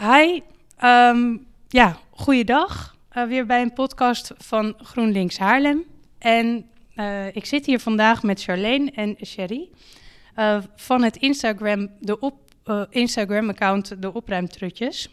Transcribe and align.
Hi, 0.00 0.40
um, 0.84 1.46
ja, 1.68 1.98
goeiedag. 2.10 2.96
Uh, 3.12 3.24
weer 3.24 3.46
bij 3.46 3.62
een 3.62 3.72
podcast 3.72 4.32
van 4.38 4.74
GroenLinks 4.82 5.38
Haarlem. 5.38 5.84
En 6.18 6.66
uh, 6.96 7.36
ik 7.36 7.46
zit 7.46 7.66
hier 7.66 7.80
vandaag 7.80 8.22
met 8.22 8.42
Charlene 8.42 8.90
en 8.90 9.16
Sherry 9.26 9.68
uh, 10.36 10.58
van 10.76 11.02
het 11.02 11.16
Instagram, 11.16 11.88
de 12.00 12.18
op, 12.18 12.34
Instagram-account 12.90 14.02
De 14.02 14.12
Opruimtrutjes. 14.12 15.10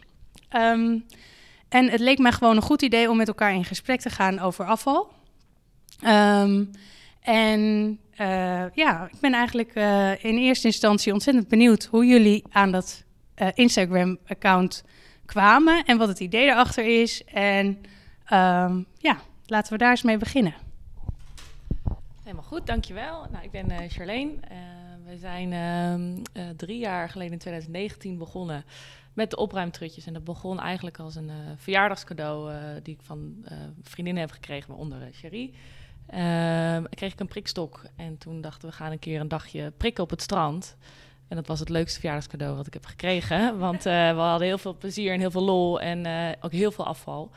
Um, 0.56 1.04
en 1.68 1.90
het 1.90 2.00
leek 2.00 2.18
mij 2.18 2.32
gewoon 2.32 2.56
een 2.56 2.62
goed 2.62 2.82
idee 2.82 3.10
om 3.10 3.16
met 3.16 3.28
elkaar 3.28 3.54
in 3.54 3.64
gesprek 3.64 4.00
te 4.00 4.10
gaan 4.10 4.38
over 4.38 4.64
afval. 4.64 5.12
Um, 6.06 6.70
en 7.20 7.98
ja, 8.74 9.08
ik 9.12 9.20
ben 9.20 9.32
eigenlijk 9.32 9.74
in 10.22 10.38
eerste 10.38 10.66
instantie 10.66 11.12
ontzettend 11.12 11.48
benieuwd 11.48 11.84
hoe 11.84 12.06
jullie 12.06 12.44
aan 12.50 12.70
dat 12.70 13.04
uh, 13.36 13.48
Instagram-account 13.54 14.84
kwamen 15.26 15.84
en 15.84 15.98
wat 15.98 16.08
het 16.08 16.20
idee 16.20 16.46
erachter 16.46 17.02
is. 17.02 17.24
En 17.24 17.66
um, 18.32 18.86
ja, 18.98 19.16
laten 19.46 19.72
we 19.72 19.78
daar 19.78 19.90
eens 19.90 20.02
mee 20.02 20.18
beginnen. 20.18 20.54
Helemaal 22.22 22.44
goed, 22.44 22.66
dankjewel. 22.66 23.26
Nou, 23.30 23.44
ik 23.44 23.50
ben 23.50 23.70
uh, 23.70 23.76
Charlene. 23.88 24.32
Uh, 24.32 24.58
we 25.06 25.16
zijn 25.16 25.52
uh, 26.36 26.48
drie 26.56 26.78
jaar 26.78 27.08
geleden 27.08 27.32
in 27.32 27.38
2019 27.38 28.18
begonnen 28.18 28.64
met 29.12 29.30
de 29.30 29.36
opruimtrutjes. 29.36 30.06
En 30.06 30.12
dat 30.12 30.24
begon 30.24 30.60
eigenlijk 30.60 30.98
als 30.98 31.14
een 31.14 31.30
verjaardagscadeau 31.56 32.52
die 32.82 32.94
ik 32.94 33.00
van 33.02 33.46
vriendinnen 33.82 34.22
heb 34.22 34.32
gekregen, 34.32 34.68
waaronder 34.68 35.08
Cherie. 35.12 35.54
Uh, 36.10 36.84
kreeg 36.90 37.12
ik 37.12 37.20
een 37.20 37.26
prikstok 37.26 37.84
en 37.96 38.18
toen 38.18 38.40
dachten 38.40 38.68
we 38.68 38.74
gaan 38.74 38.92
een 38.92 38.98
keer 38.98 39.20
een 39.20 39.28
dagje 39.28 39.72
prikken 39.76 40.04
op 40.04 40.10
het 40.10 40.22
strand. 40.22 40.76
En 41.34 41.40
dat 41.40 41.48
was 41.48 41.60
het 41.60 41.68
leukste 41.68 42.00
verjaardagscadeau 42.00 42.56
wat 42.56 42.66
ik 42.66 42.72
heb 42.72 42.86
gekregen. 42.86 43.58
Want 43.58 43.86
uh, 43.86 44.14
we 44.14 44.20
hadden 44.20 44.46
heel 44.46 44.58
veel 44.58 44.76
plezier 44.76 45.12
en 45.12 45.20
heel 45.20 45.30
veel 45.30 45.42
lol 45.42 45.80
en 45.80 46.06
uh, 46.06 46.28
ook 46.40 46.52
heel 46.52 46.70
veel 46.70 46.86
afval. 46.86 47.30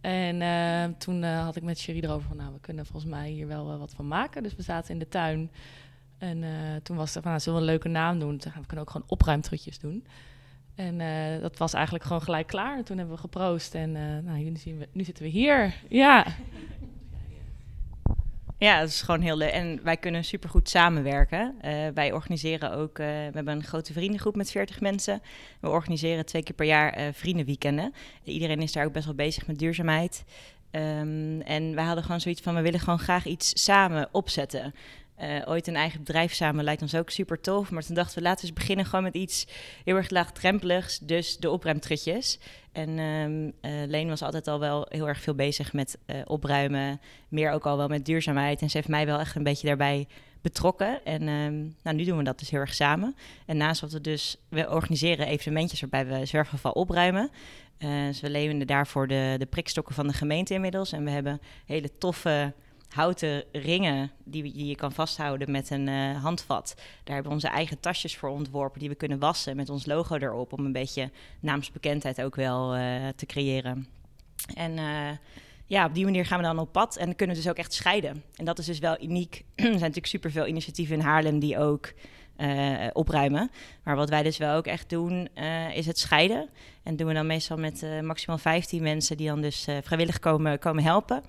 En 0.00 0.40
uh, 0.40 0.84
toen 0.98 1.22
had 1.22 1.56
ik 1.56 1.62
met 1.62 1.80
Cherie 1.80 2.04
erover 2.04 2.28
van, 2.28 2.36
nou, 2.36 2.52
we 2.52 2.60
kunnen 2.60 2.86
volgens 2.86 3.10
mij 3.10 3.30
hier 3.30 3.46
wel 3.46 3.78
wat 3.78 3.94
van 3.94 4.08
maken. 4.08 4.42
Dus 4.42 4.54
we 4.54 4.62
zaten 4.62 4.92
in 4.92 4.98
de 4.98 5.08
tuin. 5.08 5.50
En 6.18 6.44
toen 6.82 6.96
was 6.96 7.14
er 7.14 7.22
van, 7.22 7.30
nou, 7.30 7.42
zullen 7.42 7.58
we 7.58 7.64
een 7.64 7.70
leuke 7.70 7.88
naam 7.88 8.18
doen? 8.18 8.36
We 8.36 8.66
kunnen 8.66 8.84
ook 8.84 8.90
gewoon 8.90 9.08
opruimtrutjes 9.08 9.78
doen. 9.78 10.06
En 10.74 10.98
dat 11.40 11.56
was 11.56 11.72
eigenlijk 11.72 12.04
gewoon 12.04 12.22
gelijk 12.22 12.46
klaar. 12.46 12.76
En 12.76 12.84
toen 12.84 12.98
hebben 12.98 13.14
we 13.14 13.20
geproost 13.20 13.74
en 13.74 13.92
nou, 14.24 14.38
nu, 14.38 14.56
zien 14.56 14.78
we, 14.78 14.88
nu 14.92 15.04
zitten 15.04 15.24
we 15.24 15.30
hier. 15.30 15.74
Ja. 15.88 16.26
Ja, 18.58 18.80
dat 18.80 18.88
is 18.88 19.02
gewoon 19.02 19.20
heel 19.20 19.36
leuk. 19.36 19.50
En 19.50 19.80
wij 19.82 19.96
kunnen 19.96 20.24
supergoed 20.24 20.68
samenwerken. 20.68 21.54
Uh, 21.64 21.72
wij 21.94 22.12
organiseren 22.12 22.72
ook, 22.72 22.98
uh, 22.98 23.06
we 23.06 23.30
hebben 23.32 23.54
een 23.54 23.64
grote 23.64 23.92
vriendengroep 23.92 24.36
met 24.36 24.50
40 24.50 24.80
mensen. 24.80 25.22
We 25.60 25.68
organiseren 25.68 26.26
twee 26.26 26.42
keer 26.42 26.54
per 26.54 26.66
jaar 26.66 26.98
uh, 26.98 27.06
vriendenweekenden. 27.12 27.94
Iedereen 28.24 28.62
is 28.62 28.72
daar 28.72 28.84
ook 28.84 28.92
best 28.92 29.06
wel 29.06 29.14
bezig 29.14 29.46
met 29.46 29.58
duurzaamheid. 29.58 30.24
Um, 30.70 31.40
en 31.40 31.74
wij 31.74 31.84
hadden 31.84 32.04
gewoon 32.04 32.20
zoiets 32.20 32.40
van, 32.40 32.54
we 32.54 32.60
willen 32.60 32.80
gewoon 32.80 32.98
graag 32.98 33.26
iets 33.26 33.64
samen 33.64 34.08
opzetten. 34.12 34.74
Uh, 35.22 35.42
ooit 35.44 35.66
een 35.66 35.76
eigen 35.76 35.98
bedrijf 35.98 36.34
samen 36.34 36.64
lijkt 36.64 36.82
ons 36.82 36.94
ook 36.94 37.10
super 37.10 37.40
tof. 37.40 37.70
Maar 37.70 37.84
toen 37.84 37.94
dachten 37.94 38.18
we, 38.18 38.24
laten 38.24 38.40
we 38.40 38.46
eens 38.46 38.58
beginnen 38.58 38.84
gewoon 38.84 39.04
met 39.04 39.14
iets 39.14 39.46
heel 39.84 39.96
erg 39.96 40.10
laagdrempeligs. 40.10 40.98
Dus 40.98 41.36
de 41.36 41.50
opruimtrutjes. 41.50 42.38
En 42.72 42.98
um, 42.98 43.52
Leen 43.88 44.08
was 44.08 44.22
altijd 44.22 44.48
al 44.48 44.60
wel 44.60 44.86
heel 44.88 45.08
erg 45.08 45.20
veel 45.20 45.34
bezig 45.34 45.72
met 45.72 45.98
uh, 46.06 46.16
opruimen. 46.24 47.00
Meer 47.28 47.50
ook 47.50 47.66
al 47.66 47.76
wel 47.76 47.88
met 47.88 48.04
duurzaamheid. 48.04 48.62
En 48.62 48.70
ze 48.70 48.76
heeft 48.76 48.88
mij 48.88 49.06
wel 49.06 49.18
echt 49.18 49.36
een 49.36 49.42
beetje 49.42 49.66
daarbij 49.66 50.06
betrokken. 50.40 51.04
En 51.04 51.28
um, 51.28 51.76
nou, 51.82 51.96
nu 51.96 52.04
doen 52.04 52.18
we 52.18 52.24
dat 52.24 52.38
dus 52.38 52.50
heel 52.50 52.60
erg 52.60 52.74
samen. 52.74 53.16
En 53.46 53.56
naast 53.56 53.80
wat 53.80 53.92
we 53.92 54.00
dus, 54.00 54.36
we 54.48 54.70
organiseren 54.70 55.26
evenementjes 55.26 55.80
waarbij 55.80 56.06
we 56.06 56.26
zwerfgeval 56.26 56.72
opruimen. 56.72 57.30
Dus 57.78 58.20
we 58.20 58.30
lenen 58.30 58.66
daarvoor 58.66 59.08
de, 59.08 59.34
de 59.38 59.46
prikstokken 59.46 59.94
van 59.94 60.06
de 60.06 60.12
gemeente 60.12 60.54
inmiddels. 60.54 60.92
En 60.92 61.04
we 61.04 61.10
hebben 61.10 61.40
hele 61.66 61.98
toffe 61.98 62.52
houten 62.88 63.44
ringen 63.52 64.10
die, 64.24 64.42
die 64.42 64.66
je 64.66 64.76
kan 64.76 64.92
vasthouden 64.92 65.50
met 65.50 65.70
een 65.70 65.86
uh, 65.86 66.22
handvat. 66.22 66.74
Daar 66.76 67.14
hebben 67.14 67.24
we 67.24 67.38
onze 67.38 67.48
eigen 67.48 67.80
tasjes 67.80 68.16
voor 68.16 68.28
ontworpen 68.28 68.80
die 68.80 68.88
we 68.88 68.94
kunnen 68.94 69.18
wassen 69.18 69.56
met 69.56 69.68
ons 69.68 69.86
logo 69.86 70.16
erop. 70.16 70.52
Om 70.52 70.64
een 70.64 70.72
beetje 70.72 71.10
naamsbekendheid 71.40 72.22
ook 72.22 72.36
wel 72.36 72.76
uh, 72.76 72.82
te 73.16 73.26
creëren. 73.26 73.86
En 74.54 74.76
uh, 74.76 75.08
ja, 75.66 75.86
op 75.86 75.94
die 75.94 76.04
manier 76.04 76.26
gaan 76.26 76.38
we 76.38 76.44
dan 76.44 76.58
op 76.58 76.72
pad 76.72 76.96
en 76.96 77.16
kunnen 77.16 77.36
we 77.36 77.42
dus 77.42 77.50
ook 77.50 77.58
echt 77.58 77.72
scheiden. 77.72 78.22
En 78.36 78.44
dat 78.44 78.58
is 78.58 78.66
dus 78.66 78.78
wel 78.78 79.02
uniek. 79.02 79.44
er 79.54 79.64
zijn 79.64 79.72
natuurlijk 79.72 80.06
superveel 80.06 80.46
initiatieven 80.46 80.96
in 80.96 81.02
Haarlem 81.02 81.38
die 81.38 81.58
ook 81.58 81.92
opruimen. 82.92 83.50
Maar 83.82 83.96
wat 83.96 84.08
wij 84.08 84.22
dus 84.22 84.36
wel 84.36 84.56
ook 84.56 84.66
echt 84.66 84.90
doen, 84.90 85.28
is 85.74 85.86
het 85.86 85.98
scheiden. 85.98 86.48
En 86.82 86.96
doen 86.96 87.06
we 87.06 87.14
dan 87.14 87.26
meestal 87.26 87.56
met 87.56 87.86
maximaal 88.02 88.38
15 88.38 88.82
mensen 88.82 89.16
die 89.16 89.28
dan 89.28 89.40
dus 89.40 89.66
vrijwillig 89.82 90.18
komen, 90.18 90.58
komen 90.58 90.82
helpen. 90.82 91.22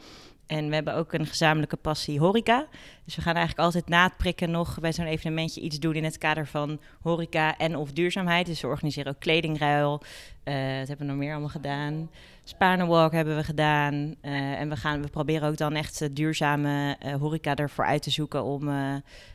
En 0.50 0.70
we 0.70 0.76
hebben 0.76 0.96
ook 0.96 1.14
een 1.14 1.26
gezamenlijke 1.26 1.76
passie 1.76 2.20
horeca. 2.20 2.68
Dus 3.06 3.16
we 3.16 3.22
gaan 3.22 3.36
eigenlijk 3.36 3.66
altijd 3.66 3.88
na 3.88 4.04
het 4.04 4.18
prikken 4.18 4.52
nog 4.52 4.80
bij 4.80 4.94
zo'n 4.94 5.06
evenementje 5.06 5.62
iets 5.62 5.80
doen 5.80 5.94
in 5.94 6.04
het 6.04 6.18
kader 6.18 6.48
van 6.48 6.80
horeca 7.02 7.58
en 7.58 7.76
of 7.76 7.92
duurzaamheid. 7.92 8.46
Dus 8.46 8.62
we 8.62 8.68
organiseren 8.68 9.14
ook 9.14 9.20
kledingruil. 9.20 10.02
Uh, 10.44 10.54
dat 10.80 10.88
hebben 10.88 10.98
we 10.98 11.04
nog 11.04 11.16
meer 11.16 11.32
allemaal 11.32 11.50
gedaan. 11.50 12.10
Spanenwalk 12.44 13.12
hebben 13.12 13.36
we 13.36 13.44
gedaan. 13.44 13.94
Uh, 13.94 14.60
en 14.60 14.70
we, 14.70 14.76
gaan, 14.76 15.02
we 15.02 15.08
proberen 15.08 15.50
ook 15.50 15.58
dan 15.58 15.74
echt 15.74 16.16
duurzame 16.16 16.98
uh, 17.06 17.16
horeca 17.16 17.56
ervoor 17.56 17.86
uit 17.86 18.02
te 18.02 18.10
zoeken 18.10 18.44
om 18.44 18.70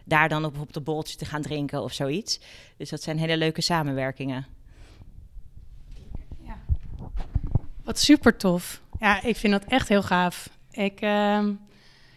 daar 0.05 0.29
dan 0.29 0.45
op, 0.45 0.59
op 0.59 0.73
de 0.73 0.81
boltje 0.81 1.17
te 1.17 1.25
gaan 1.25 1.43
drinken 1.43 1.83
of 1.83 1.93
zoiets. 1.93 2.41
Dus 2.77 2.91
dat 2.91 3.03
zijn 3.03 3.19
hele 3.19 3.37
leuke 3.37 3.61
samenwerkingen. 3.61 4.47
Ja. 6.43 6.59
Wat 7.85 7.99
super 7.99 8.37
tof. 8.37 8.83
Ja, 8.99 9.23
ik 9.23 9.37
vind 9.37 9.53
dat 9.53 9.65
echt 9.65 9.89
heel 9.89 10.03
gaaf. 10.03 10.53
Ik, 10.77 11.01
uh, 11.01 11.39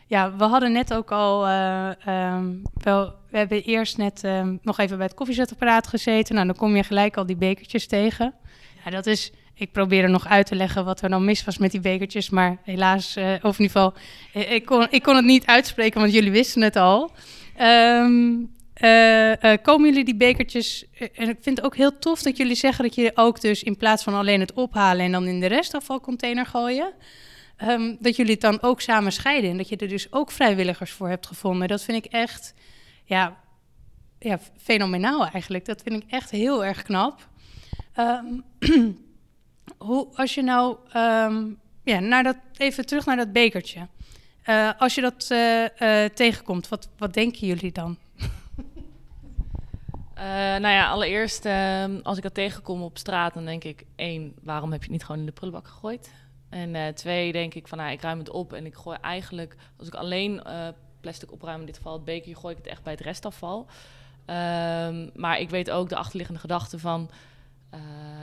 ja, 0.08 0.36
we 0.36 0.44
hadden 0.44 0.72
net 0.72 0.94
ook 0.94 1.12
al, 1.12 1.48
uh, 1.48 1.90
um, 2.08 2.62
wel, 2.74 3.14
we 3.30 3.38
hebben 3.38 3.64
eerst 3.64 3.98
net 3.98 4.22
uh, 4.26 4.48
nog 4.62 4.80
even 4.80 4.98
bij 4.98 5.06
het 5.06 5.16
koffiezetapparaat 5.16 5.88
gezeten. 5.88 6.36
Nou, 6.36 6.48
dan 6.48 6.56
kom 6.56 6.76
je 6.76 6.84
gelijk 6.84 7.18
al 7.18 7.26
die 7.26 7.36
bekertjes 7.36 7.88
tegen. 7.88 8.34
Ja, 8.86 8.92
dat 8.92 9.06
is, 9.06 9.32
ik 9.54 9.72
probeerde 9.72 10.08
nog 10.08 10.28
uit 10.28 10.46
te 10.46 10.56
leggen 10.56 10.86
wat 10.86 11.02
er 11.02 11.10
dan 11.10 11.26
mis 11.26 11.44
was 11.44 11.58
met 11.58 11.72
die 11.72 11.80
bekertjes, 11.80 12.30
maar 12.30 12.58
helaas, 12.64 13.18
uh, 13.18 13.34
of 13.42 13.60
in 13.60 13.66
ieder 13.66 13.82
geval, 13.82 13.94
ik 14.34 14.66
kon, 14.66 14.88
ik 14.90 15.04
kon 15.04 15.16
het 15.16 15.26
niet 15.26 15.46
uitspreken, 15.46 16.00
want 16.00 16.14
jullie 16.14 16.32
wisten 16.32 16.62
het 16.62 16.76
al. 16.76 17.12
Komen 19.62 19.90
jullie 19.90 20.04
die 20.06 20.16
bekertjes. 20.16 20.86
En 21.14 21.30
ik 21.30 21.38
vind 21.42 21.58
het 21.58 21.66
ook 21.66 21.76
heel 21.76 22.00
tof 22.00 22.22
dat 22.22 22.38
jullie 22.38 22.56
zeggen 22.56 22.84
dat 22.84 22.96
je 22.96 23.12
ook 23.16 23.42
dus 23.42 23.64
in 23.64 23.78
plaats 23.78 24.04
van 24.04 24.14
alleen 24.14 24.40
het 24.40 24.54
ophalen 24.54 25.06
en 25.06 25.12
dan 25.12 25.28
in 25.28 25.40
de 25.40 25.46
restafvalcontainer 25.46 26.46
gooien. 26.46 26.94
Um, 27.64 27.98
dat 28.00 28.16
jullie 28.16 28.32
het 28.32 28.42
dan 28.42 28.62
ook 28.62 28.82
samen 28.82 29.12
scheiden. 29.12 29.50
En 29.50 29.58
dat 29.58 29.70
je 29.70 29.78
er 29.78 29.88
dus 29.88 30.12
ook 30.12 30.32
vrijwilligers 30.32 30.92
voor 30.92 31.10
hebt 31.10 31.28
gevonden. 31.28 31.68
Dat 31.68 31.84
vind 31.84 32.06
ik 32.06 32.12
echt 32.12 32.54
ja, 33.04 33.38
ja, 34.20 34.40
fenomenaal 34.58 35.28
eigenlijk. 35.28 35.66
Dat 35.66 35.82
vind 35.82 36.04
ik 36.04 36.12
echt 36.12 36.30
heel 36.30 36.66
erg 36.66 36.84
knap. 36.84 37.28
Um, 38.00 38.44
hoe, 39.78 40.08
als 40.14 40.34
je 40.34 40.42
nou, 40.42 40.78
um, 40.96 41.60
ja, 41.84 42.00
naar 42.00 42.24
dat, 42.24 42.38
even 42.58 42.86
terug 42.86 43.06
naar 43.06 43.16
dat 43.16 43.32
bekertje. 43.32 43.88
Uh, 44.46 44.72
als 44.78 44.96
je 44.96 45.02
dat 45.02 45.28
uh, 45.32 45.64
uh, 45.64 46.10
tegenkomt, 46.10 46.68
wat, 46.68 46.90
wat 46.98 47.14
denken 47.14 47.48
jullie 47.48 47.72
dan? 47.72 47.98
Nou 50.60 50.68
ja, 50.74 50.90
allereerst, 50.90 51.46
als 52.04 52.18
ik 52.18 52.24
dat 52.24 52.34
tegenkom 52.34 52.82
op 52.82 52.98
straat, 52.98 53.34
dan 53.34 53.46
denk 53.46 53.64
ik: 53.64 53.84
één, 53.96 54.34
waarom 54.44 54.72
heb 54.72 54.80
je 54.80 54.86
het 54.86 54.94
niet 54.94 55.04
gewoon 55.06 55.20
in 55.20 55.26
de 55.26 55.32
prullenbak 55.32 55.68
gegooid? 55.68 56.12
En 56.50 56.76
uh, 56.76 56.88
twee, 56.88 57.32
denk 57.32 57.54
ik 57.54 57.68
van, 57.68 57.78
nou, 57.78 57.92
ik 57.92 58.02
ruim 58.02 58.20
het 58.20 58.30
op 58.30 58.54
en 58.54 58.66
ik 58.66 58.76
gooi 58.76 58.98
eigenlijk, 59.02 59.56
als 59.78 59.88
ik 59.88 59.94
alleen 59.94 60.42
plastic 61.02 61.32
opruim, 61.32 61.60
in 61.60 61.66
dit 61.66 61.78
geval 61.78 61.94
het 61.94 62.04
bekerje, 62.04 62.36
gooi 62.36 62.56
ik 62.56 62.64
het 62.64 62.72
echt 62.72 62.84
bij 62.84 62.94
het 62.94 63.02
restafval. 63.02 63.60
Um, 63.60 65.10
maar 65.16 65.40
ik 65.40 65.50
weet 65.50 65.72
ook 65.72 65.90
de 65.90 65.96
achterliggende 65.96 66.40
gedachte 66.40 66.80
van, 66.80 67.10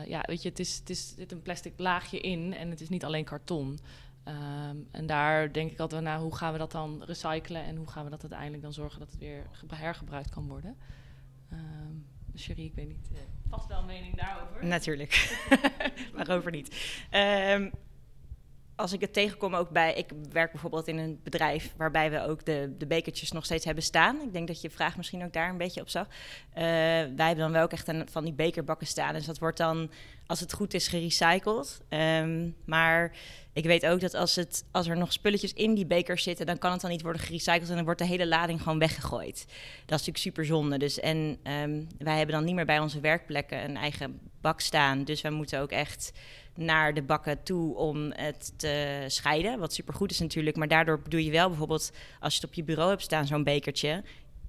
ja, 0.06 0.23
weet 0.26 0.43
je, 0.43 0.49
het 0.49 0.59
is, 0.59 0.76
het 0.76 0.91
is, 0.91 1.15
zit 1.17 1.32
een 1.32 1.43
plastic 1.43 1.73
laagje 1.76 2.21
in 2.21 2.55
en 2.55 2.71
het 2.71 2.81
is 2.81 2.88
niet 2.88 3.05
alleen 3.05 3.25
karton. 3.25 3.79
Um, 4.29 4.88
en 4.91 5.06
daar 5.06 5.53
denk 5.53 5.71
ik 5.71 5.79
altijd 5.79 6.03
naar, 6.03 6.19
hoe 6.19 6.37
gaan 6.37 6.53
we 6.53 6.59
dat 6.59 6.73
dan 6.73 7.03
recyclen 7.03 7.65
en 7.65 7.76
hoe 7.76 7.87
gaan 7.87 8.05
we 8.05 8.11
dat 8.11 8.21
uiteindelijk 8.21 8.62
dan 8.62 8.73
zorgen 8.73 8.99
dat 8.99 9.11
het 9.11 9.21
weer 9.21 9.47
hergebruikt 9.67 10.31
kan 10.31 10.49
worden. 10.49 10.76
Um, 11.53 12.06
Cherie, 12.35 12.65
ik 12.65 12.75
weet 12.75 12.88
niet, 12.88 13.09
uh, 13.12 13.19
vast 13.49 13.67
wel 13.67 13.79
een 13.79 13.87
mening 13.87 14.17
daarover? 14.17 14.67
Natuurlijk, 14.67 15.38
waarover 16.17 16.50
niet. 16.50 16.69
Um, 17.11 17.71
als 18.76 18.93
ik 18.93 19.00
het 19.00 19.12
tegenkom 19.12 19.55
ook 19.55 19.71
bij, 19.71 19.94
ik 19.94 20.11
werk 20.32 20.53
bijvoorbeeld 20.53 20.88
in 20.88 20.99
een 20.99 21.21
bedrijf 21.23 21.75
waarbij 21.76 22.11
we 22.11 22.21
ook 22.21 22.44
de, 22.44 22.75
de 22.79 22.87
bekertjes 22.87 23.32
nog 23.32 23.44
steeds 23.44 23.65
hebben 23.65 23.85
staan. 23.85 24.21
Ik 24.21 24.32
denk 24.32 24.47
dat 24.47 24.61
je 24.61 24.71
vraag 24.71 24.97
misschien 24.97 25.25
ook 25.25 25.32
daar 25.32 25.49
een 25.49 25.59
beetje 25.59 25.81
op 25.81 25.88
zag. 25.88 26.06
Uh, 26.06 26.15
wij 26.55 27.12
hebben 27.17 27.37
dan 27.37 27.53
wel 27.53 27.62
ook 27.62 27.73
echt 27.73 27.88
een, 27.88 28.09
van 28.11 28.25
die 28.25 28.32
bekerbakken 28.32 28.87
staan. 28.87 29.15
Dus 29.15 29.26
dat 29.26 29.38
wordt 29.38 29.59
dan, 29.59 29.91
als 30.26 30.41
het 30.41 30.53
goed 30.53 30.75
is, 30.75 30.88
gerecycled. 30.88 31.81
Um, 31.88 32.56
maar 32.65 33.17
ik 33.53 33.65
weet 33.65 33.87
ook 33.87 34.00
dat 34.00 34.15
als, 34.15 34.37
het, 34.37 34.65
als 34.71 34.87
er 34.87 34.97
nog 34.97 35.12
spulletjes 35.12 35.53
in 35.53 35.75
die 35.75 35.87
bekers 35.87 36.23
zitten, 36.23 36.47
dan 36.47 36.59
kan 36.59 36.73
het 36.73 36.81
dan 36.81 36.91
niet 36.91 37.03
worden 37.03 37.23
gerecycled 37.23 37.69
en 37.69 37.75
dan 37.75 37.85
wordt 37.85 38.00
de 38.00 38.06
hele 38.06 38.26
lading 38.26 38.62
gewoon 38.62 38.79
weggegooid. 38.79 39.44
Dat 39.87 40.00
is 40.00 40.06
natuurlijk 40.06 40.19
super 40.19 40.44
zonde. 40.44 40.79
Dus 40.79 41.00
en 41.00 41.17
um, 41.17 41.87
wij 41.99 42.17
hebben 42.17 42.35
dan 42.35 42.44
niet 42.44 42.55
meer 42.55 42.67
bij 42.67 42.79
onze 42.79 43.00
werkplekken 43.00 43.65
een 43.65 43.76
eigen 43.76 44.21
bak 44.44 44.61
staan. 44.61 45.05
Dus 45.05 45.20
we 45.20 45.31
moeten 45.31 45.61
ook 45.61 45.70
echt 45.70 46.12
naar 46.55 46.94
de 46.94 47.02
bakken 47.02 47.43
toe 47.43 47.76
om 47.76 48.12
het 48.12 48.52
te 48.56 49.05
scheiden. 49.06 49.58
Wat 49.58 49.73
supergoed 49.73 50.11
is 50.11 50.19
natuurlijk. 50.19 50.56
Maar 50.56 50.69
daardoor 50.69 51.00
doe 51.08 51.25
je 51.25 51.31
wel 51.31 51.49
bijvoorbeeld, 51.49 51.93
als 52.20 52.35
je 52.35 52.41
het 52.41 52.49
op 52.49 52.55
je 52.55 52.64
bureau 52.64 52.91
hebt 52.91 53.02
staan, 53.02 53.26
zo'n 53.26 53.44
bekertje, 53.44 54.02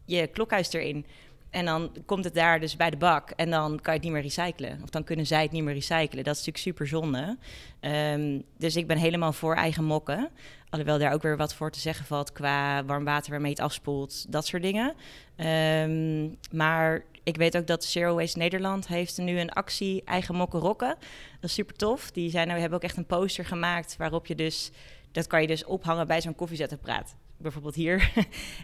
je 0.05 0.27
klokhuis 0.27 0.73
erin. 0.73 1.05
En 1.49 1.65
dan 1.65 1.91
komt 2.05 2.23
het 2.23 2.33
daar 2.33 2.59
dus 2.59 2.75
bij 2.75 2.89
de 2.89 2.97
bak 2.97 3.29
en 3.29 3.49
dan 3.49 3.69
kan 3.81 3.93
je 3.93 3.99
het 3.99 4.01
niet 4.01 4.11
meer 4.11 4.21
recyclen. 4.21 4.79
Of 4.83 4.89
dan 4.89 5.03
kunnen 5.03 5.25
zij 5.25 5.41
het 5.41 5.51
niet 5.51 5.63
meer 5.63 5.73
recyclen. 5.73 6.23
Dat 6.23 6.35
is 6.35 6.45
natuurlijk 6.45 6.57
super 6.57 6.87
zonde. 6.87 7.37
Ehm, 7.79 8.39
dus 8.57 8.75
ik 8.75 8.87
ben 8.87 8.97
helemaal 8.97 9.33
voor 9.33 9.55
eigen 9.55 9.83
mokken. 9.83 10.29
Alhoewel 10.69 10.99
daar 10.99 11.13
ook 11.13 11.21
weer 11.21 11.37
wat 11.37 11.53
voor 11.53 11.71
te 11.71 11.79
zeggen 11.79 12.05
valt 12.05 12.31
qua 12.31 12.85
warm 12.85 13.03
water 13.03 13.31
waarmee 13.31 13.51
het 13.51 13.59
afspoelt, 13.59 14.31
dat 14.31 14.45
soort 14.45 14.63
dingen. 14.63 14.93
Ehm, 15.35 16.27
maar 16.51 17.03
ik 17.25 17.37
weet 17.37 17.57
ook 17.57 17.67
dat 17.67 17.83
Zero 17.83 18.15
Waste 18.15 18.37
Nederland 18.37 18.87
heeft 18.87 19.17
nu 19.17 19.39
een 19.39 19.51
actie 19.51 20.03
eigen 20.03 20.35
mokken 20.35 20.59
rokken. 20.59 20.95
Dat 21.39 21.49
is 21.49 21.53
super 21.53 21.75
tof. 21.75 22.11
Die 22.11 22.29
zijn, 22.29 22.47
we 22.47 22.59
hebben 22.59 22.77
ook 22.77 22.83
echt 22.83 22.97
een 22.97 23.05
poster 23.05 23.45
gemaakt 23.45 23.97
waarop 23.97 24.25
je 24.25 24.35
dus... 24.35 24.71
Dat 25.11 25.27
kan 25.27 25.41
je 25.41 25.47
dus 25.47 25.65
ophangen 25.65 26.07
bij 26.07 26.21
zo'n 26.21 26.35
koffiezetapparaat 26.35 27.15
bijvoorbeeld 27.37 27.75
hier, 27.75 28.11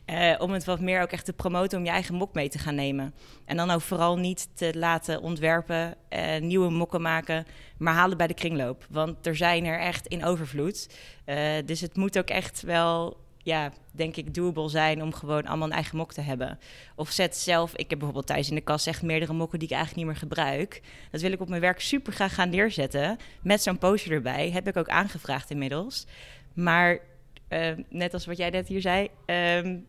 uh, 0.10 0.36
om 0.44 0.52
het 0.52 0.66
wat 0.66 0.80
meer 0.80 1.02
ook 1.02 1.12
echt 1.12 1.26
te 1.26 1.34
promoten 1.34 1.78
om 1.78 1.86
je 1.86 1.92
eigen 1.92 2.16
mok 2.16 2.34
mee 2.34 2.50
te 2.50 2.60
gaan 2.60 2.76
nemen. 2.76 3.14
En 3.46 3.58
dan 3.58 3.72
ook 3.72 3.82
vooral 3.82 4.18
niet 4.18 4.48
te 4.54 4.74
laten 4.78 5.22
ontwerpen, 5.22 5.96
uh, 6.10 6.38
nieuwe 6.38 6.70
mokken 6.70 7.02
maken, 7.02 7.46
maar 7.78 7.94
halen 7.94 8.18
bij 8.18 8.28
de 8.28 8.34
kringloop. 8.34 8.86
Want 8.90 9.26
er 9.26 9.36
zijn 9.36 9.66
er 9.66 9.80
echt 9.80 10.08
in 10.08 10.26
overvloed. 10.26 10.90
Uh, 11.26 11.38
dus 11.66 11.82
het 11.82 11.96
moet 11.96 12.18
ook 12.18 12.30
echt 12.30 12.62
wel, 12.62 13.18
ja, 13.44 13.72
denk 13.92 14.16
ik, 14.16 14.34
doable 14.34 14.70
zijn 14.70 15.02
om 15.02 15.14
gewoon 15.14 15.46
allemaal 15.46 15.68
een 15.68 15.74
eigen 15.74 15.98
mok 15.98 16.14
te 16.14 16.22
hebben. 16.22 16.60
Of 16.96 17.10
zet 17.10 17.38
zelf, 17.38 17.76
ik 17.76 17.90
heb 17.90 17.98
bijvoorbeeld 17.98 18.28
thuis 18.28 18.50
in 18.50 18.56
de 18.56 18.62
kast 18.62 18.88
echt 18.88 19.02
meerdere 19.02 19.34
mokken 19.34 19.60
die 19.60 19.68
ik 19.68 19.74
eigenlijk 19.74 20.06
niet 20.06 20.14
meer 20.14 20.22
gebruik. 20.30 20.82
Dat 21.12 21.22
wil 21.22 21.32
ik 21.32 21.42
op 21.42 21.50
mijn 21.50 21.62
werk 21.62 21.80
super 21.80 22.14
graag 22.14 22.34
gaan 22.34 22.50
neerzetten. 22.50 23.18
Met 23.42 23.62
zo'n 23.62 23.78
poster 23.78 24.12
erbij, 24.12 24.50
heb 24.50 24.68
ik 24.68 24.78
ook 24.78 24.90
aangevraagd 24.90 25.50
inmiddels. 25.50 26.06
Maar 26.54 27.00
uh, 27.50 27.72
net 27.90 28.14
als 28.14 28.26
wat 28.26 28.38
jij 28.38 28.50
net 28.50 28.68
hier 28.68 28.82
zei, 28.82 29.10
um, 29.26 29.86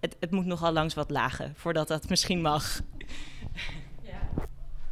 het, 0.00 0.16
het, 0.20 0.30
moet 0.30 0.46
nogal 0.46 0.72
langs 0.72 0.94
wat 0.94 1.10
lagen 1.10 1.52
voordat 1.56 1.88
dat 1.88 2.08
misschien 2.08 2.40
mag. 2.40 2.80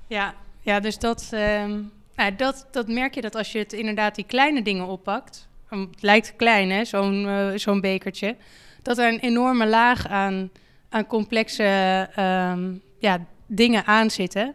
Ja, 0.07 0.35
ja, 0.61 0.81
dus 0.81 0.99
dat, 0.99 1.31
um, 1.33 1.93
nou, 2.15 2.35
dat, 2.37 2.69
dat 2.71 2.89
merk 2.89 3.15
je 3.15 3.21
dat 3.21 3.35
als 3.35 3.53
je 3.53 3.59
het 3.59 3.73
inderdaad 3.73 4.15
die 4.15 4.25
kleine 4.25 4.63
dingen 4.63 4.87
oppakt. 4.87 5.49
Het 5.69 6.03
lijkt 6.03 6.37
klein, 6.37 6.71
hè, 6.71 6.85
zo'n 6.85 7.25
uh, 7.25 7.49
zo'n 7.55 7.81
bekertje. 7.81 8.37
Dat 8.83 8.99
er 8.99 9.13
een 9.13 9.19
enorme 9.19 9.67
laag 9.67 10.09
aan, 10.09 10.51
aan 10.89 11.07
complexe 11.07 12.09
um, 12.19 12.83
ja, 12.99 13.27
dingen 13.47 13.85
aan 13.85 14.11
zitten. 14.11 14.55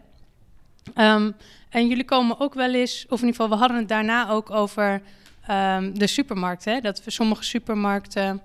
en 0.94 1.88
jullie 1.88 2.04
komen 2.04 2.40
ook 2.40 2.54
wel 2.54 2.74
eens, 2.74 3.06
of 3.08 3.20
in 3.20 3.26
ieder 3.26 3.40
geval, 3.40 3.48
we 3.48 3.60
hadden 3.60 3.78
het 3.78 3.88
daarna 3.88 4.28
ook 4.28 4.50
over 4.50 5.02
um, 5.50 5.98
de 5.98 6.06
supermarkt. 6.06 6.64
Hè? 6.64 6.80
Dat 6.80 7.04
we 7.04 7.10
sommige 7.10 7.44
supermarkten 7.44 8.42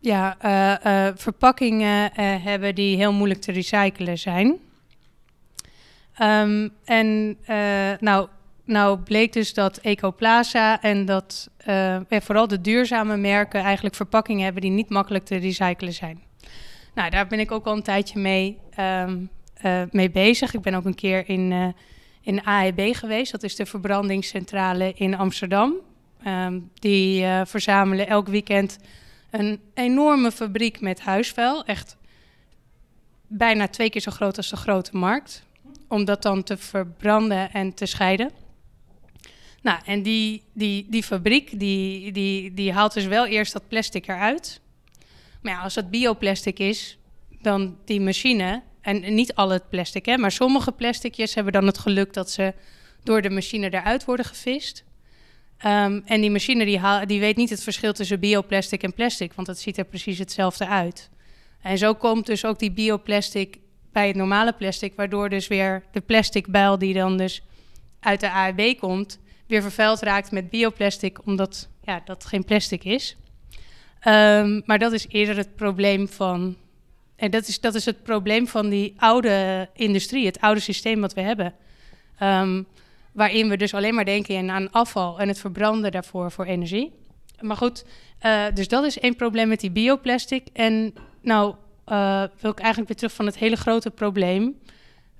ja, 0.00 0.36
uh, 0.44 0.74
uh, 0.86 1.12
verpakkingen 1.14 2.10
uh, 2.10 2.44
hebben 2.44 2.74
die 2.74 2.96
heel 2.96 3.12
moeilijk 3.12 3.40
te 3.40 3.52
recyclen 3.52 4.18
zijn. 4.18 4.58
En 6.84 7.36
nou, 8.00 8.28
nou 8.68 8.98
bleek 8.98 9.32
dus 9.32 9.54
dat 9.54 9.76
Ecoplaza 9.76 10.82
en 10.82 11.04
dat 11.04 11.50
vooral 12.08 12.48
de 12.48 12.60
duurzame 12.60 13.16
merken 13.16 13.60
eigenlijk 13.60 13.94
verpakkingen 13.94 14.44
hebben 14.44 14.62
die 14.62 14.70
niet 14.70 14.90
makkelijk 14.90 15.24
te 15.24 15.36
recyclen 15.36 15.92
zijn. 15.92 16.22
Nou, 16.94 17.10
daar 17.10 17.26
ben 17.26 17.40
ik 17.40 17.50
ook 17.50 17.66
al 17.66 17.76
een 17.76 17.82
tijdje 17.82 18.18
mee, 18.18 18.58
mee 19.90 20.10
bezig. 20.10 20.54
Ik 20.54 20.60
ben 20.60 20.74
ook 20.74 20.84
een 20.84 20.94
keer 20.94 21.28
in 21.28 21.74
in 22.28 22.44
AEB 22.44 22.94
geweest. 22.94 23.32
Dat 23.32 23.42
is 23.42 23.56
de 23.56 23.66
verbrandingscentrale 23.66 24.92
in 24.94 25.14
Amsterdam. 25.14 25.74
Um, 26.26 26.70
die 26.74 27.22
uh, 27.22 27.40
verzamelen 27.44 28.06
elk 28.06 28.28
weekend 28.28 28.78
een 29.30 29.60
enorme 29.74 30.32
fabriek 30.32 30.80
met 30.80 31.00
huisvuil. 31.00 31.64
Echt 31.64 31.96
bijna 33.26 33.68
twee 33.68 33.90
keer 33.90 34.00
zo 34.00 34.10
groot 34.10 34.36
als 34.36 34.50
de 34.50 34.56
grote 34.56 34.96
markt. 34.96 35.44
Om 35.88 36.04
dat 36.04 36.22
dan 36.22 36.42
te 36.42 36.56
verbranden 36.56 37.52
en 37.52 37.74
te 37.74 37.86
scheiden. 37.86 38.30
Nou, 39.68 39.80
en 39.84 40.02
die, 40.02 40.42
die, 40.52 40.86
die 40.88 41.02
fabriek 41.02 41.58
die, 41.58 42.12
die, 42.12 42.54
die 42.54 42.72
haalt 42.72 42.94
dus 42.94 43.06
wel 43.06 43.26
eerst 43.26 43.52
dat 43.52 43.68
plastic 43.68 44.08
eruit. 44.08 44.60
Maar 45.42 45.52
ja, 45.52 45.60
als 45.60 45.74
het 45.74 45.90
bioplastic 45.90 46.58
is, 46.58 46.98
dan 47.42 47.76
die 47.84 48.00
machine 48.00 48.62
en 48.80 49.14
niet 49.14 49.34
al 49.34 49.50
het 49.50 49.68
plastic, 49.68 50.06
hè, 50.06 50.16
maar 50.16 50.32
sommige 50.32 50.72
plasticjes 50.72 51.34
hebben 51.34 51.52
dan 51.52 51.66
het 51.66 51.78
geluk 51.78 52.12
dat 52.12 52.30
ze 52.30 52.54
door 53.02 53.22
de 53.22 53.30
machine 53.30 53.72
eruit 53.72 54.04
worden 54.04 54.24
gevist. 54.24 54.84
Um, 55.66 56.02
en 56.04 56.20
die 56.20 56.30
machine 56.30 56.64
die, 56.64 57.06
die 57.06 57.20
weet 57.20 57.36
niet 57.36 57.50
het 57.50 57.62
verschil 57.62 57.92
tussen 57.92 58.20
bioplastic 58.20 58.82
en 58.82 58.94
plastic, 58.94 59.32
want 59.32 59.46
het 59.46 59.58
ziet 59.58 59.78
er 59.78 59.84
precies 59.84 60.18
hetzelfde 60.18 60.66
uit. 60.66 61.10
En 61.62 61.78
zo 61.78 61.94
komt 61.94 62.26
dus 62.26 62.44
ook 62.44 62.58
die 62.58 62.72
bioplastic 62.72 63.58
bij 63.92 64.06
het 64.06 64.16
normale 64.16 64.52
plastic, 64.52 64.92
waardoor 64.96 65.28
dus 65.28 65.48
weer 65.48 65.84
de 65.92 66.00
plastic 66.00 66.46
bijl 66.46 66.78
die 66.78 66.94
dan 66.94 67.16
dus 67.16 67.42
uit 68.00 68.20
de 68.20 68.30
AEB 68.30 68.78
komt, 68.78 69.18
weer 69.48 69.62
vervuild 69.62 70.00
raakt 70.00 70.30
met 70.30 70.50
bioplastic, 70.50 71.26
omdat 71.26 71.68
ja, 71.82 72.02
dat 72.04 72.24
geen 72.24 72.44
plastic 72.44 72.84
is. 72.84 73.16
Um, 74.04 74.62
maar 74.64 74.78
dat 74.78 74.92
is 74.92 75.06
eerder 75.08 75.36
het 75.36 75.56
probleem 75.56 76.08
van 76.08 76.56
en 77.16 77.30
dat 77.30 77.48
is, 77.48 77.60
dat 77.60 77.74
is 77.74 77.84
het 77.84 78.02
probleem 78.02 78.46
van 78.46 78.68
die 78.68 78.94
oude 78.96 79.68
industrie, 79.74 80.26
het 80.26 80.40
oude 80.40 80.60
systeem 80.60 81.00
wat 81.00 81.14
we 81.14 81.20
hebben. 81.20 81.54
Um, 82.22 82.66
waarin 83.12 83.48
we 83.48 83.56
dus 83.56 83.74
alleen 83.74 83.94
maar 83.94 84.04
denken 84.04 84.50
aan 84.50 84.70
afval 84.70 85.20
en 85.20 85.28
het 85.28 85.38
verbranden 85.38 85.90
daarvoor 85.90 86.30
voor 86.30 86.44
energie. 86.44 86.92
Maar 87.40 87.56
goed, 87.56 87.84
uh, 88.22 88.44
dus 88.54 88.68
dat 88.68 88.84
is 88.84 88.98
één 88.98 89.16
probleem 89.16 89.48
met 89.48 89.60
die 89.60 89.70
bioplastic. 89.70 90.46
En 90.52 90.94
nou 91.20 91.54
uh, 91.86 92.22
wil 92.40 92.50
ik 92.50 92.58
eigenlijk 92.58 92.88
weer 92.88 92.96
terug 92.96 93.12
van 93.12 93.26
het 93.26 93.38
hele 93.38 93.56
grote 93.56 93.90
probleem. 93.90 94.58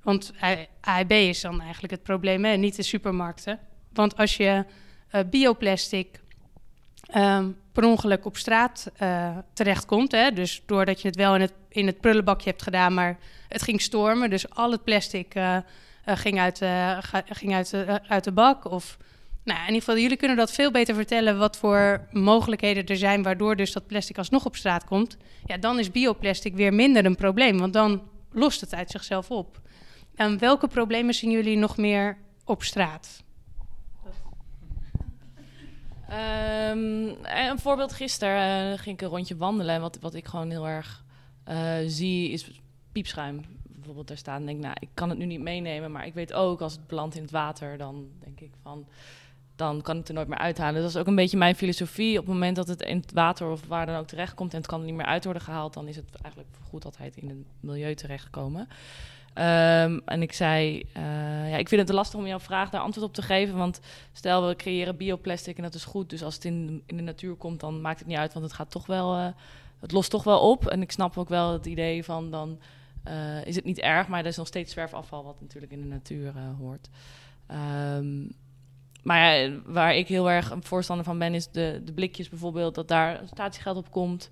Want 0.03 0.33
AIB 0.81 1.13
is 1.13 1.41
dan 1.41 1.61
eigenlijk 1.61 1.93
het 1.93 2.03
probleem, 2.03 2.45
hè, 2.45 2.57
niet 2.57 2.77
de 2.77 2.83
supermarkten. 2.83 3.59
Want 3.93 4.17
als 4.17 4.37
je 4.37 4.65
uh, 5.13 5.21
bioplastic 5.31 6.21
um, 7.17 7.57
per 7.73 7.85
ongeluk 7.85 8.25
op 8.25 8.37
straat 8.37 8.91
uh, 9.03 9.37
terechtkomt. 9.53 10.13
Hè? 10.13 10.33
Dus 10.33 10.63
doordat 10.67 11.03
je 11.03 11.09
het 11.09 11.17
wel 11.17 11.35
in 11.35 11.41
het, 11.41 11.53
in 11.69 11.87
het 11.87 12.01
prullenbakje 12.01 12.51
hebt 12.51 12.63
gedaan, 12.63 12.95
maar 12.95 13.19
het 13.49 13.63
ging 13.63 13.81
stormen. 13.81 14.31
Dus 14.31 14.51
al 14.51 14.71
het 14.71 14.85
plastic 14.85 15.35
uh, 15.35 15.57
ging, 16.05 16.41
uit, 16.41 16.63
ging 17.29 17.55
uit, 17.55 17.75
uit 18.09 18.25
de 18.25 18.33
bak. 18.33 18.71
Of, 18.71 18.97
nou, 19.45 19.59
in 19.59 19.67
ieder 19.67 19.81
geval, 19.81 19.99
jullie 19.99 20.17
kunnen 20.17 20.37
dat 20.37 20.53
veel 20.53 20.71
beter 20.71 20.95
vertellen 20.95 21.39
wat 21.39 21.57
voor 21.57 22.07
mogelijkheden 22.13 22.87
er 22.87 22.97
zijn, 22.97 23.23
waardoor 23.23 23.57
dus 23.57 23.73
dat 23.73 23.87
plastic 23.87 24.19
alsnog 24.19 24.45
op 24.45 24.57
straat 24.57 24.85
komt. 24.85 25.17
Ja, 25.45 25.57
dan 25.57 25.79
is 25.79 25.91
bioplastic 25.91 26.55
weer 26.55 26.75
minder 26.75 27.05
een 27.05 27.17
probleem, 27.17 27.59
want 27.59 27.73
dan 27.73 28.03
lost 28.33 28.61
het 28.61 28.75
uit 28.75 28.91
zichzelf 28.91 29.31
op. 29.31 29.61
En 30.15 30.39
welke 30.39 30.69
problemen 30.69 31.15
zien 31.15 31.31
jullie 31.31 31.57
nog 31.57 31.77
meer 31.77 32.17
op 32.45 32.63
straat? 32.63 33.23
Um, 36.11 37.17
een 37.23 37.59
voorbeeld 37.59 37.93
gisteren 37.93 38.73
uh, 38.73 38.79
ging 38.79 38.97
ik 38.97 39.03
een 39.03 39.09
rondje 39.09 39.37
wandelen. 39.37 39.75
En 39.75 39.81
wat, 39.81 39.99
wat 40.01 40.15
ik 40.15 40.27
gewoon 40.27 40.51
heel 40.51 40.69
erg 40.69 41.05
uh, 41.49 41.75
zie 41.87 42.31
is 42.31 42.61
piepschuim. 42.93 43.45
Bijvoorbeeld 43.63 44.09
daar 44.09 44.17
staan 44.17 44.41
en 44.41 44.47
denk 44.47 44.61
nou, 44.61 44.77
ik 44.79 44.89
kan 44.95 45.09
het 45.09 45.19
nu 45.19 45.25
niet 45.25 45.41
meenemen. 45.41 45.93
Maar 45.93 46.07
ik 46.07 46.15
weet 46.15 46.33
ook, 46.33 46.61
als 46.61 46.73
het 46.73 46.87
belandt 46.87 47.15
in 47.15 47.23
het 47.23 47.31
water, 47.31 47.79
dan 47.79 48.09
denk 48.19 48.41
ik 48.41 48.53
van... 48.63 48.87
dan 49.57 49.83
kan 49.83 49.95
ik 49.95 50.01
het 50.01 50.09
er 50.09 50.15
nooit 50.15 50.29
meer 50.29 50.39
uithalen. 50.39 50.81
Dat 50.81 50.91
is 50.91 50.97
ook 50.97 51.07
een 51.07 51.15
beetje 51.15 51.37
mijn 51.37 51.55
filosofie. 51.55 52.19
Op 52.19 52.25
het 52.25 52.35
moment 52.35 52.57
dat 52.57 52.69
het 52.69 52.83
in 52.83 52.97
het 52.97 53.13
water 53.13 53.51
of 53.51 53.67
waar 53.67 53.87
dan 53.87 53.97
ook 53.97 54.07
terechtkomt... 54.07 54.53
en 54.53 54.59
het 54.59 54.67
kan 54.67 54.81
er 54.81 54.87
niet 54.87 54.95
meer 54.95 55.07
uit 55.07 55.25
worden 55.25 55.43
gehaald... 55.43 55.75
dan 55.75 55.89
is 55.89 55.97
het 55.97 56.11
eigenlijk 56.23 56.55
goed 56.69 56.85
altijd 56.85 57.17
in 57.17 57.29
het 57.29 57.39
milieu 57.61 57.95
terechtkomen. 57.95 58.69
Um, 59.39 60.01
en 60.05 60.23
ik 60.23 60.33
zei, 60.33 60.83
uh, 60.97 61.51
ja, 61.51 61.57
ik 61.57 61.69
vind 61.69 61.81
het 61.81 61.93
lastig 61.93 62.19
om 62.19 62.27
jouw 62.27 62.41
vraag 62.41 62.71
daar 62.71 62.81
antwoord 62.81 63.07
op 63.07 63.15
te 63.15 63.23
geven. 63.23 63.57
Want 63.57 63.81
stel, 64.13 64.47
we 64.47 64.57
creëren 64.57 64.97
bioplastic 64.97 65.57
en 65.57 65.63
dat 65.63 65.75
is 65.75 65.85
goed. 65.85 66.11
Dus 66.11 66.23
als 66.23 66.35
het 66.35 66.45
in, 66.45 66.83
in 66.87 66.97
de 66.97 67.03
natuur 67.03 67.35
komt, 67.35 67.61
dan 67.61 67.81
maakt 67.81 67.99
het 67.99 68.09
niet 68.09 68.17
uit. 68.17 68.33
Want 68.33 68.45
het 68.45 68.55
gaat 68.55 68.71
toch 68.71 68.87
wel, 68.87 69.17
uh, 69.17 69.27
het 69.81 69.93
lost 69.93 70.11
toch 70.11 70.25
wel 70.25 70.51
op. 70.51 70.67
En 70.67 70.83
ik 70.83 70.91
snap 70.91 71.19
ook 71.19 71.29
wel 71.29 71.53
het 71.53 71.67
idee 71.67 72.05
van 72.05 72.31
dan 72.31 72.59
uh, 73.09 73.47
is 73.47 73.57
het 73.57 73.65
niet 73.65 73.81
erg. 73.81 74.09
Maar 74.09 74.21
er 74.21 74.27
is 74.27 74.37
nog 74.37 74.47
steeds 74.47 74.73
zwerfafval, 74.73 75.25
wat 75.25 75.41
natuurlijk 75.41 75.73
in 75.73 75.81
de 75.81 75.87
natuur 75.87 76.33
hoort. 76.59 76.89
Um, 77.97 78.31
maar 79.03 79.51
waar 79.65 79.95
ik 79.95 80.09
heel 80.09 80.31
erg 80.31 80.51
een 80.51 80.63
voorstander 80.63 81.05
van 81.05 81.19
ben, 81.19 81.35
is 81.35 81.51
de, 81.51 81.81
de 81.85 81.93
blikjes 81.93 82.29
bijvoorbeeld. 82.29 82.75
Dat 82.75 82.89
daar 82.89 83.21
statiegeld 83.27 83.77
op 83.77 83.91
komt. 83.91 84.31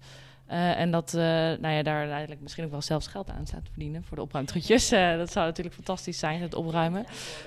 Uh, 0.51 0.79
en 0.79 0.91
dat 0.91 1.13
uh, 1.15 1.23
nou 1.23 1.69
ja, 1.69 1.83
daar 1.83 2.11
eigenlijk 2.11 2.41
misschien 2.41 2.65
ook 2.65 2.71
wel 2.71 2.83
zelfs 2.83 3.07
geld 3.07 3.31
aan 3.31 3.47
staat 3.47 3.65
te 3.65 3.71
verdienen 3.71 4.05
voor 4.05 4.17
de 4.17 4.23
opruimtrucjes. 4.23 4.93
Uh, 4.93 5.17
dat 5.17 5.33
zou 5.33 5.47
natuurlijk 5.47 5.75
fantastisch 5.75 6.19
zijn, 6.19 6.41
het 6.41 6.55
opruimen. 6.55 7.07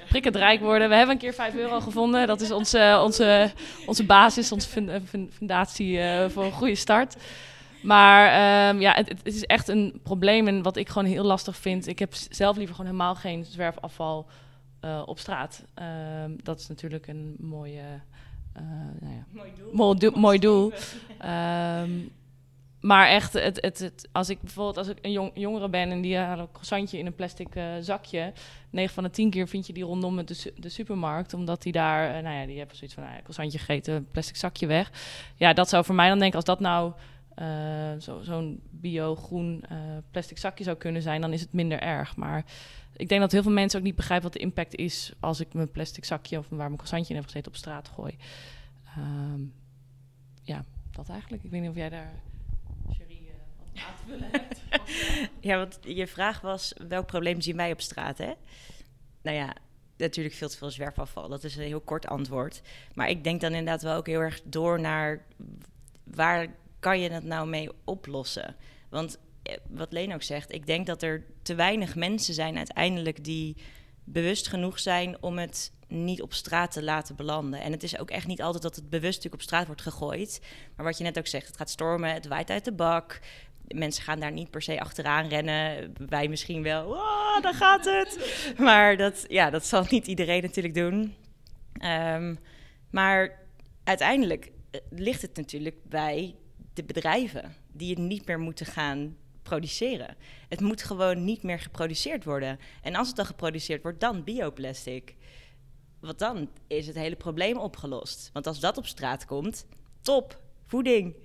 Prikkend 0.10 0.36
rijk 0.36 0.60
worden. 0.60 0.90
We 0.90 0.96
hebben 0.96 1.16
een 1.16 1.22
keer 1.22 1.34
5 1.34 1.56
euro 1.56 1.80
gevonden. 1.80 2.28
Dat 2.28 2.42
is 2.42 2.52
onze, 2.52 3.00
onze, 3.04 3.52
onze 3.86 4.06
basis, 4.06 4.52
onze 4.52 4.70
fundatie 5.32 6.00
voor 6.30 6.44
een 6.44 6.52
goede 6.52 6.76
start. 6.76 7.16
Maar 7.84 8.28
ehm, 8.28 8.82
ja, 8.82 8.94
het, 8.94 9.10
het 9.10 9.26
is 9.26 9.46
echt 9.46 9.68
een 9.68 10.00
probleem 10.04 10.48
en 10.48 10.62
wat 10.62 10.78
ik 10.78 10.90
gewoon 10.90 11.08
heel 11.08 11.24
lastig 11.24 11.56
vind. 11.58 11.88
Ik 11.88 12.00
heb 12.00 12.14
zelf 12.30 12.58
liever 12.58 12.76
gewoon 12.76 12.92
helemaal 12.92 13.16
geen 13.16 13.46
zwerfafval 13.46 14.26
op 15.06 15.20
straat. 15.20 15.64
Ehm, 15.74 16.32
dat 16.44 16.60
is 16.60 16.68
natuurlijk 16.68 17.08
een 17.08 17.36
mooie, 17.40 18.02
nou 19.00 19.14
ja, 19.14 19.26
mooi 19.32 19.52
doel. 19.58 19.74
Mooi, 19.74 20.00
do 20.00 20.12
mooi 20.12 20.40
doel. 20.40 20.72
um, 21.84 22.12
maar 22.80 23.08
echt, 23.08 23.34
het, 23.34 23.62
het, 23.62 24.10
als 24.12 24.30
ik 24.30 24.42
bijvoorbeeld 24.42 24.78
als 24.78 24.88
ik 24.88 24.98
een 25.02 25.12
jong, 25.12 25.32
jongere 25.34 25.70
ben 25.70 25.92
en 25.92 26.02
die 26.02 26.18
haal 26.18 26.40
een 26.40 26.52
croissantje 26.52 26.98
in 26.98 27.06
een 27.06 27.16
plastic 27.16 27.56
uh, 27.56 27.64
zakje, 27.80 28.34
9 28.70 28.94
van 28.94 29.04
de 29.04 29.10
10 29.10 29.30
keer 29.30 29.48
vind 29.48 29.68
je 29.68 29.74
die 29.74 29.84
rondom 29.84 30.26
de, 30.26 30.54
de 30.56 30.70
supermarkt, 30.70 31.34
omdat 31.34 31.62
die 31.62 31.72
daar, 31.72 32.16
uh, 32.16 32.24
nou 32.24 32.36
ja, 32.36 32.46
die 32.46 32.58
hebben 32.58 32.76
zoiets 32.76 32.96
van, 32.96 33.04
nou 33.04 33.16
ja, 33.16 33.22
croissantje 33.22 33.60
gegeten, 33.60 34.08
plastic 34.12 34.36
zakje 34.36 34.68
weg. 34.68 34.92
Ja, 35.36 35.54
dat 35.54 35.70
zou 35.70 35.86
voor 35.86 35.96
mij 35.96 36.10
dan 36.10 36.20
denken, 36.20 36.36
als 36.36 36.46
dat 36.46 36.60
nou 36.60 36.94
uh, 37.42 37.46
zo'n 37.98 38.24
zo 38.24 38.56
bio-groen 38.70 39.64
plastic 40.12 40.38
zakje 40.38 40.64
zou 40.64 40.78
kunnen 40.78 41.02
zijn, 41.02 41.22
dan 41.22 41.34
is 41.34 41.42
het 41.42 41.54
minder 41.54 41.80
erg. 41.80 42.16
Maar 42.16 42.46
ik 42.96 43.10
denk 43.10 43.22
dat 43.22 43.32
heel 43.32 43.44
veel 43.44 43.52
mensen 43.52 43.80
ook 43.80 43.86
niet 43.86 43.96
begrijpen 43.96 44.26
wat 44.26 44.34
de 44.34 44.46
impact 44.46 44.76
is 44.76 45.14
als 45.20 45.40
ik 45.40 45.54
mijn 45.54 45.72
plastic 45.72 46.06
zakje 46.06 46.38
of 46.38 46.46
waar 46.50 46.58
mijn 46.58 46.76
croissantje 46.76 47.10
in 47.10 47.16
heb 47.16 47.26
gezeten 47.26 47.52
op 47.52 47.58
straat 47.58 47.88
gooi. 47.88 48.18
Um, 48.98 49.54
ja, 50.44 50.66
dat 50.92 51.10
eigenlijk. 51.10 51.44
Ik 51.44 51.52
weet 51.52 51.62
niet 51.62 51.70
of 51.70 51.76
jij 51.76 51.90
daar 51.90 52.12
ja, 55.40 55.58
want 55.58 55.80
je 55.82 56.08
vraag 56.08 56.42
was, 56.42 56.74
welk 56.88 57.06
probleem 57.06 57.42
zien 57.42 57.56
wij 57.56 57.72
op 57.72 57.82
straat, 57.82 58.18
hè? 58.18 58.34
Nou 59.22 59.38
ja, 59.38 59.56
natuurlijk 59.98 60.36
veel 60.36 60.50
te 60.50 60.58
veel 60.58 60.70
zwerfafval. 60.70 61.30
Dat 61.30 61.44
is 61.44 61.56
een 61.56 61.64
heel 61.64 61.82
kort 61.82 62.08
antwoord. 62.08 62.62
Maar 62.94 63.10
ik 63.10 63.24
denk 63.24 63.42
dan 63.42 63.52
inderdaad 63.52 63.82
wel 63.82 63.96
ook 63.96 64.08
heel 64.08 64.20
erg 64.20 64.42
door 64.44 64.80
naar... 64.80 65.26
waar 66.04 66.48
kan 66.80 67.00
je 67.00 67.10
dat 67.10 67.24
nou 67.24 67.48
mee 67.48 67.70
oplossen? 67.84 68.56
Want 68.90 69.20
eh, 69.44 69.58
wat 69.70 69.92
Leen 69.94 70.14
ook 70.14 70.24
zegt, 70.24 70.54
ik 70.54 70.66
denk 70.66 70.86
dat 70.86 71.04
er 71.04 71.26
te 71.42 71.56
weinig 71.56 71.96
mensen 71.96 72.34
zijn 72.34 72.58
uiteindelijk... 72.58 73.24
die 73.24 73.58
bewust 74.04 74.48
genoeg 74.48 74.80
zijn 74.80 75.18
om 75.22 75.38
het 75.38 75.72
niet 75.88 76.22
op 76.22 76.34
straat 76.34 76.72
te 76.72 76.84
laten 76.84 77.16
belanden. 77.16 77.62
En 77.62 77.72
het 77.72 77.84
is 77.84 77.98
ook 77.98 78.10
echt 78.10 78.28
niet 78.28 78.42
altijd 78.42 78.64
dat 78.64 78.76
het 78.76 78.90
bewust 78.90 79.16
natuurlijk 79.16 79.42
op 79.42 79.42
straat 79.42 79.66
wordt 79.66 79.82
gegooid. 79.82 80.42
Maar 80.76 80.86
wat 80.86 80.98
je 80.98 81.04
net 81.04 81.18
ook 81.18 81.28
zegt, 81.28 81.48
het 81.48 81.58
gaat 81.58 81.70
stormen, 81.70 82.14
het 82.14 82.28
waait 82.28 82.50
uit 82.50 82.66
de 82.66 82.72
bak 82.72 83.20
mensen 83.76 84.04
gaan 84.04 84.20
daar 84.20 84.32
niet 84.32 84.50
per 84.50 84.62
se 84.62 84.80
achteraan 84.80 85.28
rennen. 85.28 85.94
Wij 86.08 86.28
misschien 86.28 86.64
wel, 86.64 86.90
oh, 86.90 87.42
daar 87.42 87.54
gaat 87.54 87.86
het. 87.86 88.18
Maar 88.58 88.98
dat, 88.98 89.26
ja, 89.28 89.50
dat 89.50 89.66
zal 89.66 89.86
niet 89.90 90.08
iedereen 90.08 90.42
natuurlijk 90.42 90.74
doen. 90.74 91.16
Um, 91.84 92.40
maar 92.90 93.40
uiteindelijk 93.84 94.52
eh, 94.72 94.82
ligt 94.90 95.22
het 95.22 95.36
natuurlijk 95.36 95.76
bij 95.84 96.36
de 96.74 96.84
bedrijven 96.84 97.56
die 97.72 97.90
het 97.90 98.00
niet 98.00 98.26
meer 98.26 98.40
moeten 98.40 98.66
gaan 98.66 99.18
produceren. 99.44 100.16
Het 100.50 100.62
moet 100.62 100.84
gewoon 100.84 101.24
niet 101.24 101.44
meer 101.44 101.60
geproduceerd 101.60 102.24
worden. 102.24 102.60
En 102.82 102.96
als 102.96 103.08
het 103.08 103.16
dan 103.16 103.26
geproduceerd 103.26 103.82
wordt, 103.82 104.00
dan 104.00 104.24
bioplastic. 104.24 105.16
Want 106.00 106.20
dan 106.20 106.50
is 106.68 106.88
het 106.88 106.96
hele 106.96 107.16
probleem 107.16 107.58
opgelost. 107.58 108.30
Want 108.34 108.48
als 108.48 108.60
dat 108.60 108.78
op 108.78 108.86
straat 108.86 109.26
komt, 109.26 109.66
top, 110.02 110.42
voeding. 110.66 111.16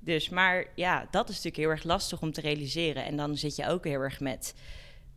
Dus, 0.00 0.28
maar 0.28 0.64
ja, 0.74 1.06
dat 1.10 1.28
is 1.28 1.34
natuurlijk 1.34 1.62
heel 1.62 1.70
erg 1.70 1.84
lastig 1.84 2.22
om 2.22 2.32
te 2.32 2.40
realiseren. 2.40 3.04
En 3.04 3.16
dan 3.16 3.36
zit 3.36 3.56
je 3.56 3.66
ook 3.66 3.84
heel 3.84 4.00
erg 4.00 4.20
met 4.20 4.54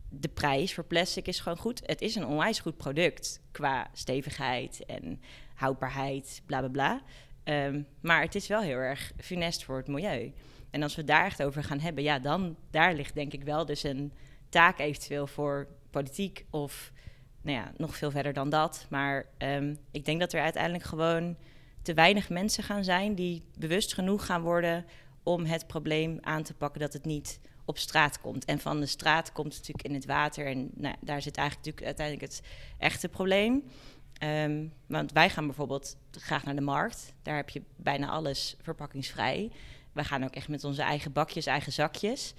de 0.08 0.28
prijs 0.28 0.74
voor 0.74 0.84
plastic 0.84 1.26
is 1.26 1.40
gewoon 1.40 1.58
goed. 1.58 1.82
Het 1.84 2.00
is 2.00 2.14
een 2.14 2.26
onwijs 2.26 2.60
goed 2.60 2.76
product 2.76 3.40
qua 3.50 3.90
stevigheid 3.92 4.84
en 4.86 5.20
houdbaarheid, 5.54 6.42
bla 6.46 6.58
bla 6.58 6.68
bla. 6.68 7.02
Um, 7.44 7.86
maar 8.00 8.22
het 8.22 8.34
is 8.34 8.46
wel 8.46 8.60
heel 8.60 8.76
erg 8.76 9.12
funest 9.18 9.64
voor 9.64 9.76
het 9.76 9.88
milieu. 9.88 10.32
En 10.70 10.82
als 10.82 10.94
we 10.94 11.04
daar 11.04 11.24
echt 11.24 11.42
over 11.42 11.64
gaan 11.64 11.80
hebben, 11.80 12.04
ja, 12.04 12.18
dan 12.18 12.56
daar 12.70 12.94
ligt 12.94 13.14
denk 13.14 13.32
ik 13.32 13.42
wel 13.42 13.66
dus 13.66 13.82
een 13.82 14.12
taak 14.48 14.78
eventueel 14.78 15.26
voor 15.26 15.68
politiek 15.90 16.44
of 16.50 16.92
nou 17.42 17.56
ja, 17.56 17.72
nog 17.76 17.96
veel 17.96 18.10
verder 18.10 18.32
dan 18.32 18.50
dat. 18.50 18.86
Maar 18.90 19.26
um, 19.38 19.78
ik 19.90 20.04
denk 20.04 20.20
dat 20.20 20.32
er 20.32 20.40
uiteindelijk 20.40 20.84
gewoon 20.84 21.36
te 21.84 21.94
weinig 21.94 22.28
mensen 22.28 22.62
gaan 22.62 22.84
zijn 22.84 23.14
die 23.14 23.42
bewust 23.58 23.94
genoeg 23.94 24.26
gaan 24.26 24.42
worden 24.42 24.84
om 25.22 25.44
het 25.44 25.66
probleem 25.66 26.18
aan 26.20 26.42
te 26.42 26.54
pakken 26.54 26.80
dat 26.80 26.92
het 26.92 27.04
niet 27.04 27.40
op 27.64 27.78
straat 27.78 28.20
komt. 28.20 28.44
En 28.44 28.58
van 28.58 28.80
de 28.80 28.86
straat 28.86 29.32
komt 29.32 29.54
het 29.54 29.56
natuurlijk 29.56 29.88
in 29.88 29.94
het 29.94 30.06
water. 30.06 30.46
En 30.46 30.70
nou, 30.74 30.94
daar 31.00 31.22
zit 31.22 31.36
eigenlijk 31.36 31.66
natuurlijk 31.66 31.86
uiteindelijk 31.86 32.32
het 32.32 32.42
echte 32.78 33.08
probleem. 33.08 33.64
Um, 34.22 34.72
want 34.86 35.12
wij 35.12 35.30
gaan 35.30 35.46
bijvoorbeeld 35.46 35.96
graag 36.10 36.44
naar 36.44 36.54
de 36.54 36.60
markt. 36.60 37.14
Daar 37.22 37.36
heb 37.36 37.50
je 37.50 37.62
bijna 37.76 38.08
alles 38.08 38.56
verpakkingsvrij. 38.62 39.50
Wij 39.92 40.04
gaan 40.04 40.24
ook 40.24 40.34
echt 40.34 40.48
met 40.48 40.64
onze 40.64 40.82
eigen 40.82 41.12
bakjes, 41.12 41.46
eigen 41.46 41.72
zakjes. 41.72 42.34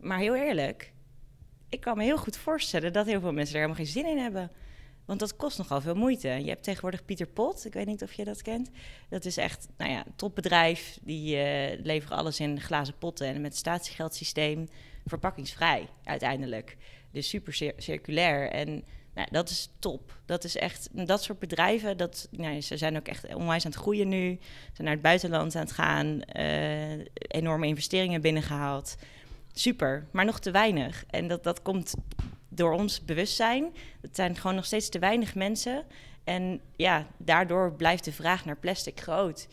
Maar 0.00 0.18
heel 0.18 0.34
eerlijk, 0.34 0.92
ik 1.68 1.80
kan 1.80 1.96
me 1.96 2.02
heel 2.02 2.18
goed 2.18 2.36
voorstellen 2.36 2.92
dat 2.92 3.06
heel 3.06 3.20
veel 3.20 3.32
mensen 3.32 3.54
er 3.54 3.60
helemaal 3.60 3.84
geen 3.84 3.92
zin 3.92 4.06
in 4.06 4.18
hebben. 4.18 4.50
Want 5.06 5.20
dat 5.20 5.36
kost 5.36 5.58
nogal 5.58 5.80
veel 5.80 5.94
moeite. 5.94 6.28
Je 6.28 6.48
hebt 6.48 6.62
tegenwoordig 6.62 7.04
Pieter 7.04 7.26
Pot, 7.26 7.64
ik 7.64 7.72
weet 7.72 7.86
niet 7.86 8.02
of 8.02 8.12
je 8.12 8.24
dat 8.24 8.42
kent. 8.42 8.70
Dat 9.08 9.24
is 9.24 9.36
echt 9.36 9.68
nou 9.76 9.90
ja, 9.90 10.06
een 10.06 10.16
topbedrijf. 10.16 10.98
Die 11.02 11.36
uh, 11.36 11.84
leveren 11.84 12.16
alles 12.16 12.40
in 12.40 12.60
glazen 12.60 12.98
potten 12.98 13.26
en 13.26 13.40
met 13.40 13.56
statiegeldsysteem 13.56 14.68
verpakkingsvrij 15.06 15.88
uiteindelijk. 16.04 16.76
Dus 17.10 17.28
super 17.28 17.72
circulair. 17.76 18.50
En 18.50 18.84
nou, 19.14 19.28
dat 19.30 19.50
is 19.50 19.68
top. 19.78 20.18
Dat 20.24 20.44
is 20.44 20.56
echt, 20.56 20.88
dat 20.92 21.22
soort 21.22 21.38
bedrijven, 21.38 21.96
dat, 21.96 22.28
nou, 22.30 22.60
ze 22.60 22.76
zijn 22.76 22.96
ook 22.96 23.08
echt 23.08 23.34
onwijs 23.34 23.64
aan 23.64 23.70
het 23.70 23.80
groeien 23.80 24.08
nu. 24.08 24.38
Ze 24.40 24.70
zijn 24.72 24.86
naar 24.86 24.92
het 24.92 25.02
buitenland 25.02 25.54
aan 25.54 25.62
het 25.62 25.72
gaan, 25.72 26.20
uh, 26.36 27.04
enorme 27.16 27.66
investeringen 27.66 28.20
binnengehaald. 28.20 28.96
Super, 29.52 30.06
maar 30.10 30.24
nog 30.24 30.40
te 30.40 30.50
weinig. 30.50 31.04
En 31.10 31.28
dat, 31.28 31.44
dat 31.44 31.62
komt 31.62 31.94
door 32.56 32.72
ons 32.72 33.04
bewustzijn. 33.04 33.74
Het 34.00 34.16
zijn 34.16 34.36
gewoon 34.36 34.56
nog 34.56 34.64
steeds 34.64 34.88
te 34.88 34.98
weinig 34.98 35.34
mensen. 35.34 35.84
En 36.24 36.60
ja, 36.76 37.06
daardoor 37.18 37.72
blijft 37.72 38.04
de 38.04 38.12
vraag 38.12 38.44
naar 38.44 38.56
plastic 38.56 39.00
groot. 39.00 39.48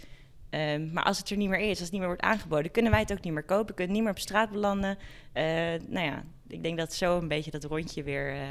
Um, 0.50 0.94
maar 0.94 1.04
als 1.04 1.18
het 1.18 1.30
er 1.30 1.38
niet 1.38 1.50
meer 1.50 1.60
is, 1.60 1.70
als 1.70 1.80
het 1.80 1.92
niet 1.92 2.00
meer 2.00 2.10
wordt 2.10 2.22
aangeboden, 2.22 2.72
kunnen 2.72 2.92
wij 2.92 3.00
het 3.00 3.12
ook 3.12 3.24
niet 3.24 3.34
meer 3.34 3.44
kopen, 3.44 3.76
kunnen 3.76 3.84
het 3.86 3.94
niet 3.96 4.02
meer 4.02 4.12
op 4.12 4.20
straat 4.20 4.52
belanden. 4.52 4.98
Uh, 5.34 5.44
nou 5.88 6.06
ja, 6.06 6.24
ik 6.48 6.64
denk 6.64 6.78
dat 6.78 6.94
zo 6.94 7.18
een 7.18 7.28
beetje 7.28 7.52
dat 7.52 7.64
rondje 7.64 8.04
weer 8.04 8.36
uh, 8.36 8.42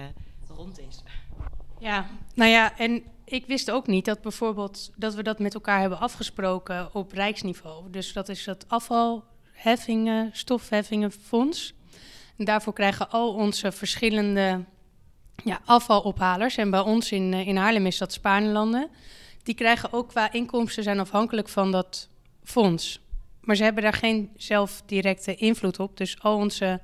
rond 0.49 0.81
is. 0.81 1.03
Ja, 1.79 2.07
nou 2.35 2.51
ja, 2.51 2.79
en 2.79 3.03
ik 3.25 3.47
wist 3.47 3.71
ook 3.71 3.87
niet 3.87 4.05
dat 4.05 4.21
bijvoorbeeld 4.21 4.93
dat 4.97 5.15
we 5.15 5.23
dat 5.23 5.39
met 5.39 5.55
elkaar 5.55 5.81
hebben 5.81 5.99
afgesproken 5.99 6.95
op 6.95 7.13
rijksniveau. 7.13 7.91
Dus 7.91 8.13
dat 8.13 8.29
is 8.29 8.47
het 8.47 8.65
afvalheffingen, 8.69 10.31
stofheffingenfonds. 10.33 11.75
Daarvoor 12.37 12.73
krijgen 12.73 13.11
al 13.11 13.35
onze 13.35 13.73
verschillende 13.73 14.65
ja, 15.45 15.61
afvalophalers, 15.65 16.57
en 16.57 16.71
bij 16.71 16.81
ons 16.81 17.13
in, 17.13 17.33
eh, 17.33 17.47
in 17.47 17.57
Haarlem 17.57 17.87
is 17.87 17.99
dat 17.99 18.13
Spaanlanden, 18.13 18.91
die 19.43 19.55
krijgen 19.55 19.93
ook 19.93 20.09
qua 20.09 20.33
inkomsten 20.33 20.83
zijn 20.83 21.01
afhankelijk 21.01 21.49
van 21.49 21.73
dat 21.73 22.09
fonds. 22.45 23.01
Maar 23.41 23.57
ze 23.57 23.63
hebben 23.63 23.83
daar 23.83 23.93
geen 23.93 24.31
zelf 24.37 24.83
directe 24.87 25.35
invloed 25.35 25.81
op. 25.81 25.97
Dus 25.97 26.23
al 26.23 26.37
onze, 26.37 26.81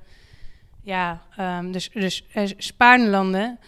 ja, 0.83 1.21
um, 1.39 1.71
dus, 1.71 1.89
dus 1.89 2.25
uh, 2.35 2.49
Spaanlanden, 2.57 3.59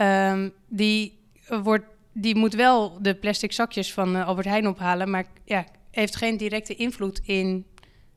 um, 0.00 0.52
die, 0.68 1.18
wordt, 1.62 1.84
die 2.12 2.36
moet 2.36 2.54
wel 2.54 2.98
de 3.02 3.14
plastic 3.14 3.52
zakjes 3.52 3.92
van 3.92 4.16
uh, 4.16 4.26
Albert 4.26 4.46
Heijn 4.46 4.68
ophalen, 4.68 5.10
maar 5.10 5.24
ja, 5.44 5.64
heeft 5.90 6.16
geen 6.16 6.36
directe 6.36 6.74
invloed 6.74 7.20
in 7.24 7.66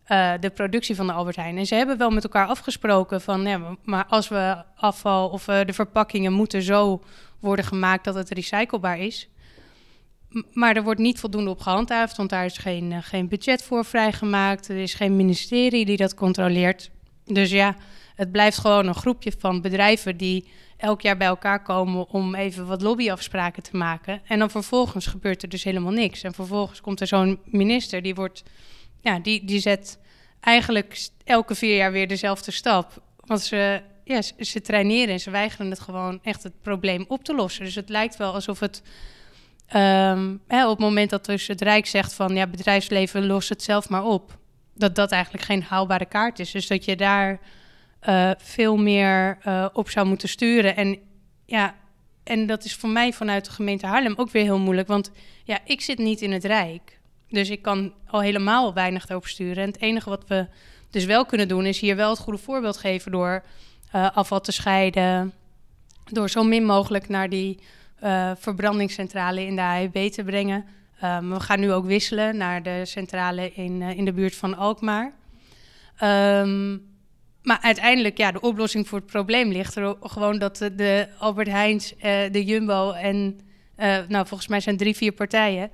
uh, 0.09 0.33
de 0.39 0.49
productie 0.49 0.95
van 0.95 1.07
de 1.07 1.13
Albert 1.13 1.35
Heijn. 1.35 1.57
En 1.57 1.65
ze 1.65 1.75
hebben 1.75 1.97
wel 1.97 2.09
met 2.09 2.23
elkaar 2.23 2.47
afgesproken 2.47 3.21
van, 3.21 3.41
ja, 3.41 3.77
maar 3.83 4.05
als 4.05 4.27
we 4.27 4.63
afval 4.75 5.29
of 5.29 5.47
uh, 5.47 5.59
de 5.65 5.73
verpakkingen 5.73 6.33
moeten 6.33 6.61
zo 6.61 7.03
worden 7.39 7.65
gemaakt 7.65 8.03
dat 8.03 8.15
het 8.15 8.29
recyclebaar 8.29 8.99
is. 8.99 9.29
Maar 10.53 10.75
er 10.75 10.83
wordt 10.83 10.99
niet 10.99 11.19
voldoende 11.19 11.49
op 11.49 11.59
gehandhaafd, 11.59 12.17
want 12.17 12.29
daar 12.29 12.45
is 12.45 12.57
geen, 12.57 12.91
uh, 12.91 12.97
geen 13.01 13.27
budget 13.27 13.63
voor 13.63 13.85
vrijgemaakt. 13.85 14.69
Er 14.69 14.77
is 14.77 14.93
geen 14.93 15.15
ministerie 15.15 15.85
die 15.85 15.97
dat 15.97 16.13
controleert. 16.13 16.89
Dus 17.25 17.51
ja, 17.51 17.75
het 18.15 18.31
blijft 18.31 18.57
gewoon 18.57 18.87
een 18.87 18.95
groepje 18.95 19.31
van 19.37 19.61
bedrijven 19.61 20.17
die 20.17 20.47
elk 20.77 21.01
jaar 21.01 21.17
bij 21.17 21.27
elkaar 21.27 21.63
komen 21.63 22.09
om 22.09 22.35
even 22.35 22.67
wat 22.67 22.81
lobbyafspraken 22.81 23.63
te 23.63 23.77
maken. 23.77 24.21
En 24.25 24.39
dan 24.39 24.49
vervolgens 24.49 25.07
gebeurt 25.07 25.43
er 25.43 25.49
dus 25.49 25.63
helemaal 25.63 25.91
niks. 25.91 26.23
En 26.23 26.33
vervolgens 26.33 26.81
komt 26.81 27.01
er 27.01 27.07
zo'n 27.07 27.39
minister 27.45 28.01
die 28.01 28.15
wordt 28.15 28.43
ja, 29.01 29.19
die, 29.19 29.45
die 29.45 29.59
zet 29.59 29.99
eigenlijk 30.39 31.07
elke 31.23 31.55
vier 31.55 31.75
jaar 31.75 31.91
weer 31.91 32.07
dezelfde 32.07 32.51
stap. 32.51 33.01
Want 33.25 33.41
ze, 33.41 33.81
ja, 34.03 34.21
ze, 34.21 34.61
traineren 34.61 35.13
en 35.13 35.19
ze 35.19 35.31
weigeren 35.31 35.69
het 35.69 35.79
gewoon 35.79 36.19
echt 36.23 36.43
het 36.43 36.61
probleem 36.61 37.05
op 37.07 37.23
te 37.23 37.35
lossen. 37.35 37.63
Dus 37.63 37.75
het 37.75 37.89
lijkt 37.89 38.17
wel 38.17 38.33
alsof 38.33 38.59
het 38.59 38.81
um, 39.75 40.41
hè, 40.47 40.63
op 40.63 40.69
het 40.69 40.79
moment 40.79 41.09
dat 41.09 41.25
dus 41.25 41.47
het 41.47 41.61
Rijk 41.61 41.85
zegt 41.85 42.13
van 42.13 42.35
ja, 42.35 42.47
bedrijfsleven 42.47 43.25
lost 43.25 43.49
het 43.49 43.63
zelf 43.63 43.89
maar 43.89 44.03
op. 44.03 44.37
Dat 44.75 44.95
dat 44.95 45.11
eigenlijk 45.11 45.43
geen 45.43 45.63
haalbare 45.63 46.05
kaart 46.05 46.39
is. 46.39 46.51
Dus 46.51 46.67
dat 46.67 46.85
je 46.85 46.95
daar 46.95 47.39
uh, 48.07 48.31
veel 48.37 48.77
meer 48.77 49.37
uh, 49.47 49.65
op 49.73 49.89
zou 49.89 50.07
moeten 50.07 50.29
sturen. 50.29 50.75
En 50.75 50.99
ja, 51.45 51.75
en 52.23 52.45
dat 52.45 52.63
is 52.63 52.75
voor 52.75 52.89
mij 52.89 53.13
vanuit 53.13 53.45
de 53.45 53.51
gemeente 53.51 53.85
Haarlem 53.85 54.13
ook 54.15 54.29
weer 54.29 54.43
heel 54.43 54.59
moeilijk. 54.59 54.87
Want 54.87 55.11
ja, 55.43 55.59
ik 55.65 55.81
zit 55.81 55.97
niet 55.97 56.21
in 56.21 56.31
het 56.31 56.45
Rijk. 56.45 56.98
Dus 57.29 57.50
ik 57.50 57.62
kan 57.62 57.93
al 58.07 58.21
helemaal 58.21 58.74
weinig 58.74 59.09
erop 59.09 59.27
sturen. 59.27 59.63
En 59.63 59.69
het 59.69 59.81
enige 59.81 60.09
wat 60.09 60.27
we 60.27 60.48
dus 60.89 61.05
wel 61.05 61.25
kunnen 61.25 61.48
doen, 61.48 61.65
is 61.65 61.79
hier 61.79 61.95
wel 61.95 62.09
het 62.09 62.19
goede 62.19 62.39
voorbeeld 62.39 62.77
geven 62.77 63.12
door 63.12 63.43
uh, 63.95 64.09
afval 64.13 64.41
te 64.41 64.51
scheiden. 64.51 65.33
Door 66.05 66.29
zo 66.29 66.43
min 66.43 66.65
mogelijk 66.65 67.09
naar 67.09 67.29
die 67.29 67.59
uh, 68.03 68.31
verbrandingscentrale 68.38 69.45
in 69.45 69.55
de 69.55 69.62
AEB 69.62 70.12
te 70.12 70.24
brengen. 70.24 70.65
Um, 71.03 71.29
we 71.29 71.39
gaan 71.39 71.59
nu 71.59 71.71
ook 71.71 71.86
wisselen 71.86 72.38
naar 72.38 72.63
de 72.63 72.86
centrale 72.86 73.51
in, 73.53 73.81
uh, 73.81 73.98
in 73.98 74.05
de 74.05 74.13
buurt 74.13 74.36
van 74.36 74.57
Alkmaar. 74.57 75.13
Um, 76.03 76.88
maar 77.43 77.59
uiteindelijk, 77.62 78.17
ja, 78.17 78.31
de 78.31 78.41
oplossing 78.41 78.88
voor 78.88 78.98
het 78.98 79.07
probleem 79.07 79.51
ligt 79.51 79.75
er 79.75 79.95
gewoon 80.01 80.39
dat 80.39 80.57
de, 80.57 81.07
Albert 81.17 81.48
Heijns, 81.48 81.93
de 82.31 82.43
Jumbo 82.45 82.91
en, 82.91 83.39
nou, 84.07 84.27
volgens 84.27 84.48
mij 84.48 84.59
zijn 84.59 84.77
drie, 84.77 84.95
vier 84.95 85.12
partijen, 85.12 85.71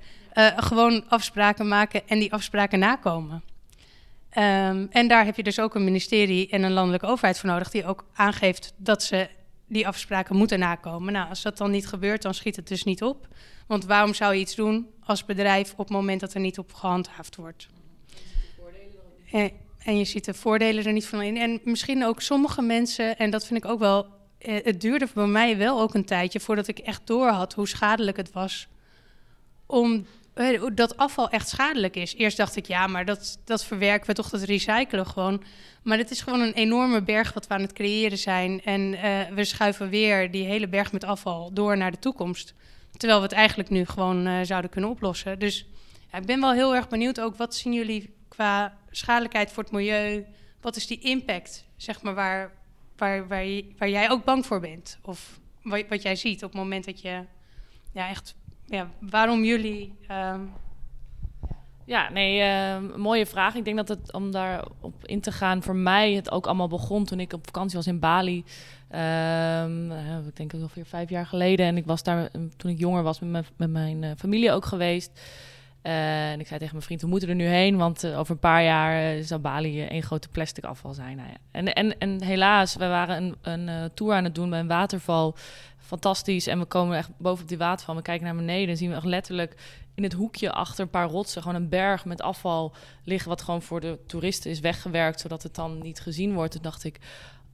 gewoon 0.56 1.04
afspraken 1.08 1.68
maken 1.68 2.08
en 2.08 2.20
die 2.20 2.34
afspraken 2.34 2.80
nakomen. 2.80 3.44
Um, 4.38 4.88
en 4.92 5.08
daar 5.08 5.26
heb 5.26 5.36
je 5.36 5.44
dus 5.44 5.60
ook 5.60 5.76
een 5.76 5.84
ministerie 5.84 6.50
en 6.50 6.64
een 6.64 6.72
landelijke 6.72 7.06
overheid 7.06 7.40
voor 7.40 7.50
nodig, 7.50 7.70
die 7.70 7.86
ook 7.86 8.06
aangeeft 8.14 8.74
dat 8.78 9.04
ze 9.04 9.30
die 9.68 9.88
afspraken 9.88 10.36
moeten 10.36 10.60
nakomen. 10.60 11.14
Nou, 11.14 11.30
als 11.30 11.42
dat 11.42 11.58
dan 11.58 11.72
niet 11.72 11.88
gebeurt, 11.88 12.22
dan 12.22 12.34
schiet 12.34 12.56
het 12.56 12.68
dus 12.68 12.84
niet 12.84 13.04
op. 13.04 13.28
Want 13.68 13.86
waarom 13.86 14.14
zou 14.14 14.34
je 14.34 14.40
iets 14.40 14.56
doen 14.56 14.88
als 15.04 15.26
bedrijf 15.26 15.72
op 15.72 15.78
het 15.78 15.90
moment 15.90 16.20
dat 16.20 16.34
er 16.34 16.40
niet 16.40 16.60
op 16.60 16.74
gehandhaafd 16.74 17.36
wordt? 17.36 17.68
En, 19.84 19.98
je 19.98 20.06
ziet 20.06 20.26
de 20.26 20.34
voordelen 20.34 20.86
er 20.86 20.94
niet 20.94 21.06
van 21.06 21.22
in. 21.22 21.38
En 21.38 21.62
misschien 21.64 22.06
ook 22.06 22.22
sommige 22.22 22.62
mensen, 22.62 23.18
en 23.18 23.30
dat 23.30 23.46
vind 23.46 23.64
ik 23.64 23.70
ook 23.70 23.80
wel. 23.80 24.08
Eh, 24.38 24.64
het 24.64 24.82
duurde 24.82 25.08
voor 25.08 25.28
mij 25.28 25.58
wel 25.58 25.82
ook 25.82 25.94
een 25.94 26.06
tijdje 26.06 26.40
voordat 26.40 26.68
ik 26.68 26.80
echt 26.80 27.02
door 27.04 27.30
had 27.30 27.54
hoe 27.54 27.68
schadelijk 27.68 28.18
het 28.18 28.32
was 28.32 28.68
om 29.66 30.06
dat 30.74 30.98
afval 30.98 31.30
echt 31.30 31.48
schadelijk 31.48 31.96
is. 31.96 32.16
Eerst 32.16 32.38
dacht 32.38 32.56
ik, 32.56 32.66
ja, 32.66 32.88
maar 32.88 33.06
dat, 33.06 33.40
dat 33.44 33.66
verwerken 33.66 34.08
we 34.08 34.14
toch, 34.14 34.30
dat 34.30 34.42
recyclen 34.42 35.08
gewoon. 35.08 35.44
Maar 35.84 35.98
het 35.98 36.12
is 36.12 36.22
gewoon 36.22 36.42
een 36.42 36.54
enorme 36.54 37.02
berg 37.02 37.34
wat 37.34 37.48
we 37.48 37.54
aan 37.54 37.62
het 37.62 37.74
creëren 37.74 38.18
zijn. 38.18 38.64
En 38.64 38.82
uh, 38.82 39.00
we 39.36 39.44
schuiven 39.44 39.90
weer 39.90 40.32
die 40.32 40.46
hele 40.46 40.68
berg 40.68 40.92
met 40.92 41.04
afval 41.04 41.54
door 41.54 41.78
naar 41.78 41.92
de 41.92 42.00
toekomst. 42.00 42.54
Terwijl 42.98 43.20
we 43.20 43.26
het 43.26 43.36
eigenlijk 43.36 43.70
nu 43.70 43.86
gewoon 43.86 44.28
uh, 44.28 44.40
zouden 44.42 44.70
kunnen 44.72 44.90
oplossen. 44.90 45.40
Dus 45.40 45.66
ik 46.12 46.26
ben 46.26 46.42
wel 46.42 46.54
heel 46.54 46.76
erg 46.76 46.88
benieuwd 46.88 47.20
ook, 47.20 47.36
wat 47.36 47.56
zien 47.56 47.74
jullie 47.74 48.14
qua 48.28 48.78
schadelijkheid 48.92 49.52
voor 49.52 49.64
het 49.64 49.72
milieu? 49.72 50.26
Wat 50.62 50.76
is 50.76 50.88
die 50.88 51.00
impact, 51.00 51.66
zeg 51.76 52.02
maar, 52.02 52.14
waar, 52.14 52.52
waar, 52.98 53.28
waar, 53.28 53.46
waar 53.78 53.90
jij 53.90 54.10
ook 54.10 54.24
bang 54.24 54.46
voor 54.46 54.60
bent? 54.60 55.00
Of 55.02 55.40
wat, 55.62 55.84
wat 55.90 56.02
jij 56.02 56.16
ziet 56.16 56.44
op 56.44 56.52
het 56.52 56.62
moment 56.62 56.86
dat 56.86 57.02
je 57.02 57.24
ja, 57.92 58.10
echt 58.10 58.36
ja, 58.66 58.90
waarom 59.00 59.44
jullie. 59.44 59.94
Um... 60.12 60.52
Ja, 61.86 62.10
nee, 62.10 62.40
uh, 62.40 62.96
mooie 62.96 63.26
vraag. 63.26 63.56
Ik 63.56 63.66
denk 63.66 63.78
dat 63.78 63.88
het 63.88 64.14
om 64.14 64.32
daarop 64.32 64.96
in 65.02 65.22
te 65.22 65.32
gaan, 65.32 65.64
voor 65.64 65.76
mij 65.76 66.14
het 66.14 66.32
ook 66.32 66.46
allemaal 66.46 66.68
begon 66.68 67.06
toen 67.06 67.20
ik 67.20 67.34
op 67.34 67.46
vakantie 67.46 67.78
was 67.78 67.88
in 67.88 68.00
Bali. 68.00 68.44
Um, 68.96 69.92
ik 70.28 70.36
denk 70.36 70.54
ongeveer 70.54 70.86
vijf 70.86 71.10
jaar 71.10 71.26
geleden. 71.26 71.66
En 71.66 71.78
ik 71.78 71.86
was 71.86 72.04
daar 72.04 72.30
ehm, 72.32 72.48
toen 72.58 72.72
ik 72.72 72.80
jonger 72.80 73.04
was 73.04 73.20
met 73.20 73.30
mijn, 73.30 73.46
met 73.58 73.70
mijn 73.70 74.04
uh, 74.04 74.12
familie 74.18 74.52
ook 74.52 74.66
geweest. 74.66 75.12
Uh, 75.84 76.32
en 76.32 76.40
ik 76.40 76.48
zei 76.48 76.60
tegen 76.60 76.74
mijn 76.74 76.86
vriend, 76.86 77.02
we 77.02 77.08
moeten 77.08 77.30
er 77.30 77.36
nu 77.36 77.46
heen, 77.46 77.78
want 77.78 78.08
over 78.08 78.32
een 78.34 78.40
paar 78.40 78.64
jaar 78.64 79.24
zal 79.24 79.40
Bali 79.40 79.86
één 79.86 80.04
grote 80.04 80.30
plastic 80.30 80.64
afval 80.64 80.94
zijn. 80.94 81.18
Nou 81.18 81.30
ja. 81.30 81.36
en, 81.52 81.74
en, 81.74 81.98
en 81.98 82.24
helaas, 82.24 82.76
we 82.76 82.88
waren 82.88 83.24
een, 83.24 83.36
een 83.42 83.92
tour 83.94 84.14
aan 84.14 84.24
het 84.24 84.36
doen 84.36 84.50
bij 84.50 84.60
een 84.60 84.68
waterval 84.68 85.36
fantastisch. 85.86 86.48
En 86.48 86.60
we 86.60 86.66
komen 86.66 86.98
echt 86.98 87.10
boven 87.18 87.48
die 87.48 87.58
waterval. 87.58 87.96
We 87.96 88.02
kijken 88.02 88.26
naar 88.26 88.36
beneden 88.36 88.70
en 88.70 88.78
zien 88.78 88.90
we 88.90 88.96
echt 88.96 89.06
letterlijk 89.06 89.56
in 89.96 90.04
het 90.04 90.14
hoekje 90.14 90.52
achter 90.52 90.84
een 90.84 90.90
paar 90.90 91.10
rotsen 91.10 91.42
gewoon 91.42 91.62
een 91.62 91.70
berg 91.70 92.06
met 92.06 92.22
afval 92.22 92.74
liggen. 93.04 93.30
Wat 93.30 93.42
gewoon 93.42 93.62
voor 93.62 93.80
de 93.80 94.00
toeristen 94.08 94.52
is 94.52 94.60
weggewerkt, 94.60 95.20
zodat 95.20 95.44
het 95.44 95.56
dan 95.56 95.82
niet 95.82 96.00
gezien 96.00 96.34
wordt. 96.34 96.52
Toen 96.52 96.62
dacht 96.62 96.84
ik, 96.84 97.00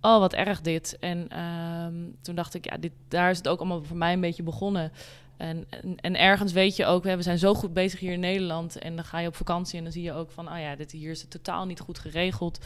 oh 0.02 0.20
wat 0.20 0.34
erg 0.34 0.62
dit. 0.62 0.98
En 1.00 1.30
ehm, 1.30 1.94
toen 2.22 2.36
dacht 2.36 2.54
ik, 2.54 2.66
ja, 2.66 2.78
dit, 2.78 2.92
daar 3.08 3.30
is 3.30 3.38
het 3.38 3.48
ook 3.48 3.60
allemaal 3.60 3.84
voor 3.84 3.98
mij 3.98 4.14
een 4.14 4.22
beetje 4.22 4.44
begonnen. 4.44 4.92
En, 5.38 5.66
en, 5.70 5.96
en, 5.96 6.20
ergens 6.20 6.52
weet 6.52 6.76
je 6.76 6.86
ook, 6.86 7.04
we 7.04 7.22
zijn 7.22 7.38
zo 7.38 7.54
goed 7.54 7.74
bezig 7.74 8.00
hier 8.00 8.12
in 8.12 8.20
Nederland. 8.20 8.80
En 8.80 8.96
dan 8.96 9.06
ga 9.06 9.20
je 9.20 9.28
op 9.28 9.36
vakantie 9.36 9.78
en 9.78 9.84
dan 9.84 9.94
zie 9.94 10.04
je 10.04 10.14
ook 10.14 10.32
van, 10.32 10.52
oh 10.52 10.60
ja, 10.60 10.76
dit 10.76 10.92
hier 10.92 11.12
is 11.12 11.22
het 11.22 11.32
totaal 11.32 11.66
niet 11.66 11.80
goed 11.80 12.00
geregeld. 12.00 12.66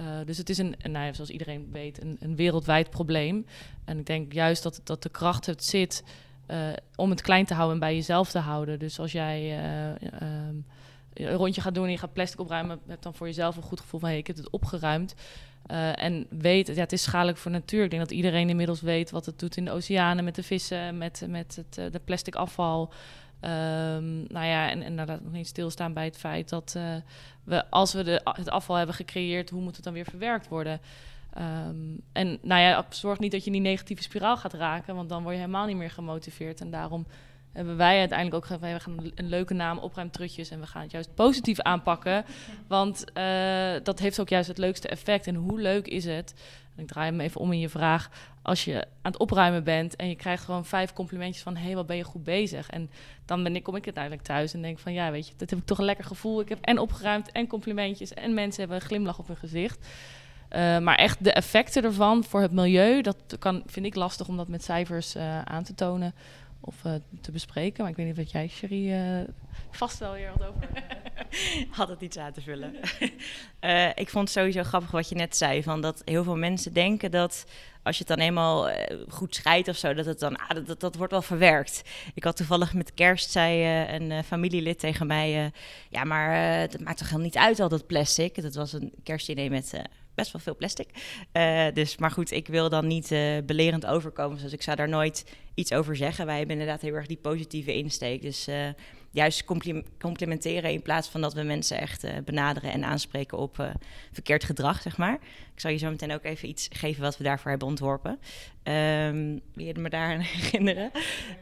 Uh, 0.00 0.06
dus 0.24 0.38
het 0.38 0.48
is 0.48 0.58
een, 0.58 0.74
nou 0.82 1.06
ja, 1.06 1.12
zoals 1.12 1.30
iedereen 1.30 1.68
weet, 1.72 2.02
een, 2.02 2.16
een, 2.20 2.36
wereldwijd 2.36 2.90
probleem. 2.90 3.46
En 3.84 3.98
ik 3.98 4.06
denk 4.06 4.32
juist 4.32 4.62
dat, 4.62 4.80
dat 4.84 5.02
de 5.02 5.08
kracht 5.08 5.46
het 5.46 5.64
zit 5.64 6.04
uh, 6.50 6.56
om 6.96 7.10
het 7.10 7.20
klein 7.20 7.44
te 7.44 7.54
houden 7.54 7.74
en 7.74 7.80
bij 7.80 7.94
jezelf 7.94 8.30
te 8.30 8.38
houden. 8.38 8.78
Dus 8.78 8.98
als 8.98 9.12
jij 9.12 9.40
uh, 9.42 10.48
um, 10.48 10.66
een 11.14 11.34
rondje 11.34 11.60
gaat 11.60 11.74
doen 11.74 11.84
en 11.84 11.90
je 11.90 11.98
gaat 11.98 12.12
plastic 12.12 12.40
opruimen, 12.40 12.80
heb 12.86 13.02
dan 13.02 13.14
voor 13.14 13.26
jezelf 13.26 13.56
een 13.56 13.62
goed 13.62 13.80
gevoel 13.80 14.00
van 14.00 14.08
hey, 14.08 14.18
ik 14.18 14.26
heb 14.26 14.36
het 14.36 14.50
opgeruimd. 14.50 15.14
en 15.94 16.26
weet, 16.30 16.66
ja, 16.66 16.74
het 16.74 16.92
is 16.92 17.02
schadelijk 17.02 17.38
voor 17.38 17.50
natuur. 17.50 17.84
Ik 17.84 17.90
denk 17.90 18.02
dat 18.02 18.12
iedereen 18.12 18.48
inmiddels 18.48 18.80
weet 18.80 19.10
wat 19.10 19.26
het 19.26 19.38
doet 19.38 19.56
in 19.56 19.64
de 19.64 19.70
oceanen 19.70 20.24
met 20.24 20.34
de 20.34 20.42
vissen, 20.42 20.98
met, 20.98 21.24
met 21.28 21.56
het 21.56 21.92
de 21.92 22.00
plastic 22.04 22.34
afval. 22.34 22.92
Um, 23.44 24.24
nou 24.28 24.46
ja, 24.46 24.70
en, 24.70 24.82
en 24.82 24.94
nog 24.94 25.32
niet 25.32 25.46
stilstaan 25.46 25.92
bij 25.92 26.04
het 26.04 26.18
feit 26.18 26.48
dat 26.48 26.74
uh, 26.76 26.94
we, 27.44 27.70
als 27.70 27.92
we 27.92 28.02
de, 28.02 28.20
het 28.24 28.50
afval 28.50 28.76
hebben 28.76 28.94
gecreëerd, 28.94 29.50
hoe 29.50 29.62
moet 29.62 29.74
het 29.74 29.84
dan 29.84 29.92
weer 29.92 30.04
verwerkt 30.04 30.48
worden? 30.48 30.80
Um, 31.38 32.00
en 32.12 32.38
nou 32.42 32.60
ja, 32.60 32.86
zorg 32.88 33.18
niet 33.18 33.32
dat 33.32 33.40
je 33.40 33.46
in 33.46 33.62
die 33.62 33.70
negatieve 33.70 34.02
spiraal 34.02 34.36
gaat 34.36 34.52
raken, 34.52 34.94
want 34.94 35.08
dan 35.08 35.22
word 35.22 35.34
je 35.34 35.40
helemaal 35.40 35.66
niet 35.66 35.76
meer 35.76 35.90
gemotiveerd. 35.90 36.60
En 36.60 36.70
daarom 36.70 37.06
hebben 37.52 37.76
wij 37.76 37.98
uiteindelijk 37.98 38.36
ook 38.36 38.46
gezegd, 38.46 38.72
we 38.72 38.80
gaan 38.80 39.12
een 39.14 39.28
leuke 39.28 39.54
naam, 39.54 39.78
opruimtrutjes, 39.78 40.50
en 40.50 40.60
we 40.60 40.66
gaan 40.66 40.82
het 40.82 40.90
juist 40.90 41.14
positief 41.14 41.60
aanpakken. 41.60 42.24
Want 42.66 43.04
uh, 43.14 43.72
dat 43.82 43.98
heeft 43.98 44.20
ook 44.20 44.28
juist 44.28 44.48
het 44.48 44.58
leukste 44.58 44.88
effect. 44.88 45.26
En 45.26 45.34
hoe 45.34 45.60
leuk 45.60 45.86
is 45.86 46.04
het 46.04 46.34
ik 46.76 46.88
draai 46.88 47.10
hem 47.10 47.20
even 47.20 47.40
om 47.40 47.52
in 47.52 47.58
je 47.58 47.68
vraag. 47.68 48.10
Als 48.42 48.64
je 48.64 48.74
aan 48.74 49.12
het 49.12 49.18
opruimen 49.18 49.64
bent 49.64 49.96
en 49.96 50.08
je 50.08 50.14
krijgt 50.14 50.44
gewoon 50.44 50.64
vijf 50.64 50.92
complimentjes 50.92 51.42
van... 51.42 51.56
hé, 51.56 51.64
hey, 51.64 51.74
wat 51.74 51.86
ben 51.86 51.96
je 51.96 52.04
goed 52.04 52.24
bezig? 52.24 52.70
En 52.70 52.90
dan 53.24 53.42
ben 53.42 53.56
ik, 53.56 53.62
kom 53.62 53.76
ik 53.76 53.84
uiteindelijk 53.84 54.24
thuis 54.24 54.54
en 54.54 54.62
denk 54.62 54.78
van... 54.78 54.92
ja, 54.92 55.10
weet 55.10 55.26
je, 55.28 55.34
dat 55.36 55.50
heb 55.50 55.58
ik 55.58 55.66
toch 55.66 55.78
een 55.78 55.84
lekker 55.84 56.04
gevoel. 56.04 56.40
Ik 56.40 56.48
heb 56.48 56.58
en 56.60 56.78
opgeruimd 56.78 57.32
en 57.32 57.46
complimentjes 57.46 58.14
en 58.14 58.34
mensen 58.34 58.60
hebben 58.60 58.80
een 58.80 58.86
glimlach 58.86 59.18
op 59.18 59.26
hun 59.26 59.36
gezicht. 59.36 59.86
Uh, 60.50 60.78
maar 60.78 60.96
echt 60.96 61.24
de 61.24 61.32
effecten 61.32 61.84
ervan 61.84 62.24
voor 62.24 62.40
het 62.40 62.52
milieu... 62.52 63.02
dat 63.02 63.36
kan, 63.38 63.62
vind 63.66 63.86
ik 63.86 63.94
lastig 63.94 64.28
om 64.28 64.36
dat 64.36 64.48
met 64.48 64.64
cijfers 64.64 65.16
uh, 65.16 65.42
aan 65.42 65.62
te 65.64 65.74
tonen 65.74 66.14
of 66.64 66.84
uh, 66.86 66.94
te 67.20 67.32
bespreken. 67.32 67.82
Maar 67.82 67.90
ik 67.90 67.96
weet 67.96 68.06
niet 68.06 68.16
wat 68.16 68.30
jij, 68.30 68.48
Cherie, 68.48 68.94
vast 69.70 69.98
wel 69.98 70.12
weer 70.12 70.32
wat 70.36 70.48
over. 70.48 70.68
Had 71.70 71.88
het 71.88 72.00
iets 72.00 72.16
aan 72.16 72.32
te 72.32 72.40
vullen. 72.40 72.74
uh, 73.60 73.88
ik 74.04 74.08
vond 74.08 74.28
het 74.28 74.38
sowieso 74.38 74.62
grappig 74.62 74.90
wat 74.90 75.08
je 75.08 75.14
net 75.14 75.36
zei. 75.36 75.62
Van 75.62 75.80
dat 75.80 76.02
heel 76.04 76.24
veel 76.24 76.36
mensen 76.36 76.72
denken 76.72 77.10
dat 77.10 77.46
als 77.82 77.98
je 77.98 78.04
het 78.06 78.16
dan 78.16 78.26
eenmaal 78.26 78.70
goed 79.08 79.34
scheidt 79.34 79.68
of 79.68 79.76
zo, 79.76 79.94
dat 79.94 80.06
het 80.06 80.18
dan, 80.18 80.36
ah, 80.36 80.66
dat, 80.66 80.80
dat, 80.80 80.96
wordt 80.96 81.12
wel 81.12 81.22
verwerkt. 81.22 81.82
Ik 82.14 82.24
had 82.24 82.36
toevallig 82.36 82.74
met 82.74 82.94
kerst, 82.94 83.30
zei 83.30 83.64
een 83.86 84.24
familielid 84.24 84.78
tegen 84.78 85.06
mij, 85.06 85.52
ja, 85.88 86.04
maar 86.04 86.58
dat 86.68 86.80
maakt 86.80 86.98
toch 86.98 87.06
helemaal 87.06 87.26
niet 87.26 87.38
uit 87.38 87.60
al 87.60 87.68
dat 87.68 87.86
plastic. 87.86 88.42
Dat 88.42 88.54
was 88.54 88.72
een 88.72 88.92
kerstdiner 89.02 89.50
met 89.50 89.82
best 90.14 90.32
wel 90.32 90.40
veel 90.40 90.56
plastic. 90.56 90.88
Dus, 91.74 91.96
maar 91.96 92.10
goed, 92.10 92.30
ik 92.30 92.48
wil 92.48 92.68
dan 92.68 92.86
niet 92.86 93.08
belerend 93.46 93.86
overkomen. 93.86 94.42
Dus 94.42 94.52
ik 94.52 94.62
zou 94.62 94.76
daar 94.76 94.88
nooit 94.88 95.24
iets 95.54 95.72
over 95.72 95.96
zeggen. 95.96 96.26
Wij 96.26 96.38
hebben 96.38 96.58
inderdaad 96.58 96.80
heel 96.80 96.94
erg 96.94 97.06
die 97.06 97.16
positieve 97.16 97.74
insteek. 97.74 98.22
Dus 98.22 98.48
uh, 98.48 98.68
juist 99.12 99.44
complimenteren 99.98 100.70
in 100.70 100.82
plaats 100.82 101.08
van 101.08 101.20
dat 101.20 101.34
we 101.34 101.42
mensen 101.42 101.78
echt 101.78 102.04
uh, 102.04 102.10
benaderen 102.24 102.72
en 102.72 102.84
aanspreken 102.84 103.38
op 103.38 103.58
uh, 103.58 103.70
verkeerd 104.12 104.44
gedrag, 104.44 104.82
zeg 104.82 104.96
maar. 104.96 105.18
Ik 105.54 105.60
zal 105.60 105.70
je 105.70 105.76
zo 105.76 105.90
meteen 105.90 106.12
ook 106.12 106.24
even 106.24 106.48
iets 106.48 106.68
geven 106.72 107.02
wat 107.02 107.18
we 107.18 107.24
daarvoor 107.24 107.50
hebben 107.50 107.68
ontworpen. 107.68 108.18
Um, 108.64 109.40
je 109.54 109.74
me 109.78 109.88
daar 109.88 110.10
aan 110.12 110.20
herinneren? 110.20 110.90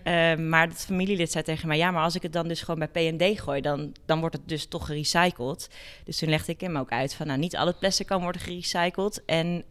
Um, 0.05 0.49
maar 0.49 0.68
het 0.68 0.85
familielid 0.85 1.33
zei 1.33 1.44
tegen 1.44 1.68
mij, 1.68 1.77
ja, 1.77 1.90
maar 1.90 2.03
als 2.03 2.14
ik 2.14 2.23
het 2.23 2.33
dan 2.33 2.49
dus 2.49 2.62
gewoon 2.62 2.88
bij 2.92 3.12
P&D 3.12 3.40
gooi, 3.40 3.61
dan, 3.61 3.92
dan 4.05 4.20
wordt 4.20 4.37
het 4.37 4.49
dus 4.49 4.66
toch 4.66 4.87
gerecycled. 4.87 5.70
Dus 6.05 6.18
toen 6.18 6.29
legde 6.29 6.53
ik 6.53 6.61
hem 6.61 6.77
ook 6.77 6.90
uit 6.90 7.14
van, 7.14 7.27
nou, 7.27 7.38
niet 7.38 7.57
al 7.57 7.66
het 7.66 7.79
plastic 7.79 8.07
kan 8.07 8.23
worden 8.23 8.40
gerecycled. 8.40 9.25
En 9.25 9.64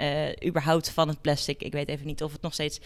überhaupt 0.46 0.90
van 0.90 1.08
het 1.08 1.22
plastic, 1.22 1.64
ik 1.64 1.72
weet 1.72 1.90
even 1.90 2.06
niet 2.06 2.24
of 2.24 2.32
het 2.32 2.42
nog 2.42 2.54
steeds 2.54 2.80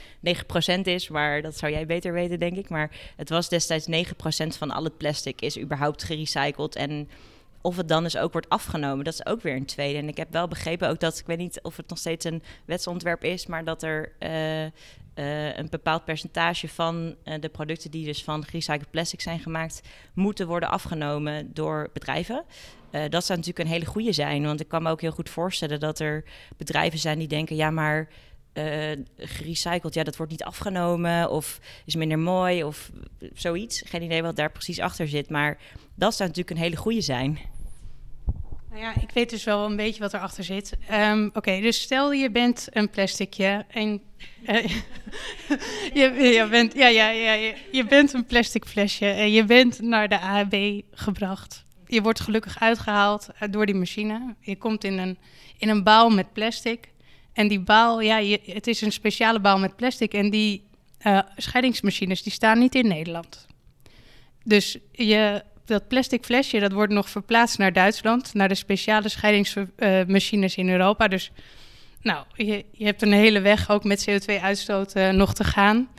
9% 0.73 0.81
is, 0.83 1.09
maar 1.09 1.41
dat 1.43 1.57
zou 1.57 1.71
jij 1.71 1.85
beter 1.85 2.13
weten, 2.13 2.39
denk 2.39 2.57
ik. 2.57 2.69
Maar 2.69 2.91
het 3.15 3.29
was 3.29 3.49
destijds 3.49 3.87
9% 3.87 4.57
van 4.57 4.71
al 4.71 4.83
het 4.83 4.97
plastic 4.97 5.41
is 5.41 5.59
überhaupt 5.59 6.03
gerecycled. 6.03 6.75
En 6.75 7.09
of 7.63 7.77
het 7.77 7.87
dan 7.87 8.03
dus 8.03 8.17
ook 8.17 8.31
wordt 8.31 8.49
afgenomen, 8.49 9.05
dat 9.05 9.13
is 9.13 9.25
ook 9.25 9.41
weer 9.41 9.55
een 9.55 9.65
tweede. 9.65 9.99
En 9.99 10.07
ik 10.07 10.17
heb 10.17 10.31
wel 10.31 10.47
begrepen 10.47 10.89
ook 10.89 10.99
dat, 10.99 11.19
ik 11.19 11.25
weet 11.25 11.37
niet 11.37 11.59
of 11.61 11.77
het 11.77 11.89
nog 11.89 11.97
steeds 11.97 12.25
een 12.25 12.43
wetsontwerp 12.65 13.23
is, 13.23 13.45
maar 13.45 13.63
dat 13.63 13.83
er 13.83 14.11
uh, 14.19 14.63
uh, 14.63 15.57
een 15.57 15.67
bepaald 15.69 16.05
percentage 16.05 16.67
van 16.67 17.15
uh, 17.25 17.33
de 17.39 17.49
producten 17.49 17.91
die 17.91 18.05
dus 18.05 18.23
van 18.23 18.45
gerecycled 18.45 18.91
plastic 18.91 19.21
zijn 19.21 19.39
gemaakt, 19.39 19.81
moeten 20.13 20.47
worden 20.47 20.69
afgenomen 20.69 21.53
door 21.53 21.89
bedrijven. 21.93 22.43
dat 22.91 23.25
zou 23.25 23.39
natuurlijk 23.39 23.59
een 23.59 23.73
hele 23.73 23.85
goede 23.85 24.13
zijn, 24.13 24.43
want 24.43 24.59
ik 24.59 24.67
kan 24.67 24.83
me 24.83 24.89
ook 24.89 25.01
heel 25.01 25.11
goed 25.11 25.29
voorstellen 25.29 25.79
dat 25.79 25.99
er 25.99 26.23
bedrijven 26.57 26.99
zijn 26.99 27.19
die 27.19 27.27
denken, 27.27 27.55
ja 27.55 27.69
maar 27.69 28.09
gerecycled, 29.17 29.93
ja, 29.93 30.03
dat 30.03 30.15
wordt 30.15 30.31
niet 30.31 30.43
afgenomen 30.43 31.29
of 31.29 31.59
is 31.85 31.95
minder 31.95 32.19
mooi 32.19 32.63
of 32.63 32.91
zoiets. 33.33 33.81
Geen 33.85 34.01
idee 34.01 34.21
wat 34.21 34.35
daar 34.35 34.51
precies 34.51 34.79
achter 34.79 35.07
zit, 35.07 35.29
maar 35.29 35.57
dat 35.95 36.15
zou 36.15 36.29
natuurlijk 36.29 36.57
een 36.57 36.63
hele 36.63 36.75
goede 36.75 37.01
zijn. 37.01 37.39
Nou 38.73 38.85
ja, 38.85 38.93
ik 39.01 39.11
weet 39.13 39.29
dus 39.29 39.43
wel 39.43 39.65
een 39.65 39.75
beetje 39.75 40.01
wat 40.01 40.13
erachter 40.13 40.43
zit. 40.43 40.73
Um, 40.91 41.29
Oké, 41.33 41.61
dus 41.61 41.81
stel 41.81 42.11
je 42.11 42.31
bent 42.31 42.67
een 42.71 42.89
plasticje 42.89 43.65
en 43.69 44.01
uh, 44.47 44.65
je, 45.99 46.11
je, 46.13 46.47
bent, 46.49 46.73
ja, 46.73 46.87
ja, 46.87 47.09
ja, 47.09 47.53
je, 47.71 47.85
bent 47.85 48.13
een 48.13 48.25
plastic 48.25 48.65
flesje 48.65 49.05
en 49.05 49.31
je 49.31 49.45
bent 49.45 49.81
naar 49.81 50.09
de 50.09 50.19
AHB 50.19 50.81
gebracht. 50.91 51.65
Je 51.87 52.01
wordt 52.01 52.19
gelukkig 52.19 52.59
uitgehaald 52.59 53.27
door 53.49 53.65
die 53.65 53.75
machine. 53.75 54.35
Je 54.39 54.55
komt 54.55 54.83
in 54.83 54.97
een, 54.97 55.17
in 55.57 55.69
een 55.69 55.83
baal 55.83 56.09
met 56.09 56.33
plastic. 56.33 56.91
En 57.33 57.47
die 57.47 57.59
baal, 57.59 58.01
ja, 58.01 58.17
je, 58.17 58.39
het 58.45 58.67
is 58.67 58.81
een 58.81 58.91
speciale 58.91 59.39
baal 59.39 59.59
met 59.59 59.75
plastic. 59.75 60.13
En 60.13 60.29
die 60.29 60.63
uh, 61.07 61.19
scheidingsmachines, 61.37 62.23
die 62.23 62.31
staan 62.31 62.59
niet 62.59 62.75
in 62.75 62.87
Nederland. 62.87 63.47
Dus 64.43 64.77
je, 64.91 65.43
dat 65.65 65.87
plastic 65.87 66.25
flesje, 66.25 66.59
dat 66.59 66.71
wordt 66.71 66.93
nog 66.93 67.09
verplaatst 67.09 67.57
naar 67.57 67.73
Duitsland. 67.73 68.33
Naar 68.33 68.47
de 68.47 68.55
speciale 68.55 69.09
scheidingsmachines 69.09 70.55
in 70.55 70.69
Europa. 70.69 71.07
Dus 71.07 71.31
nou, 72.01 72.25
je, 72.33 72.65
je 72.71 72.85
hebt 72.85 73.01
een 73.01 73.13
hele 73.13 73.41
weg 73.41 73.69
ook 73.69 73.83
met 73.83 74.09
CO2-uitstoot 74.09 74.95
uh, 74.95 75.09
nog 75.09 75.33
te 75.33 75.43
gaan. 75.43 75.89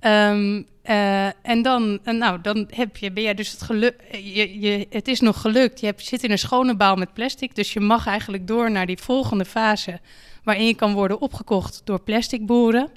Um, 0.00 0.66
uh, 0.84 1.26
en 1.26 1.62
dan, 1.62 1.98
nou, 2.04 2.40
dan 2.40 2.68
heb 2.74 2.96
je, 2.96 3.12
ben 3.12 3.22
jij 3.22 3.34
dus 3.34 3.50
het 3.50 3.62
geluk, 3.62 3.94
je, 4.10 4.60
je, 4.60 4.86
het 4.90 5.08
is 5.08 5.20
nog 5.20 5.40
gelukt. 5.40 5.80
Je 5.80 5.86
hebt, 5.86 6.04
zit 6.04 6.22
in 6.22 6.30
een 6.30 6.38
schone 6.38 6.76
baal 6.76 6.96
met 6.96 7.12
plastic, 7.12 7.54
dus 7.54 7.72
je 7.72 7.80
mag 7.80 8.06
eigenlijk 8.06 8.46
door 8.46 8.70
naar 8.70 8.86
die 8.86 8.98
volgende 8.98 9.44
fase 9.44 10.00
waarin 10.46 10.66
je 10.66 10.74
kan 10.74 10.92
worden 10.92 11.20
opgekocht 11.20 11.80
door 11.84 12.00
plasticboeren. 12.00 12.90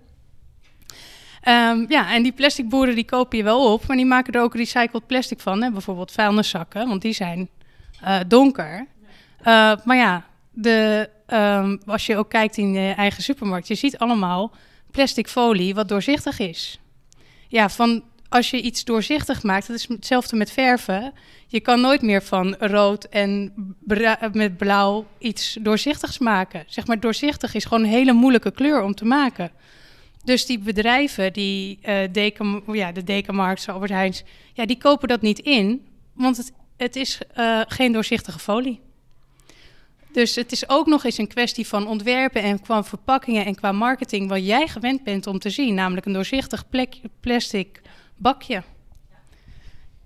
Um, 1.48 1.86
ja, 1.90 2.14
en 2.14 2.24
die 2.24 2.32
plasticboeren 2.32 2.96
die 2.96 3.06
koop 3.06 3.34
je 3.34 3.44
wel 3.44 3.74
op, 3.74 3.88
maar 3.88 3.98
die 3.98 4.06
maken 4.06 4.34
er 4.34 4.42
ook 4.42 4.56
recycled 4.56 5.08
plastic 5.08 5.40
van. 5.40 5.64
Hè? 5.64 5.72
Bijvoorbeeld 5.72 6.12
vuilniszakken, 6.12 6.88
want 6.88 7.02
die 7.02 7.14
zijn 7.14 7.50
uh, 8.04 8.20
donker. 8.28 8.88
Uh, 9.40 9.46
maar 9.84 9.96
ja, 9.96 10.26
de, 10.52 11.10
um, 11.28 11.82
als 11.86 12.06
je 12.06 12.18
ook 12.18 12.30
kijkt 12.30 12.58
in 12.58 12.74
je 12.74 12.94
eigen 12.94 13.24
supermarkt, 13.24 13.68
je 13.68 13.76
ziet 13.76 13.98
allemaal 13.98 14.52
plastic 14.92 15.28
folie 15.28 15.76
wat 15.76 15.88
doorzichtig 15.88 16.40
is. 16.40 16.80
Ja, 17.48 17.70
van 17.70 18.04
als 18.30 18.50
je 18.50 18.62
iets 18.62 18.84
doorzichtig 18.84 19.44
maakt, 19.44 19.68
dat 19.68 19.76
is 19.76 19.88
hetzelfde 19.88 20.36
met 20.36 20.52
verven. 20.52 21.14
Je 21.48 21.60
kan 21.60 21.82
nooit 21.82 22.02
meer 22.02 22.24
van 22.24 22.56
rood 22.56 23.04
en 23.04 23.54
met 24.32 24.58
blauw 24.58 25.06
iets 25.18 25.58
doorzichtigs 25.62 26.18
maken. 26.18 26.64
Zeg 26.68 26.88
maar, 26.88 27.00
doorzichtig 27.00 27.54
is 27.54 27.64
gewoon 27.66 27.84
een 27.84 27.90
hele 27.90 28.14
moeilijke 28.14 28.52
kleur 28.52 28.82
om 28.82 28.96
te 28.96 29.06
maken. 29.06 29.52
Dus 30.24 30.46
die 30.46 30.60
bedrijven, 30.60 31.34
die 31.34 31.80
uh, 31.84 31.98
Deken, 32.12 32.64
ja, 32.72 32.92
de 32.92 33.04
Dekenmarkt, 33.04 33.70
Albert 33.70 33.92
Heijns, 33.92 34.24
ja, 34.54 34.66
die 34.66 34.78
kopen 34.78 35.08
dat 35.08 35.22
niet 35.22 35.40
in, 35.40 35.88
want 36.14 36.38
het, 36.38 36.52
het 36.78 36.96
is 36.96 37.20
uh, 37.38 37.62
geen 37.68 37.92
doorzichtige 37.92 38.40
folie. 38.40 38.80
Dus 40.12 40.36
het 40.36 40.52
is 40.52 40.70
ook 40.70 40.88
nog 40.88 41.04
eens 41.04 41.18
een 41.18 41.28
kwestie 41.28 41.68
van 41.68 41.88
ontwerpen 41.88 42.42
en 42.42 42.62
qua 42.62 42.84
verpakkingen 42.84 43.46
en 43.46 43.56
qua 43.56 43.72
marketing 43.72 44.30
wat 44.30 44.46
jij 44.46 44.68
gewend 44.68 45.04
bent 45.04 45.28
om 45.28 45.40
te 45.40 45.50
zien, 45.50 45.74
namelijk 45.74 46.06
een 46.06 46.14
doorzichtig 46.14 46.64
plastic 47.20 47.82
bakje. 48.20 48.64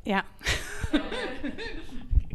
Ja. 0.06 0.23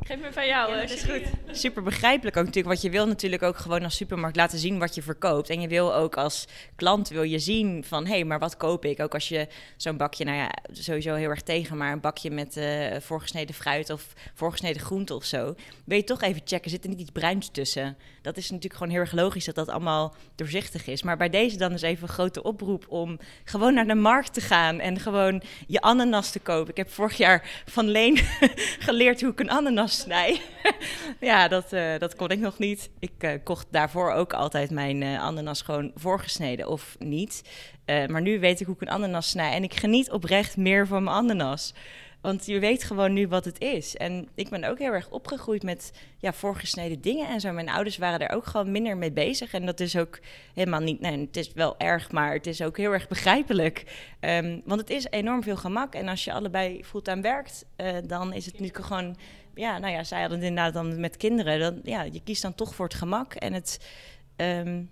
geef 0.09 0.21
me 0.21 0.33
van 0.33 0.47
jou. 0.47 0.75
Ja, 0.75 0.81
dat 0.81 0.91
is 0.91 1.03
goed. 1.03 1.23
Super 1.63 1.83
begrijpelijk 1.83 2.37
ook 2.37 2.45
natuurlijk. 2.45 2.75
Want 2.75 2.83
je 2.83 2.91
wil 2.91 3.07
natuurlijk 3.07 3.43
ook 3.43 3.57
gewoon 3.57 3.85
als 3.85 3.97
supermarkt 3.97 4.37
laten 4.37 4.59
zien 4.59 4.79
wat 4.79 4.95
je 4.95 5.03
verkoopt. 5.03 5.51
En 5.51 5.61
je 5.61 5.69
wil 5.69 5.95
ook 5.95 6.17
als 6.17 6.45
klant 6.77 7.09
wil 7.09 7.23
je 7.23 7.39
zien 7.39 7.85
van... 7.85 8.07
hé, 8.07 8.13
hey, 8.13 8.25
maar 8.25 8.39
wat 8.39 8.57
koop 8.57 8.85
ik? 8.85 9.01
Ook 9.01 9.15
als 9.15 9.29
je 9.29 9.49
zo'n 9.77 9.97
bakje, 9.97 10.25
nou 10.25 10.37
ja, 10.37 10.51
sowieso 10.73 11.15
heel 11.15 11.29
erg 11.29 11.43
tegen... 11.43 11.77
maar 11.77 11.93
een 11.93 12.01
bakje 12.01 12.31
met 12.31 12.57
uh, 12.57 12.97
voorgesneden 13.01 13.55
fruit 13.55 13.91
of 13.91 14.13
voorgesneden 14.35 14.83
groente 14.83 15.15
of 15.15 15.25
zo... 15.25 15.55
wil 15.85 15.97
je 15.97 16.05
toch 16.05 16.23
even 16.23 16.43
checken, 16.45 16.71
zit 16.71 16.85
er 16.85 16.91
niet 16.91 17.01
iets 17.01 17.11
bruins 17.11 17.49
tussen? 17.53 17.97
Dat 18.23 18.37
is 18.37 18.45
natuurlijk 18.45 18.75
gewoon 18.75 18.93
heel 18.93 19.01
erg 19.01 19.13
logisch 19.13 19.45
dat 19.45 19.55
dat 19.55 19.69
allemaal 19.69 20.15
doorzichtig 20.35 20.87
is. 20.87 21.03
Maar 21.03 21.17
bij 21.17 21.31
deze 21.31 21.57
dan 21.57 21.73
is 21.73 21.83
even 21.83 22.03
een 22.03 22.15
grote 22.15 22.43
oproep 22.43 22.85
om 22.89 23.19
gewoon 23.45 23.75
naar 23.75 23.87
de 23.87 23.95
markt 23.95 24.35
te 24.35 24.41
gaan... 24.41 24.81
en 24.81 25.01
gewoon 25.01 25.43
je 25.67 25.81
ananas 25.81 26.31
te 26.31 26.39
kopen. 26.39 26.71
Ik 26.71 26.77
heb 26.77 26.91
vorig 26.91 27.17
jaar 27.17 27.63
van 27.67 27.89
Leen 27.89 28.17
geleerd 28.89 29.21
hoe 29.21 29.31
ik 29.31 29.41
een 29.41 29.51
ananas 29.51 29.98
snij. 29.99 30.41
ja, 31.21 31.49
dat, 31.49 31.73
uh, 31.73 31.99
dat 31.99 32.17
kon 32.17 32.29
ik 32.29 32.39
nog 32.39 32.59
niet. 32.59 32.91
Ik 32.99 33.13
uh, 33.19 33.31
kocht 33.45 33.67
daarvoor 33.71 34.13
ook 34.13 34.33
altijd 34.33 34.71
mijn 34.71 35.03
uh, 35.03 35.23
ananas 35.23 35.63
gewoon 35.63 35.93
voorgesneden 35.95 36.69
of 36.69 36.97
niet. 36.99 37.43
maar 37.87 38.23
nu 38.23 38.41
weet 38.41 38.61
ik 38.61 38.67
hoe 38.67 38.75
ik 38.75 38.81
een 38.81 38.91
ananas 38.91 39.31
snij. 39.31 39.53
En 39.53 39.63
ik 39.63 39.75
geniet 39.75 40.11
oprecht 40.11 40.57
meer 40.57 40.87
van 40.87 41.05
mijn 41.05 41.17
ananas. 41.17 41.75
Want 42.21 42.47
je 42.47 42.59
weet 42.59 42.85
gewoon 42.85 43.13
nu 43.13 43.29
wat 43.29 43.45
het 43.45 43.61
is. 43.61 43.97
En 43.97 44.29
ik 44.35 44.49
ben 44.49 44.65
ook 44.65 44.79
heel 44.79 44.93
erg 44.93 45.11
opgegroeid 45.11 45.63
met 45.63 45.93
ja, 46.19 46.33
voorgesneden 46.33 47.01
dingen 47.01 47.29
en 47.29 47.41
zo. 47.41 47.53
Mijn 47.53 47.69
ouders 47.69 47.97
waren 47.97 48.19
daar 48.19 48.33
ook 48.33 48.47
gewoon 48.47 48.71
minder 48.71 48.97
mee 48.97 49.13
bezig. 49.13 49.53
En 49.53 49.67
dat 49.67 49.81
is 49.81 49.97
ook 49.97 50.21
helemaal 50.55 50.81
niet... 50.81 51.01
Nee, 51.01 51.21
het 51.21 51.37
is 51.37 51.53
wel 51.53 51.79
erg, 51.79 52.13
maar 52.13 52.33
het 52.33 52.47
is 52.47 52.63
ook 52.63 52.77
heel 52.77 52.93
erg 52.93 53.09
begrijpelijk. 53.09 53.85
Um, 54.21 54.63
want 54.65 54.81
het 54.81 54.91
is 54.91 55.07
enorm 55.11 55.43
veel 55.43 55.57
gemak. 55.57 55.95
En 55.95 56.09
als 56.09 56.25
je 56.25 56.33
allebei 56.33 56.85
fulltime 56.85 57.23
werkt, 57.23 57.65
uh, 57.77 57.97
dan 58.07 58.33
is 58.33 58.45
het 58.45 58.59
natuurlijk 58.59 58.87
gewoon... 58.87 59.17
Ja, 59.55 59.79
nou 59.79 59.93
ja, 59.93 60.05
zij 60.05 60.21
hadden 60.21 60.39
het 60.39 60.49
inderdaad 60.49 60.75
dan 60.75 61.01
met 61.01 61.17
kinderen. 61.17 61.61
Dan, 61.61 61.81
ja, 61.83 62.03
je 62.03 62.23
kiest 62.25 62.43
dan 62.43 62.55
toch 62.55 62.75
voor 62.75 62.87
het 62.87 62.95
gemak. 62.95 63.35
En 63.35 63.53
het... 63.53 63.89
Um, 64.37 64.91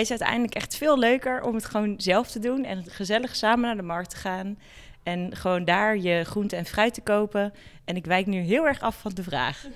is 0.00 0.10
uiteindelijk 0.10 0.54
echt 0.54 0.76
veel 0.76 0.98
leuker 0.98 1.42
om 1.42 1.54
het 1.54 1.64
gewoon 1.64 1.94
zelf 1.96 2.30
te 2.30 2.38
doen 2.38 2.64
en 2.64 2.84
gezellig 2.88 3.36
samen 3.36 3.60
naar 3.60 3.76
de 3.76 3.82
markt 3.82 4.10
te 4.10 4.16
gaan. 4.16 4.58
En 5.02 5.36
gewoon 5.36 5.64
daar 5.64 5.98
je 5.98 6.24
groente 6.24 6.56
en 6.56 6.64
fruit 6.64 6.94
te 6.94 7.00
kopen. 7.00 7.52
En 7.84 7.96
ik 7.96 8.06
wijk 8.06 8.26
nu 8.26 8.38
heel 8.38 8.66
erg 8.66 8.80
af 8.80 9.00
van 9.00 9.12
de 9.14 9.22
vraag. 9.22 9.66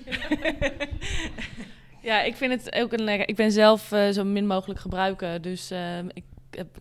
ja, 2.01 2.21
ik 2.21 2.35
vind 2.35 2.63
het 2.63 2.75
ook 2.75 2.93
een 2.93 3.03
lekker. 3.03 3.27
Ik 3.27 3.35
ben 3.35 3.51
zelf 3.51 3.91
uh, 3.91 4.09
zo 4.09 4.23
min 4.23 4.47
mogelijk 4.47 4.79
gebruiken. 4.79 5.41
Dus 5.41 5.71
uh, 5.71 5.97
ik 5.97 6.23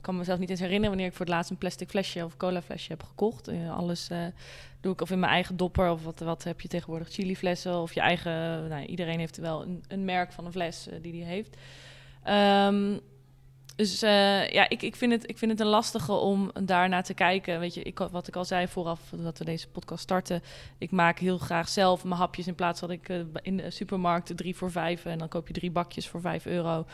kan 0.01 0.17
mezelf 0.17 0.39
niet 0.39 0.51
eens 0.51 0.61
herinneren 0.61 0.91
wanneer 0.91 1.07
ik 1.07 1.17
voor 1.17 1.27
het 1.27 1.35
laatst 1.35 1.51
een 1.51 1.59
plastic 1.59 1.89
flesje 1.89 2.25
of 2.25 2.37
cola 2.37 2.63
flesje 2.63 2.91
heb 2.93 3.03
gekocht. 3.03 3.49
Uh, 3.49 3.77
alles 3.77 4.09
doe 4.81 4.93
ik 4.93 5.01
of 5.01 5.11
in 5.11 5.19
mijn 5.19 5.33
eigen 5.33 5.57
dopper 5.57 5.91
of 5.91 6.05
wat, 6.05 6.21
wat 6.21 6.45
heb 6.45 6.61
je 6.61 6.69
tegenwoordig? 6.69 7.09
Chili 7.09 7.37
flessen 7.37 7.81
of 7.81 7.95
je 7.95 8.01
eigen. 8.01 8.69
Nou, 8.69 8.85
iedereen 8.85 9.19
heeft 9.19 9.37
wel 9.37 9.63
een, 9.63 9.85
een 9.89 10.05
merk 10.05 10.33
van 10.33 10.45
een 10.45 10.53
fles 10.53 10.89
die 11.03 11.13
die 11.13 11.25
heeft. 11.25 11.57
Um, 12.29 13.01
dus 13.77 14.03
uh, 14.03 14.49
ja, 14.49 14.69
ik, 14.69 14.83
ik, 14.83 14.97
vind 14.97 15.13
het, 15.13 15.31
ik 15.31 15.39
vind 15.39 15.51
het 15.51 15.61
een 15.61 15.67
lastige 15.67 16.13
om 16.13 16.51
daarna 16.65 17.01
te 17.01 17.15
kijken. 17.15 17.61
Weet 17.61 17.75
je, 17.75 17.83
ik, 17.83 17.99
wat 17.99 18.29
ik 18.29 18.37
al 18.37 18.45
zei 18.45 18.69
vooraf 18.69 19.01
dat 19.17 19.39
we 19.39 19.45
deze 19.45 19.69
podcast 19.69 20.03
starten. 20.03 20.43
Ik 20.79 20.91
maak 20.91 21.19
heel 21.19 21.39
graag 21.39 21.69
zelf 21.69 22.05
mijn 22.05 22.21
hapjes 22.21 22.47
in 22.47 22.55
plaats 22.55 22.81
dat 22.81 22.91
ik 22.91 23.09
uh, 23.09 23.21
in 23.43 23.57
de 23.57 23.71
supermarkt 23.71 24.37
drie 24.37 24.57
voor 24.57 24.71
vijf 24.71 25.05
en 25.05 25.19
dan 25.19 25.29
koop 25.29 25.47
je 25.47 25.55
drie 25.55 25.71
bakjes 25.71 26.09
voor 26.09 26.21
vijf 26.21 26.47
euro. 26.47 26.87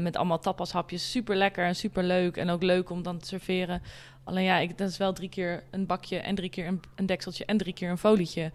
Met 0.00 0.16
allemaal 0.16 0.38
tapashapjes. 0.38 1.10
Super 1.10 1.36
lekker 1.36 1.66
en 1.66 1.76
super 1.76 2.04
leuk. 2.04 2.36
En 2.36 2.50
ook 2.50 2.62
leuk 2.62 2.90
om 2.90 3.02
dan 3.02 3.18
te 3.18 3.26
serveren. 3.26 3.82
Alleen 4.24 4.44
ja, 4.44 4.58
ik, 4.58 4.78
dat 4.78 4.88
is 4.88 4.96
wel 4.96 5.12
drie 5.12 5.28
keer 5.28 5.64
een 5.70 5.86
bakje 5.86 6.18
en 6.18 6.34
drie 6.34 6.50
keer 6.50 6.66
een, 6.66 6.80
een 6.94 7.06
dekseltje 7.06 7.44
en 7.44 7.56
drie 7.56 7.72
keer 7.72 7.90
een 7.90 7.98
folietje. 7.98 8.52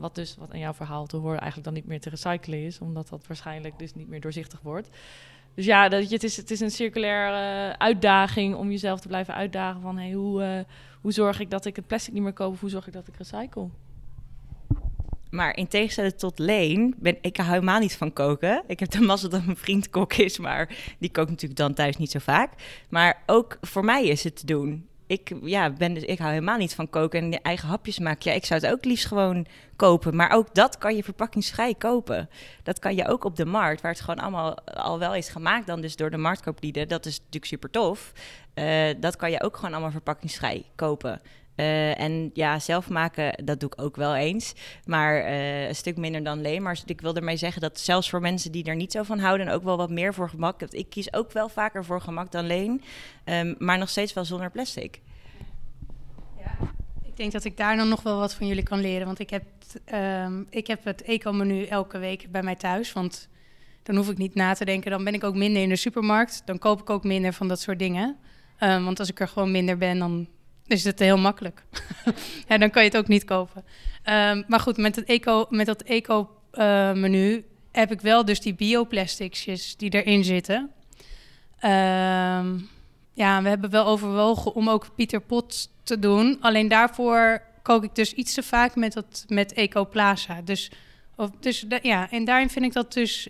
Wat 0.00 0.14
dus, 0.14 0.36
wat 0.36 0.52
in 0.52 0.58
jouw 0.58 0.74
verhaal 0.74 1.06
te 1.06 1.16
horen, 1.16 1.38
eigenlijk 1.38 1.64
dan 1.64 1.74
niet 1.74 1.86
meer 1.86 2.00
te 2.00 2.10
recyclen 2.10 2.64
is. 2.64 2.78
Omdat 2.78 3.08
dat 3.08 3.26
waarschijnlijk 3.26 3.78
dus 3.78 3.94
niet 3.94 4.08
meer 4.08 4.20
doorzichtig 4.20 4.60
wordt. 4.60 4.88
Dus 5.54 5.64
ja, 5.64 5.88
dat, 5.88 6.10
het, 6.10 6.24
is, 6.24 6.36
het 6.36 6.50
is 6.50 6.60
een 6.60 6.70
circulaire 6.70 7.68
uh, 7.68 7.74
uitdaging 7.78 8.54
om 8.54 8.70
jezelf 8.70 9.00
te 9.00 9.08
blijven 9.08 9.34
uitdagen 9.34 9.80
van 9.80 9.98
hey, 9.98 10.12
hoe, 10.12 10.42
uh, 10.42 10.58
hoe 11.00 11.12
zorg 11.12 11.40
ik 11.40 11.50
dat 11.50 11.64
ik 11.64 11.76
het 11.76 11.86
plastic 11.86 12.12
niet 12.12 12.22
meer 12.22 12.32
koop 12.32 12.60
hoe 12.60 12.70
zorg 12.70 12.86
ik 12.86 12.92
dat 12.92 13.08
ik 13.08 13.16
recycle. 13.16 13.68
Maar 15.30 15.56
in 15.56 15.68
tegenstelling 15.68 16.14
tot 16.14 16.38
Leen, 16.38 16.94
ben 16.98 17.16
ik 17.20 17.36
helemaal 17.36 17.78
niet 17.78 17.96
van 17.96 18.12
koken. 18.12 18.62
Ik 18.66 18.80
heb 18.80 18.90
de 18.90 19.00
mazzel 19.00 19.28
dat 19.28 19.44
mijn 19.44 19.56
vriend 19.56 19.90
kok 19.90 20.14
is, 20.14 20.38
maar 20.38 20.94
die 20.98 21.10
kookt 21.10 21.30
natuurlijk 21.30 21.60
dan 21.60 21.74
thuis 21.74 21.96
niet 21.96 22.10
zo 22.10 22.18
vaak. 22.18 22.52
Maar 22.88 23.22
ook 23.26 23.58
voor 23.60 23.84
mij 23.84 24.06
is 24.06 24.24
het 24.24 24.36
te 24.36 24.46
doen 24.46 24.86
ik, 25.12 25.32
ja, 25.42 25.70
ben 25.70 25.94
dus, 25.94 26.02
ik 26.02 26.18
hou 26.18 26.30
helemaal 26.30 26.56
niet 26.56 26.74
van 26.74 26.90
koken 26.90 27.20
en 27.20 27.42
eigen 27.42 27.68
hapjes 27.68 27.98
maken. 27.98 28.30
Ja, 28.30 28.36
ik 28.36 28.44
zou 28.44 28.60
het 28.60 28.72
ook 28.72 28.84
liefst 28.84 29.06
gewoon 29.06 29.46
kopen. 29.76 30.16
Maar 30.16 30.30
ook 30.30 30.54
dat 30.54 30.78
kan 30.78 30.96
je 30.96 31.04
verpakkingsvrij 31.04 31.74
kopen. 31.74 32.28
Dat 32.62 32.78
kan 32.78 32.94
je 32.94 33.08
ook 33.08 33.24
op 33.24 33.36
de 33.36 33.44
markt, 33.44 33.80
waar 33.80 33.90
het 33.90 34.00
gewoon 34.00 34.20
allemaal 34.20 34.58
al 34.64 34.98
wel 34.98 35.14
is 35.14 35.28
gemaakt, 35.28 35.66
dan 35.66 35.80
dus 35.80 35.96
door 35.96 36.10
de 36.10 36.16
marktkooplieden. 36.16 36.88
Dat 36.88 37.06
is 37.06 37.18
natuurlijk 37.18 37.44
super 37.44 37.70
tof. 37.70 38.12
Uh, 38.54 38.88
dat 39.00 39.16
kan 39.16 39.30
je 39.30 39.42
ook 39.42 39.56
gewoon 39.56 39.72
allemaal 39.72 39.90
verpakkingsvrij 39.90 40.64
kopen. 40.74 41.20
Uh, 41.56 42.00
en 42.00 42.30
ja, 42.34 42.58
zelf 42.58 42.88
maken, 42.88 43.44
dat 43.44 43.60
doe 43.60 43.70
ik 43.72 43.82
ook 43.82 43.96
wel 43.96 44.14
eens. 44.14 44.52
Maar 44.84 45.16
uh, 45.16 45.68
een 45.68 45.74
stuk 45.74 45.96
minder 45.96 46.24
dan 46.24 46.40
Leen. 46.40 46.62
Maar 46.62 46.80
ik 46.86 47.00
wil 47.00 47.14
ermee 47.14 47.36
zeggen 47.36 47.60
dat 47.60 47.80
zelfs 47.80 48.10
voor 48.10 48.20
mensen 48.20 48.52
die 48.52 48.64
er 48.64 48.76
niet 48.76 48.92
zo 48.92 49.02
van 49.02 49.18
houden... 49.18 49.46
en 49.46 49.52
ook 49.52 49.62
wel 49.62 49.76
wat 49.76 49.90
meer 49.90 50.14
voor 50.14 50.28
gemak... 50.28 50.62
Ik 50.62 50.90
kies 50.90 51.12
ook 51.12 51.32
wel 51.32 51.48
vaker 51.48 51.84
voor 51.84 52.00
gemak 52.00 52.32
dan 52.32 52.46
Leen. 52.46 52.82
Um, 53.24 53.54
maar 53.58 53.78
nog 53.78 53.88
steeds 53.88 54.12
wel 54.12 54.24
zonder 54.24 54.50
plastic. 54.50 55.00
Ja, 56.38 56.68
ik 57.04 57.16
denk 57.16 57.32
dat 57.32 57.44
ik 57.44 57.56
daar 57.56 57.76
dan 57.76 57.88
nog 57.88 58.02
wel 58.02 58.18
wat 58.18 58.34
van 58.34 58.46
jullie 58.46 58.62
kan 58.62 58.80
leren. 58.80 59.06
Want 59.06 59.18
ik 59.18 59.30
heb, 59.30 59.44
um, 59.94 60.46
ik 60.50 60.66
heb 60.66 60.84
het 60.84 61.02
eco-menu 61.02 61.64
elke 61.64 61.98
week 61.98 62.30
bij 62.30 62.42
mij 62.42 62.56
thuis. 62.56 62.92
Want 62.92 63.28
Dan 63.82 63.96
hoef 63.96 64.08
ik 64.10 64.18
niet 64.18 64.34
na 64.34 64.54
te 64.54 64.64
denken. 64.64 64.90
Dan 64.90 65.04
ben 65.04 65.14
ik 65.14 65.24
ook 65.24 65.34
minder 65.34 65.62
in 65.62 65.68
de 65.68 65.76
supermarkt. 65.76 66.42
Dan 66.44 66.58
koop 66.58 66.80
ik 66.80 66.90
ook 66.90 67.04
minder 67.04 67.32
van 67.32 67.48
dat 67.48 67.60
soort 67.60 67.78
dingen. 67.78 68.16
Um, 68.60 68.84
want 68.84 68.98
als 68.98 69.10
ik 69.10 69.20
er 69.20 69.28
gewoon 69.28 69.50
minder 69.50 69.78
ben, 69.78 69.98
dan 69.98 70.28
is 70.72 70.84
het 70.84 70.98
heel 70.98 71.18
makkelijk. 71.18 71.64
ja, 72.48 72.58
dan 72.58 72.70
kan 72.70 72.82
je 72.82 72.88
het 72.88 72.98
ook 72.98 73.08
niet 73.08 73.24
kopen. 73.24 73.64
Um, 74.04 74.44
maar 74.48 74.60
goed, 74.60 74.76
met, 74.76 74.96
het 74.96 75.04
eco, 75.04 75.46
met 75.48 75.66
dat 75.66 75.82
eco-menu 75.82 77.32
uh, 77.34 77.42
heb 77.72 77.92
ik 77.92 78.00
wel 78.00 78.24
dus 78.24 78.40
die 78.40 78.54
bioplasticjes 78.54 79.76
die 79.76 80.02
erin 80.02 80.24
zitten. 80.24 80.70
Um, 81.64 82.68
ja, 83.12 83.42
we 83.42 83.48
hebben 83.48 83.70
wel 83.70 83.86
overwogen 83.86 84.54
om 84.54 84.68
ook 84.68 84.94
Pieter 84.94 85.20
Pot 85.20 85.68
te 85.82 85.98
doen. 85.98 86.38
Alleen 86.40 86.68
daarvoor 86.68 87.42
kook 87.62 87.84
ik 87.84 87.94
dus 87.94 88.12
iets 88.12 88.34
te 88.34 88.42
vaak 88.42 88.74
met, 88.74 88.92
dat, 88.92 89.24
met 89.28 89.52
Eco 89.52 89.86
Plaza. 89.86 90.40
Dus, 90.44 90.70
of, 91.16 91.30
dus 91.40 91.64
ja, 91.82 92.10
en 92.10 92.24
daarin 92.24 92.50
vind 92.50 92.64
ik 92.64 92.72
dat 92.72 92.92
dus... 92.92 93.28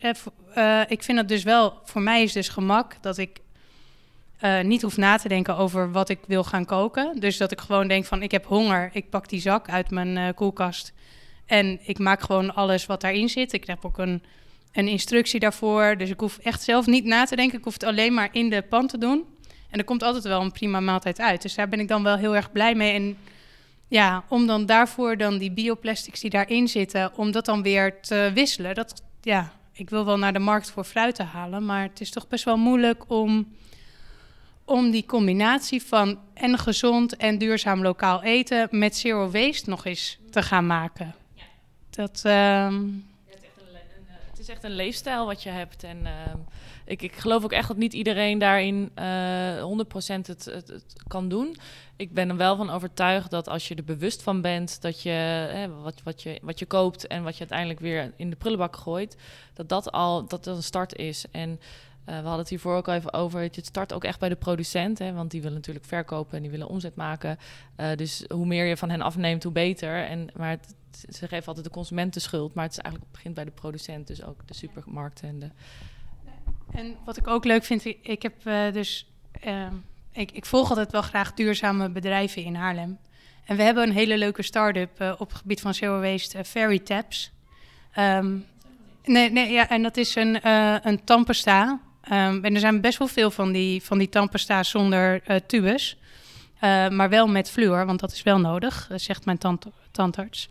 Uh, 0.54 0.80
ik 0.88 1.02
vind 1.02 1.18
dat 1.18 1.28
dus 1.28 1.42
wel... 1.42 1.80
Voor 1.84 2.02
mij 2.02 2.22
is 2.22 2.32
dus 2.32 2.48
gemak 2.48 2.96
dat 3.00 3.18
ik 3.18 3.40
uh, 4.44 4.60
niet 4.60 4.82
hoef 4.82 4.96
na 4.96 5.16
te 5.16 5.28
denken 5.28 5.56
over 5.56 5.92
wat 5.92 6.08
ik 6.08 6.18
wil 6.26 6.44
gaan 6.44 6.64
koken. 6.64 7.20
Dus 7.20 7.36
dat 7.36 7.52
ik 7.52 7.60
gewoon 7.60 7.88
denk 7.88 8.04
van, 8.04 8.22
ik 8.22 8.30
heb 8.30 8.46
honger. 8.46 8.90
Ik 8.92 9.10
pak 9.10 9.28
die 9.28 9.40
zak 9.40 9.68
uit 9.68 9.90
mijn 9.90 10.16
uh, 10.16 10.28
koelkast. 10.34 10.92
En 11.46 11.78
ik 11.82 11.98
maak 11.98 12.20
gewoon 12.20 12.54
alles 12.54 12.86
wat 12.86 13.00
daarin 13.00 13.28
zit. 13.28 13.52
Ik 13.52 13.66
heb 13.66 13.84
ook 13.84 13.98
een, 13.98 14.22
een 14.72 14.88
instructie 14.88 15.40
daarvoor. 15.40 15.96
Dus 15.96 16.10
ik 16.10 16.20
hoef 16.20 16.38
echt 16.38 16.62
zelf 16.62 16.86
niet 16.86 17.04
na 17.04 17.24
te 17.24 17.36
denken. 17.36 17.58
Ik 17.58 17.64
hoef 17.64 17.72
het 17.72 17.84
alleen 17.84 18.14
maar 18.14 18.28
in 18.32 18.50
de 18.50 18.62
pan 18.62 18.86
te 18.86 18.98
doen. 18.98 19.24
En 19.70 19.78
er 19.78 19.84
komt 19.84 20.02
altijd 20.02 20.24
wel 20.24 20.40
een 20.40 20.52
prima 20.52 20.80
maaltijd 20.80 21.20
uit. 21.20 21.42
Dus 21.42 21.54
daar 21.54 21.68
ben 21.68 21.80
ik 21.80 21.88
dan 21.88 22.02
wel 22.02 22.16
heel 22.16 22.36
erg 22.36 22.52
blij 22.52 22.74
mee. 22.74 22.92
En 22.92 23.16
ja, 23.88 24.24
om 24.28 24.46
dan 24.46 24.66
daarvoor 24.66 25.16
dan 25.16 25.38
die 25.38 25.52
bioplastics 25.52 26.20
die 26.20 26.30
daarin 26.30 26.68
zitten, 26.68 27.12
om 27.16 27.30
dat 27.30 27.44
dan 27.44 27.62
weer 27.62 28.00
te 28.00 28.30
wisselen. 28.34 28.74
Dat, 28.74 29.02
ja, 29.20 29.52
ik 29.72 29.90
wil 29.90 30.04
wel 30.04 30.18
naar 30.18 30.32
de 30.32 30.38
markt 30.38 30.70
voor 30.70 30.84
fruit 30.84 31.14
te 31.14 31.22
halen, 31.22 31.64
maar 31.64 31.82
het 31.82 32.00
is 32.00 32.10
toch 32.10 32.28
best 32.28 32.44
wel 32.44 32.56
moeilijk 32.56 33.10
om, 33.10 33.46
om 34.64 34.90
die 34.90 35.06
combinatie 35.06 35.82
van 35.82 36.18
en 36.34 36.58
gezond 36.58 37.16
en 37.16 37.38
duurzaam 37.38 37.82
lokaal 37.82 38.22
eten 38.22 38.68
met 38.70 38.96
zero 38.96 39.30
waste 39.30 39.70
nog 39.70 39.84
eens 39.84 40.18
te 40.30 40.42
gaan 40.42 40.66
maken. 40.66 41.14
Ja. 41.34 41.42
Dat. 41.90 42.22
Um... 42.24 42.32
Ja, 43.26 43.34
het, 43.34 43.42
is 43.42 43.50
een, 43.56 43.74
een, 43.74 44.06
het, 44.30 44.38
is 44.38 44.48
echt 44.48 44.64
een 44.64 44.74
leefstijl 44.74 45.26
wat 45.26 45.42
je 45.42 45.50
hebt 45.50 45.84
en. 45.84 45.98
Uh 46.02 46.10
ik, 46.84 47.02
ik 47.02 47.16
geloof 47.16 47.44
ook 47.44 47.52
echt 47.52 47.68
dat 47.68 47.76
niet 47.76 47.92
iedereen 47.92 48.38
daarin 48.38 48.90
uh, 48.98 49.58
eh, 49.58 49.68
100% 49.68 49.86
het, 49.94 50.26
het, 50.26 50.44
het, 50.44 50.84
kan 51.06 51.28
doen. 51.28 51.56
Ik 51.96 52.14
ben 52.14 52.28
er 52.28 52.36
wel 52.36 52.56
van 52.56 52.70
overtuigd 52.70 53.30
dat 53.30 53.48
als 53.48 53.68
je 53.68 53.74
er 53.74 53.84
bewust 53.84 54.22
van 54.22 54.40
bent 54.40 54.82
dat 54.82 55.02
je 55.02 55.10
hè, 55.10 55.68
wat, 55.68 56.00
wat, 56.04 56.22
je 56.22 56.38
wat 56.42 56.58
je 56.58 56.66
koopt 56.66 57.06
en 57.06 57.22
wat 57.22 57.32
je 57.32 57.40
uiteindelijk 57.40 57.80
weer 57.80 58.12
in 58.16 58.30
de 58.30 58.36
prullenbak 58.36 58.76
gooit, 58.76 59.16
dat 59.54 59.68
dat 59.68 59.92
al 59.92 60.26
dat 60.26 60.44
dat 60.44 60.56
een 60.56 60.62
start 60.62 60.96
is. 60.96 61.24
En 61.30 61.60
we 62.04 62.12
hadden 62.12 62.38
het 62.38 62.48
hiervoor 62.48 62.76
ook 62.76 62.88
al 62.88 62.94
even 62.94 63.12
over. 63.12 63.40
Het 63.40 63.66
start 63.66 63.92
ook 63.92 64.04
echt 64.04 64.18
bij 64.18 64.28
de 64.28 64.36
producent, 64.36 64.98
hè, 64.98 65.12
want 65.12 65.30
die 65.30 65.40
willen 65.40 65.56
natuurlijk 65.56 65.86
verkopen 65.86 66.36
en 66.36 66.42
die 66.42 66.50
willen 66.50 66.68
omzet 66.68 66.94
maken. 66.94 67.38
Uh, 67.76 67.96
dus 67.96 68.24
hoe 68.28 68.46
meer 68.46 68.64
je 68.64 68.76
van 68.76 68.90
hen 68.90 69.00
afneemt, 69.00 69.42
hoe 69.42 69.52
beter. 69.52 70.04
En, 70.04 70.28
maar 70.36 70.50
het, 70.50 70.74
ze 71.14 71.28
geven 71.28 71.46
altijd 71.46 71.64
de 71.64 71.72
consument 71.72 72.14
de 72.14 72.20
schuld, 72.20 72.54
maar 72.54 72.64
het 72.64 72.72
is 72.72 72.78
eigenlijk 72.78 73.12
begint 73.12 73.34
bij 73.34 73.44
de 73.44 73.50
producent, 73.50 74.06
dus 74.06 74.24
ook 74.24 74.46
de 74.46 74.54
supermarkten 74.54 75.28
en 75.28 75.38
de 75.38 75.50
en 76.72 76.96
wat 77.04 77.16
ik 77.16 77.26
ook 77.26 77.44
leuk 77.44 77.64
vind, 77.64 77.84
ik 77.84 78.22
heb 78.22 78.34
uh, 78.44 78.72
dus. 78.72 79.10
Uh, 79.46 79.66
ik, 80.12 80.30
ik, 80.30 80.46
volg 80.46 80.68
altijd 80.68 80.92
wel 80.92 81.02
graag 81.02 81.34
duurzame 81.34 81.88
bedrijven 81.88 82.44
in 82.44 82.54
Haarlem. 82.54 82.98
En 83.44 83.56
we 83.56 83.62
hebben 83.62 83.82
een 83.82 83.94
hele 83.94 84.18
leuke 84.18 84.42
start-up 84.42 85.16
op 85.18 85.28
het 85.28 85.38
gebied 85.38 85.60
van 85.60 85.74
zero 85.74 86.00
waste, 86.00 86.44
Fairy 86.44 86.78
Taps. 86.78 87.32
Um, 87.98 88.46
nee, 89.04 89.30
nee, 89.30 89.52
ja, 89.52 89.68
en 89.68 89.82
dat 89.82 89.96
is 89.96 90.14
een, 90.14 90.48
een 90.88 91.04
tandpasta. 91.04 91.80
Um, 92.04 92.44
en 92.44 92.54
er 92.54 92.60
zijn 92.60 92.80
best 92.80 92.98
wel 92.98 93.08
veel 93.08 93.30
van 93.30 93.52
die, 93.52 93.82
van 93.82 93.98
die 93.98 94.08
zonder 94.60 95.22
tubes. 95.46 95.96
maar 96.90 97.08
wel 97.08 97.26
met 97.26 97.50
fluor, 97.50 97.86
want 97.86 98.00
dat 98.00 98.12
is 98.12 98.22
wel 98.22 98.38
nodig, 98.38 98.88
zegt 98.94 99.24
mijn 99.24 99.38
tand, 99.38 99.66
tandarts. 99.90 100.48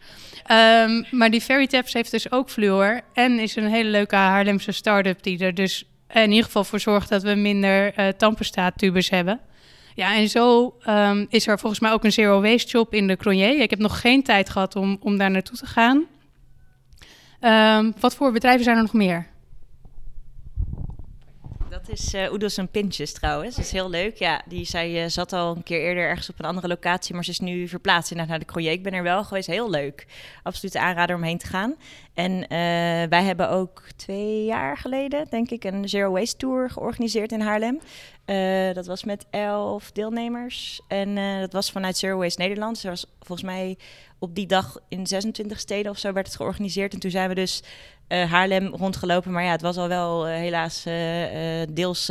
Um, 0.51 1.05
maar 1.11 1.29
die 1.29 1.41
Fairy 1.41 1.67
heeft 1.71 2.11
dus 2.11 2.31
ook 2.31 2.49
fluor. 2.49 3.01
En 3.13 3.39
is 3.39 3.55
een 3.55 3.67
hele 3.67 3.89
leuke 3.89 4.15
Haarlemse 4.15 4.71
start-up 4.71 5.23
die 5.23 5.39
er 5.39 5.53
dus 5.53 5.85
in 6.13 6.29
ieder 6.29 6.45
geval 6.45 6.63
voor 6.63 6.79
zorgt 6.79 7.09
dat 7.09 7.23
we 7.23 7.35
minder 7.35 7.99
uh, 7.99 8.07
tandpasta-tubes 8.07 9.09
hebben. 9.09 9.39
Ja, 9.95 10.15
en 10.15 10.29
zo 10.29 10.75
um, 10.87 11.25
is 11.29 11.47
er 11.47 11.59
volgens 11.59 11.81
mij 11.81 11.91
ook 11.91 12.03
een 12.03 12.11
zero 12.11 12.41
waste 12.41 12.69
shop 12.69 12.93
in 12.93 13.07
de 13.07 13.17
Cronier. 13.17 13.59
Ik 13.59 13.69
heb 13.69 13.79
nog 13.79 13.99
geen 13.99 14.23
tijd 14.23 14.49
gehad 14.49 14.75
om, 14.75 14.97
om 14.99 15.17
daar 15.17 15.31
naartoe 15.31 15.57
te 15.57 15.65
gaan. 15.65 16.05
Wat 17.99 18.15
voor 18.15 18.31
bedrijven 18.31 18.63
zijn 18.63 18.75
er 18.75 18.81
nog 18.81 18.93
meer? 18.93 19.27
Dat 21.71 21.89
is 21.89 22.13
uh, 22.13 22.31
Oedels 22.31 22.57
en 22.57 22.67
Pintjes 22.67 23.13
trouwens. 23.13 23.55
Dat 23.55 23.65
is 23.65 23.71
heel 23.71 23.89
leuk. 23.89 24.17
Ja, 24.17 24.41
die, 24.47 24.65
zij 24.65 25.03
uh, 25.03 25.09
zat 25.09 25.33
al 25.33 25.55
een 25.55 25.63
keer 25.63 25.81
eerder 25.81 26.03
ergens 26.03 26.29
op 26.29 26.39
een 26.39 26.45
andere 26.45 26.67
locatie, 26.67 27.13
maar 27.13 27.23
ze 27.23 27.31
is 27.31 27.39
nu 27.39 27.67
verplaatst 27.67 28.15
naar 28.15 28.39
de 28.39 28.45
Croyer. 28.45 28.71
Ik 28.71 28.83
ben 28.83 28.93
er 28.93 29.03
wel 29.03 29.23
geweest. 29.23 29.47
Heel 29.47 29.69
leuk. 29.69 30.05
Absoluut 30.43 30.75
aanrader 30.75 31.15
om 31.15 31.23
heen 31.23 31.37
te 31.37 31.47
gaan. 31.47 31.75
En 32.13 32.31
uh, 32.31 32.47
wij 33.09 33.23
hebben 33.23 33.49
ook 33.49 33.83
twee 33.95 34.45
jaar 34.45 34.77
geleden, 34.77 35.27
denk 35.29 35.49
ik, 35.49 35.63
een 35.63 35.89
Zero 35.89 36.11
Waste 36.11 36.37
Tour 36.37 36.69
georganiseerd 36.69 37.31
in 37.31 37.41
Haarlem. 37.41 37.79
dat 38.73 38.85
was 38.85 39.03
met 39.03 39.25
elf 39.29 39.91
deelnemers. 39.91 40.81
En 40.87 41.15
dat 41.39 41.53
was 41.53 41.71
vanuit 41.71 41.97
Zero 41.97 42.17
Waste 42.17 42.41
Nederland. 42.41 42.81
Dus 42.81 42.83
was 42.83 43.05
volgens 43.19 43.47
mij 43.47 43.77
op 44.19 44.35
die 44.35 44.47
dag 44.47 44.77
in 44.89 45.07
26 45.07 45.59
steden 45.59 45.91
of 45.91 45.97
zo 45.97 46.13
werd 46.13 46.27
het 46.27 46.35
georganiseerd. 46.35 46.93
En 46.93 46.99
toen 46.99 47.11
zijn 47.11 47.29
we 47.29 47.35
dus 47.35 47.63
Haarlem 48.11 48.67
rondgelopen. 48.67 49.31
Maar 49.31 49.43
ja, 49.43 49.51
het 49.51 49.61
was 49.61 49.77
al 49.77 49.87
wel 49.87 50.27
uh, 50.27 50.33
helaas 50.33 50.85
uh, 50.87 50.93
deels 51.69 52.05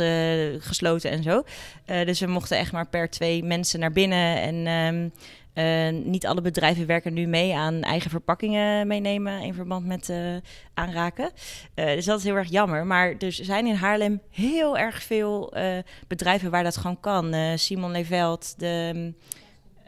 gesloten 0.59 1.11
en 1.11 1.23
zo. 1.23 1.43
dus 1.85 2.19
we 2.19 2.27
mochten 2.27 2.57
echt 2.57 2.71
maar 2.71 2.87
per 2.87 3.09
twee 3.09 3.43
mensen 3.43 3.79
naar 3.79 3.91
binnen. 3.91 4.41
En 4.41 4.67
um, 4.67 5.11
niet 6.11 6.25
alle 6.25 6.41
bedrijven 6.41 6.85
werken 6.85 7.13
nu 7.13 7.25
mee 7.27 7.55
aan 7.55 7.81
eigen 7.81 8.09
verpakkingen 8.09 8.87
meenemen 8.87 9.41
in 9.41 9.53
verband 9.53 9.85
met 9.85 10.13
aanraken. 10.73 11.31
dus 11.73 12.05
dat 12.05 12.17
is 12.17 12.23
heel 12.23 12.35
erg 12.35 12.49
jammer. 12.49 12.85
Maar 12.85 13.15
er 13.19 13.31
zijn 13.31 13.67
in 13.67 13.75
Haarlem 13.75 14.21
heel 14.29 14.77
erg 14.77 15.03
veel 15.03 15.53
bedrijven 16.07 16.51
waar 16.51 16.63
dat 16.63 16.77
gewoon 16.77 16.99
kan. 16.99 17.35
Simon 17.55 17.91
Leveld, 17.91 18.59
de... 18.59 19.13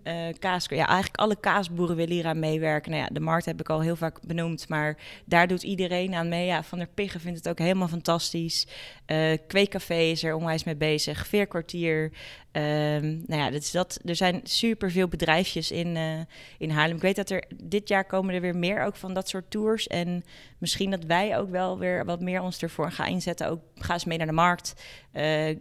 Uh, 0.03 0.13
kaas, 0.39 0.65
ja, 0.69 0.87
eigenlijk 0.87 1.17
alle 1.17 1.39
kaasboeren 1.39 1.95
willen 1.95 2.13
hier 2.13 2.25
aan 2.25 2.39
meewerken. 2.39 2.91
Nou 2.91 3.03
ja, 3.03 3.09
de 3.11 3.19
markt 3.19 3.45
heb 3.45 3.59
ik 3.59 3.69
al 3.69 3.81
heel 3.81 3.95
vaak 3.95 4.21
benoemd, 4.21 4.69
maar 4.69 4.97
daar 5.25 5.47
doet 5.47 5.63
iedereen 5.63 6.13
aan 6.13 6.29
mee. 6.29 6.45
Ja, 6.45 6.63
Van 6.63 6.77
der 6.77 6.87
Piggen 6.87 7.19
vindt 7.19 7.37
het 7.37 7.49
ook 7.49 7.59
helemaal 7.59 7.87
fantastisch. 7.87 8.67
Uh, 9.07 9.37
Kweekcafé 9.47 9.95
is 9.95 10.23
er 10.23 10.35
onwijs 10.35 10.63
mee 10.63 10.75
bezig. 10.75 11.27
Veerkwartier. 11.27 12.11
Um, 12.51 13.23
nou 13.27 13.41
ja, 13.41 13.49
dat 13.49 13.61
is 13.61 13.71
dat. 13.71 13.99
Er 14.05 14.15
zijn 14.15 14.39
superveel 14.43 15.07
bedrijfjes 15.07 15.71
in, 15.71 15.95
uh, 15.95 16.19
in 16.57 16.69
Haarlem. 16.69 16.95
Ik 16.95 17.01
weet 17.01 17.15
dat 17.15 17.29
er 17.29 17.43
dit 17.63 17.87
jaar 17.87 18.05
komen 18.05 18.35
er 18.35 18.41
weer 18.41 18.55
meer 18.55 18.83
ook 18.83 18.95
van 18.95 19.13
dat 19.13 19.29
soort 19.29 19.51
tours. 19.51 19.87
En 19.87 20.23
misschien 20.57 20.91
dat 20.91 21.03
wij 21.03 21.37
ook 21.37 21.49
wel 21.49 21.79
weer 21.79 22.05
wat 22.05 22.21
meer 22.21 22.41
ons 22.41 22.61
ervoor 22.61 22.91
gaan 22.91 23.07
inzetten. 23.07 23.49
Ook 23.49 23.61
ga 23.75 23.93
eens 23.93 24.05
mee 24.05 24.17
naar 24.17 24.27
de 24.27 24.33
markt. 24.33 24.73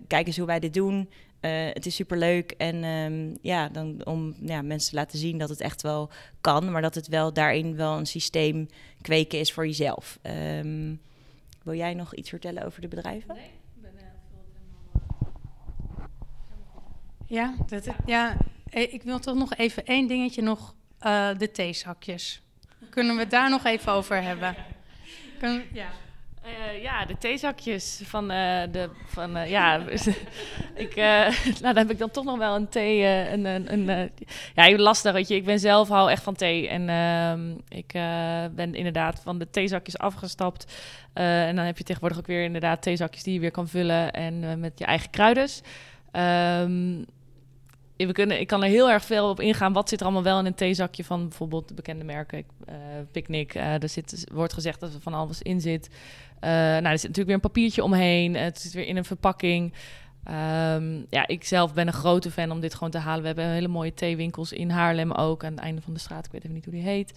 kijk 0.06 0.26
eens 0.26 0.36
hoe 0.36 0.46
wij 0.46 0.60
dit 0.60 0.74
doen. 0.74 1.08
Uh, 1.44 1.50
het 1.72 1.86
is 1.86 1.94
superleuk 1.94 2.50
en 2.50 2.84
um, 2.84 3.38
ja, 3.40 3.68
dan, 3.68 4.00
om 4.04 4.34
ja, 4.40 4.62
mensen 4.62 4.90
te 4.90 4.96
laten 4.96 5.18
zien 5.18 5.38
dat 5.38 5.48
het 5.48 5.60
echt 5.60 5.82
wel 5.82 6.10
kan, 6.40 6.70
maar 6.70 6.82
dat 6.82 6.94
het 6.94 7.08
wel 7.08 7.32
daarin 7.32 7.76
wel 7.76 7.98
een 7.98 8.06
systeem 8.06 8.68
kweken 9.00 9.38
is 9.38 9.52
voor 9.52 9.66
jezelf. 9.66 10.18
Um, 10.22 11.00
wil 11.62 11.74
jij 11.74 11.94
nog 11.94 12.14
iets 12.14 12.28
vertellen 12.28 12.64
over 12.64 12.80
de 12.80 12.88
bedrijven? 12.88 13.34
Nee, 13.34 13.44
ik 13.44 13.82
ben 13.82 13.92
uh, 13.94 14.00
helemaal. 16.48 16.90
Ja, 17.26 17.54
dat, 17.66 17.86
ja, 18.06 18.36
eh, 18.70 18.92
ik 18.92 19.02
wil 19.02 19.18
toch 19.18 19.36
nog 19.36 19.54
even 19.54 19.84
één 19.84 20.06
dingetje 20.06 20.42
nog, 20.42 20.74
uh, 21.00 21.38
de 21.38 21.50
theezakjes. 21.50 22.42
Kunnen 22.90 23.14
we 23.14 23.20
het 23.20 23.30
daar 23.30 23.50
nog 23.50 23.64
even 23.64 23.92
over 23.92 24.22
hebben? 24.22 24.56
Kun, 25.40 25.64
ja. 25.72 25.88
Uh, 26.46 26.82
ja, 26.82 27.04
de 27.04 27.18
theezakjes 27.18 28.00
van 28.04 28.24
uh, 28.30 28.62
de. 28.70 28.90
Van, 29.06 29.36
uh, 29.36 29.50
ja, 29.50 29.86
ik, 30.74 30.94
nou, 30.96 31.32
dan 31.60 31.76
heb 31.76 31.90
ik 31.90 31.98
dan 31.98 32.10
toch 32.10 32.24
nog 32.24 32.38
wel 32.38 32.56
een 32.56 32.68
thee. 32.68 33.04
een, 33.06 33.44
een, 33.44 33.72
een 33.88 34.10
ja, 34.54 34.76
lastig, 34.76 35.12
weet 35.12 35.28
je. 35.28 35.34
Ik 35.34 35.44
ben 35.44 35.58
zelf 35.58 35.88
hou 35.88 36.10
echt 36.10 36.22
van 36.22 36.34
thee. 36.34 36.68
En 36.68 36.88
ehm, 36.88 37.50
ik 37.68 37.92
ben 38.54 38.74
inderdaad 38.74 39.20
van 39.22 39.38
de 39.38 39.50
theezakjes 39.50 39.98
afgestapt. 39.98 40.76
en 41.12 41.56
dan 41.56 41.64
heb 41.64 41.78
je 41.78 41.84
tegenwoordig 41.84 42.18
ook 42.18 42.26
weer 42.26 42.44
inderdaad 42.44 42.82
theezakjes 42.82 43.22
die 43.22 43.34
je 43.34 43.40
weer 43.40 43.50
kan 43.50 43.68
vullen. 43.68 44.12
En 44.12 44.60
met 44.60 44.78
je 44.78 44.84
eigen 44.84 45.10
kruiden. 45.10 45.48
Um, 46.12 47.06
we 48.06 48.12
kunnen, 48.12 48.40
ik 48.40 48.46
kan 48.46 48.62
er 48.62 48.68
heel 48.68 48.90
erg 48.90 49.04
veel 49.04 49.28
op 49.28 49.40
ingaan. 49.40 49.72
Wat 49.72 49.88
zit 49.88 49.98
er 50.00 50.04
allemaal 50.04 50.24
wel 50.24 50.38
in 50.38 50.46
een 50.46 50.54
theezakje 50.54 51.04
van 51.04 51.28
bijvoorbeeld 51.28 51.68
de 51.68 51.74
bekende 51.74 52.04
merken? 52.04 52.44
Uh, 52.68 52.74
Picnic. 53.12 53.54
Er 53.54 53.88
zit, 53.88 54.28
wordt 54.32 54.52
gezegd 54.52 54.80
dat 54.80 54.94
er 54.94 55.00
van 55.00 55.14
alles 55.14 55.42
in 55.42 55.60
zit. 55.60 55.88
Uh, 56.44 56.48
nou, 56.48 56.84
er 56.84 56.98
zit 56.98 57.08
natuurlijk 57.08 57.26
weer 57.26 57.34
een 57.34 57.40
papiertje 57.40 57.84
omheen. 57.84 58.34
het 58.34 58.60
zit 58.60 58.72
weer 58.72 58.86
in 58.86 58.96
een 58.96 59.04
verpakking. 59.04 59.72
Um, 60.28 61.06
ja, 61.10 61.26
ik 61.26 61.44
zelf 61.44 61.74
ben 61.74 61.86
een 61.86 61.92
grote 61.92 62.30
fan 62.30 62.50
om 62.50 62.60
dit 62.60 62.74
gewoon 62.74 62.90
te 62.90 62.98
halen. 62.98 63.20
We 63.20 63.26
hebben 63.26 63.46
hele 63.46 63.68
mooie 63.68 63.94
theewinkels 63.94 64.52
in 64.52 64.70
Haarlem 64.70 65.12
ook. 65.12 65.44
Aan 65.44 65.52
het 65.52 65.60
einde 65.60 65.80
van 65.80 65.92
de 65.92 66.00
straat. 66.00 66.26
Ik 66.26 66.32
weet 66.32 66.42
even 66.42 66.54
niet 66.54 66.64
hoe 66.64 66.74
die 66.74 66.82
heet. 66.82 67.12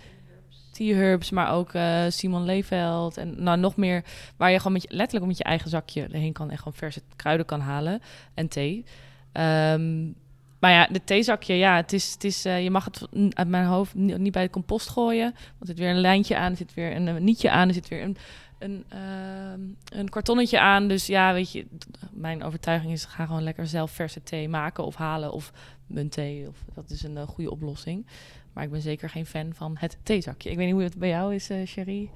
T-Herbs, 0.72 1.30
maar 1.30 1.52
ook 1.52 1.74
uh, 1.74 2.04
Simon 2.10 2.46
Leeveld. 2.46 3.18
En 3.18 3.44
nou, 3.44 3.58
nog 3.58 3.76
meer 3.76 4.04
waar 4.38 4.52
je 4.52 4.58
gewoon 4.58 4.74
met 4.74 4.82
je, 4.82 4.88
letterlijk 4.92 5.26
met 5.26 5.38
je 5.38 5.44
eigen 5.44 5.70
zakje 5.70 6.04
erheen 6.04 6.34
kan 6.34 6.52
en 6.52 6.58
gewoon 6.58 6.74
verse 6.74 7.02
kruiden 7.16 7.46
kan 7.46 7.60
halen 7.60 8.02
en 8.34 8.48
thee. 8.48 8.86
Um, 9.34 10.16
maar 10.66 10.74
ja, 10.74 10.88
de 10.92 11.04
theezakje, 11.04 11.54
ja, 11.54 11.76
het 11.76 11.94
is, 11.94 12.14
het 12.14 12.24
is, 12.24 12.46
uh, 12.46 12.64
je 12.64 12.72
mag 12.72 12.86
het 12.86 13.08
uit 13.30 13.48
mijn 13.48 13.66
hoofd 13.66 13.96
niet, 13.96 14.32
bij 14.32 14.44
de 14.44 14.50
compost 14.50 14.90
gooien. 14.90 15.32
Want 15.32 15.60
er 15.60 15.68
zit 15.68 15.78
weer 15.78 15.90
een 15.90 16.00
lijntje 16.00 16.38
aan, 16.38 16.52
er 16.52 16.58
zit 16.58 16.74
weer 16.74 16.96
een, 16.96 17.08
een 17.08 17.24
nietje 17.24 17.50
aan, 17.50 17.68
er 17.68 17.74
zit 17.74 17.88
weer 17.88 18.02
een, 18.02 18.18
een, 18.60 18.86
uh, 18.94 19.98
een 20.00 20.10
kartonnetje 20.10 20.60
aan. 20.60 20.88
Dus 20.88 21.06
ja, 21.06 21.34
weet 21.34 21.52
je, 21.52 21.66
mijn 22.12 22.44
overtuiging 22.44 22.92
is, 22.92 23.06
ga 23.06 23.26
gewoon 23.26 23.44
lekker 23.44 23.68
zelf 23.68 23.92
verse 23.92 24.24
thee 24.24 24.50
maken 24.50 24.86
of 24.86 24.96
halen 24.96 25.32
of 25.32 25.52
muntthee. 25.88 26.48
Of, 26.48 26.58
dat 26.74 26.90
is 26.90 27.04
een 27.04 27.16
uh, 27.16 27.28
goede 27.28 27.52
oplossing. 27.52 28.06
Maar 28.54 28.64
ik 28.64 28.72
ben 28.72 28.82
zeker 28.82 29.10
geen 29.10 29.26
fan 29.26 29.54
van 29.54 29.76
het 29.80 29.98
theezakje. 30.04 30.50
Ik 30.50 30.58
weet 30.58 30.66
niet 30.66 30.76
hoe 30.76 30.84
het 30.84 30.98
bij 30.98 31.10
jou 31.10 31.36
is, 31.36 31.50
Cherie. 31.66 32.12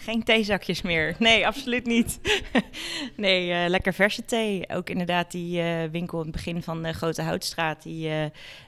Geen 0.00 0.22
theezakjes 0.22 0.82
meer. 0.82 1.14
Nee, 1.18 1.46
absoluut 1.46 1.86
niet. 1.86 2.20
nee, 3.16 3.48
uh, 3.48 3.68
lekker 3.68 3.94
verse 3.94 4.24
thee. 4.24 4.68
Ook 4.68 4.90
inderdaad 4.90 5.30
die 5.30 5.62
uh, 5.62 5.84
winkel 5.90 6.18
in 6.18 6.26
het 6.26 6.34
begin 6.34 6.62
van 6.62 6.82
de 6.82 6.92
Grote 6.92 7.22
Houtstraat. 7.22 7.82
Die, 7.82 8.08
uh, 8.08 8.24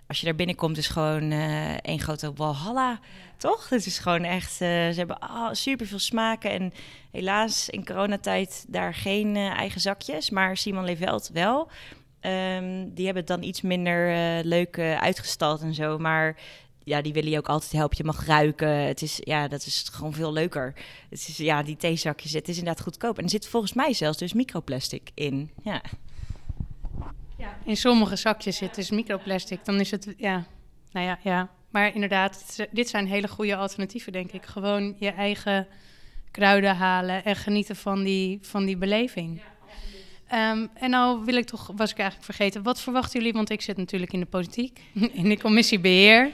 als 0.07 0.19
je 0.19 0.27
daar 0.27 0.35
binnenkomt, 0.35 0.77
is 0.77 0.89
gewoon 0.89 1.33
één 1.83 2.01
grote 2.01 2.33
walhalla. 2.33 3.01
Toch? 3.37 3.69
Het 3.69 3.87
is 3.87 3.99
gewoon 3.99 4.25
echt... 4.25 4.53
ze 4.53 4.93
hebben 4.97 5.23
oh, 5.23 5.49
super 5.53 5.87
veel 5.87 5.99
smaken. 5.99 6.51
En 6.51 6.73
helaas 7.11 7.69
in 7.69 7.85
coronatijd 7.85 8.65
daar 8.69 8.95
geen 8.95 9.37
eigen 9.37 9.81
zakjes. 9.81 10.31
Maar 10.31 10.57
Simon 10.57 10.85
Leveld 10.85 11.31
wel. 11.33 11.71
Um, 12.23 12.95
die 12.95 13.05
hebben 13.05 13.23
het 13.23 13.27
dan 13.27 13.43
iets 13.43 13.61
minder 13.61 14.15
leuk 14.45 14.79
uitgestald 14.79 15.61
en 15.61 15.75
zo. 15.75 15.99
Maar 15.99 16.37
ja, 16.91 17.03
die 17.03 17.13
willen 17.13 17.31
je 17.31 17.39
ook 17.39 17.49
altijd 17.49 17.73
helpen. 17.73 17.97
Je 17.97 18.05
mag 18.05 18.27
ruiken. 18.27 18.69
Het 18.69 19.03
is, 19.03 19.21
ja, 19.21 19.49
dat 19.49 19.67
is 19.67 19.89
gewoon 19.93 20.13
veel 20.13 20.33
leuker. 20.33 20.75
Het 21.11 21.29
is, 21.29 21.37
ja, 21.37 21.63
die 21.63 21.77
theezakjes, 21.77 22.33
het 22.33 22.49
is 22.49 22.59
inderdaad 22.59 22.83
goedkoop. 22.83 23.19
En 23.19 23.25
er 23.25 23.31
zit 23.31 23.49
volgens 23.49 23.73
mij 23.73 23.93
zelfs 23.93 24.19
dus 24.19 24.33
microplastic 24.33 25.11
in. 25.15 25.51
Ja. 25.63 25.83
ja 27.37 27.59
in 27.65 27.77
sommige 27.77 28.17
zakjes 28.17 28.57
zit 28.57 28.75
dus 28.75 28.91
microplastic. 28.91 29.65
Dan 29.65 29.81
is 29.81 29.91
het, 29.91 30.15
ja, 30.17 30.45
nou 30.93 31.07
ja, 31.07 31.19
ja. 31.23 31.51
Maar 31.71 31.95
inderdaad, 31.95 32.67
dit 32.71 32.89
zijn 32.89 33.07
hele 33.07 33.29
goede 33.29 33.57
alternatieven, 33.57 34.13
denk 34.13 34.33
ik. 34.33 34.47
Gewoon 34.47 34.97
je 34.99 35.11
eigen 35.11 35.67
kruiden 36.31 36.77
halen 36.77 37.25
en 37.25 37.37
genieten 37.37 37.77
van 37.77 38.03
die, 38.03 38.39
van 38.43 38.65
die 38.65 38.77
beleving. 38.77 39.41
Um, 40.33 40.71
en 40.75 40.91
nou 40.91 41.25
wil 41.25 41.35
ik 41.35 41.47
toch, 41.47 41.71
was 41.77 41.91
ik 41.91 41.99
eigenlijk 41.99 42.33
vergeten, 42.33 42.63
wat 42.63 42.81
verwachten 42.81 43.19
jullie? 43.19 43.33
Want 43.33 43.51
ik 43.51 43.61
zit 43.61 43.77
natuurlijk 43.77 44.13
in 44.13 44.21
de 44.21 44.27
politiek, 44.27 44.81
in 45.23 45.29
de 45.29 45.39
commissie 45.39 45.81
beheer. 45.81 46.33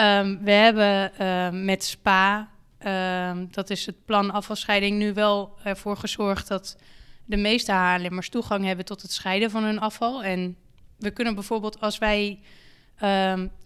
Um, 0.00 0.44
we 0.44 0.50
hebben 0.50 1.12
uh, 1.20 1.64
met 1.64 1.84
SPA, 1.84 2.48
um, 2.86 3.48
dat 3.50 3.70
is 3.70 3.86
het 3.86 4.04
plan 4.04 4.30
afvalscheiding, 4.30 4.98
nu 4.98 5.12
wel 5.12 5.58
ervoor 5.64 5.96
gezorgd 5.96 6.48
dat 6.48 6.76
de 7.24 7.36
meeste 7.36 7.72
Haarlemmers 7.72 8.28
toegang 8.28 8.64
hebben 8.64 8.84
tot 8.84 9.02
het 9.02 9.12
scheiden 9.12 9.50
van 9.50 9.64
hun 9.64 9.80
afval. 9.80 10.24
En 10.24 10.56
we 10.98 11.10
kunnen 11.10 11.34
bijvoorbeeld 11.34 11.80
als 11.80 11.98
wij 11.98 12.40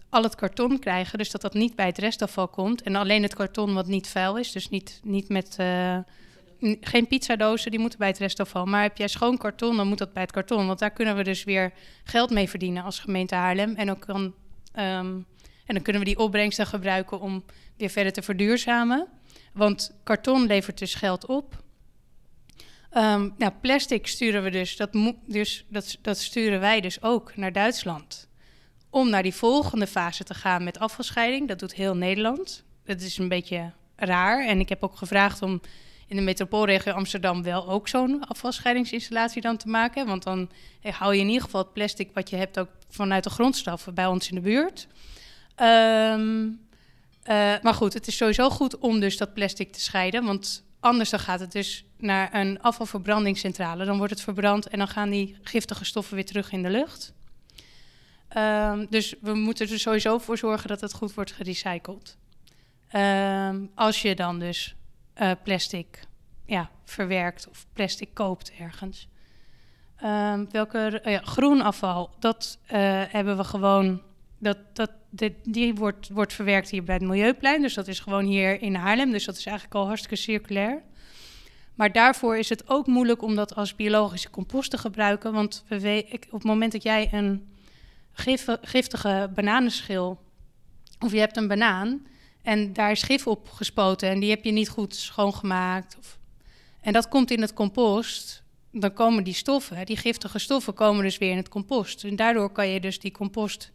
al 0.09 0.23
het 0.23 0.35
karton 0.35 0.79
krijgen, 0.79 1.17
dus 1.17 1.31
dat 1.31 1.41
dat 1.41 1.53
niet 1.53 1.75
bij 1.75 1.85
het 1.85 1.97
restafval 1.97 2.47
komt 2.47 2.81
en 2.81 2.95
alleen 2.95 3.23
het 3.23 3.35
karton 3.35 3.73
wat 3.73 3.87
niet 3.87 4.07
vuil 4.07 4.37
is, 4.37 4.51
dus 4.51 4.69
niet, 4.69 4.99
niet 5.03 5.29
met... 5.29 5.57
Uh, 5.59 5.97
geen 6.81 7.07
pizzadozen, 7.07 7.71
die 7.71 7.79
moeten 7.79 7.99
bij 7.99 8.07
het 8.07 8.17
restafval. 8.17 8.65
Maar 8.65 8.81
heb 8.81 8.97
jij 8.97 9.07
schoon 9.07 9.37
karton, 9.37 9.77
dan 9.77 9.87
moet 9.87 9.97
dat 9.97 10.13
bij 10.13 10.21
het 10.21 10.31
karton. 10.31 10.67
Want 10.67 10.79
daar 10.79 10.91
kunnen 10.91 11.15
we 11.15 11.23
dus 11.23 11.43
weer 11.43 11.73
geld 12.03 12.29
mee 12.29 12.49
verdienen 12.49 12.83
als 12.83 12.99
gemeente 12.99 13.35
Haarlem. 13.35 13.75
En 13.75 13.91
ook 13.91 13.99
kan 13.99 14.33
en 15.73 15.79
dan 15.79 15.91
kunnen 15.91 16.01
we 16.01 16.15
die 16.15 16.25
opbrengsten 16.25 16.67
gebruiken 16.67 17.19
om 17.19 17.43
weer 17.77 17.89
verder 17.89 18.13
te 18.13 18.21
verduurzamen. 18.21 19.07
Want 19.53 19.95
karton 20.03 20.45
levert 20.45 20.77
dus 20.77 20.95
geld 20.95 21.25
op. 21.25 21.63
Um, 22.97 23.33
nou, 23.37 23.51
plastic 23.61 24.07
sturen 24.07 24.43
we 24.43 24.49
dus 24.49 24.75
dat, 24.75 24.89
dus, 25.25 25.65
dat, 25.69 25.97
dat 26.01 26.17
sturen 26.17 26.59
wij 26.59 26.81
dus 26.81 27.01
ook 27.01 27.35
naar 27.35 27.51
Duitsland. 27.51 28.27
Om 28.89 29.09
naar 29.09 29.23
die 29.23 29.33
volgende 29.33 29.87
fase 29.87 30.23
te 30.23 30.33
gaan 30.33 30.63
met 30.63 30.79
afvalscheiding. 30.79 31.47
Dat 31.47 31.59
doet 31.59 31.73
heel 31.73 31.95
Nederland. 31.95 32.63
Dat 32.85 33.01
is 33.01 33.17
een 33.17 33.27
beetje 33.27 33.71
raar. 33.95 34.45
En 34.45 34.59
ik 34.59 34.69
heb 34.69 34.83
ook 34.83 34.97
gevraagd 34.97 35.41
om 35.41 35.61
in 36.07 36.15
de 36.15 36.21
metropoolregio 36.21 36.93
Amsterdam 36.93 37.43
wel 37.43 37.69
ook 37.69 37.87
zo'n 37.87 38.27
afvalscheidingsinstallatie 38.27 39.41
dan 39.41 39.57
te 39.57 39.67
maken. 39.67 40.05
Want 40.05 40.23
dan 40.23 40.49
hou 40.81 41.13
je 41.13 41.21
in 41.21 41.27
ieder 41.27 41.43
geval 41.43 41.61
het 41.61 41.73
plastic 41.73 42.09
wat 42.13 42.29
je 42.29 42.35
hebt 42.35 42.59
ook 42.59 42.69
vanuit 42.89 43.23
de 43.23 43.29
grondstoffen 43.29 43.93
bij 43.93 44.05
ons 44.05 44.29
in 44.29 44.35
de 44.35 44.41
buurt. 44.41 44.87
Um, 45.61 46.61
maar 47.61 47.73
goed, 47.73 47.93
het 47.93 48.07
is 48.07 48.17
sowieso 48.17 48.49
goed 48.49 48.77
om 48.77 48.99
dus 48.99 49.17
dat 49.17 49.33
plastic 49.33 49.71
te 49.71 49.81
scheiden. 49.81 50.25
Want 50.25 50.63
anders 50.79 51.09
dan 51.09 51.19
gaat 51.19 51.39
het 51.39 51.51
dus 51.51 51.85
naar 51.97 52.33
een 52.33 52.61
afvalverbrandingscentrale. 52.61 53.85
Dan 53.85 53.97
wordt 53.97 54.13
het 54.13 54.21
verbrand 54.21 54.67
en 54.67 54.77
dan 54.77 54.87
gaan 54.87 55.09
die 55.09 55.37
giftige 55.41 55.85
stoffen 55.85 56.15
weer 56.15 56.25
terug 56.25 56.51
in 56.51 56.63
de 56.63 56.69
lucht. 56.69 57.13
Um, 58.37 58.87
dus 58.89 59.15
we 59.21 59.33
moeten 59.33 59.69
er 59.69 59.79
sowieso 59.79 60.17
voor 60.17 60.37
zorgen 60.37 60.67
dat 60.67 60.81
het 60.81 60.93
goed 60.93 61.13
wordt 61.13 61.31
gerecycled. 61.31 62.17
Um, 62.95 63.71
als 63.75 64.01
je 64.01 64.15
dan 64.15 64.39
dus 64.39 64.75
uh, 65.21 65.31
plastic 65.43 66.07
ja, 66.45 66.69
verwerkt 66.85 67.49
of 67.49 67.65
plastic 67.73 68.13
koopt 68.13 68.51
ergens. 68.59 69.07
Um, 70.03 70.51
welke 70.51 71.01
ja, 71.03 71.19
groen 71.23 71.61
afval, 71.61 72.09
dat 72.19 72.57
uh, 72.65 72.69
hebben 73.07 73.37
we 73.37 73.43
gewoon 73.43 74.01
dat, 74.43 74.57
dat, 74.73 74.91
die 75.43 75.75
wordt, 75.75 76.09
wordt 76.09 76.33
verwerkt 76.33 76.69
hier 76.69 76.83
bij 76.83 76.95
het 76.95 77.03
Milieuplein. 77.03 77.61
Dus 77.61 77.73
dat 77.73 77.87
is 77.87 77.99
gewoon 77.99 78.25
hier 78.25 78.61
in 78.61 78.75
Haarlem. 78.75 79.11
Dus 79.11 79.25
dat 79.25 79.37
is 79.37 79.45
eigenlijk 79.45 79.75
al 79.75 79.85
hartstikke 79.85 80.15
circulair. 80.15 80.81
Maar 81.75 81.91
daarvoor 81.91 82.37
is 82.37 82.49
het 82.49 82.69
ook 82.69 82.87
moeilijk 82.87 83.21
om 83.21 83.35
dat 83.35 83.55
als 83.55 83.75
biologische 83.75 84.29
compost 84.29 84.71
te 84.71 84.77
gebruiken. 84.77 85.33
Want 85.33 85.63
op 85.69 86.31
het 86.31 86.43
moment 86.43 86.71
dat 86.71 86.83
jij 86.83 87.09
een 87.11 87.47
gif, 88.11 88.45
giftige 88.61 89.31
bananenschil... 89.35 90.19
of 90.99 91.11
je 91.11 91.19
hebt 91.19 91.37
een 91.37 91.47
banaan 91.47 92.05
en 92.41 92.73
daar 92.73 92.91
is 92.91 93.03
gif 93.03 93.27
op 93.27 93.49
gespoten... 93.49 94.09
en 94.09 94.19
die 94.19 94.29
heb 94.29 94.43
je 94.43 94.51
niet 94.51 94.69
goed 94.69 94.95
schoongemaakt... 94.95 95.97
Of, 95.99 96.17
en 96.81 96.93
dat 96.93 97.07
komt 97.07 97.31
in 97.31 97.41
het 97.41 97.53
compost... 97.53 98.43
dan 98.71 98.93
komen 98.93 99.23
die 99.23 99.33
stoffen, 99.33 99.85
die 99.85 99.97
giftige 99.97 100.39
stoffen, 100.39 100.73
komen 100.73 101.03
dus 101.03 101.17
weer 101.17 101.31
in 101.31 101.37
het 101.37 101.49
compost. 101.49 102.03
En 102.03 102.15
daardoor 102.15 102.51
kan 102.51 102.67
je 102.67 102.79
dus 102.79 102.99
die 102.99 103.11
compost 103.11 103.71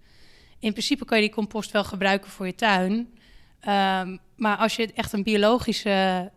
in 0.58 0.72
principe 0.72 1.04
kan 1.04 1.18
je 1.18 1.24
die 1.24 1.34
compost 1.34 1.70
wel 1.70 1.84
gebruiken 1.84 2.30
voor 2.30 2.46
je 2.46 2.54
tuin. 2.54 2.94
Um, 2.94 4.18
maar 4.36 4.56
als 4.56 4.76
je 4.76 4.92
echt 4.92 5.12
een 5.12 5.22
biologische 5.22 6.30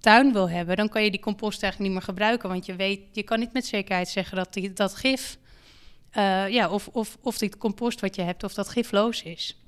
tuin 0.00 0.32
wil 0.32 0.50
hebben, 0.50 0.76
dan 0.76 0.88
kan 0.88 1.04
je 1.04 1.10
die 1.10 1.20
compost 1.20 1.62
eigenlijk 1.62 1.92
niet 1.92 2.00
meer 2.00 2.08
gebruiken. 2.08 2.48
Want 2.48 2.66
je 2.66 2.76
weet, 2.76 3.00
je 3.12 3.22
kan 3.22 3.38
niet 3.38 3.52
met 3.52 3.66
zekerheid 3.66 4.08
zeggen 4.08 4.36
dat 4.36 4.52
die, 4.52 4.72
dat 4.72 4.94
gif, 4.94 5.38
uh, 6.16 6.48
ja, 6.48 6.70
of, 6.70 6.88
of, 6.88 7.16
of 7.20 7.38
die 7.38 7.56
compost 7.56 8.00
wat 8.00 8.16
je 8.16 8.22
hebt, 8.22 8.44
of 8.44 8.54
dat 8.54 8.68
gifloos 8.68 9.22
is. 9.22 9.62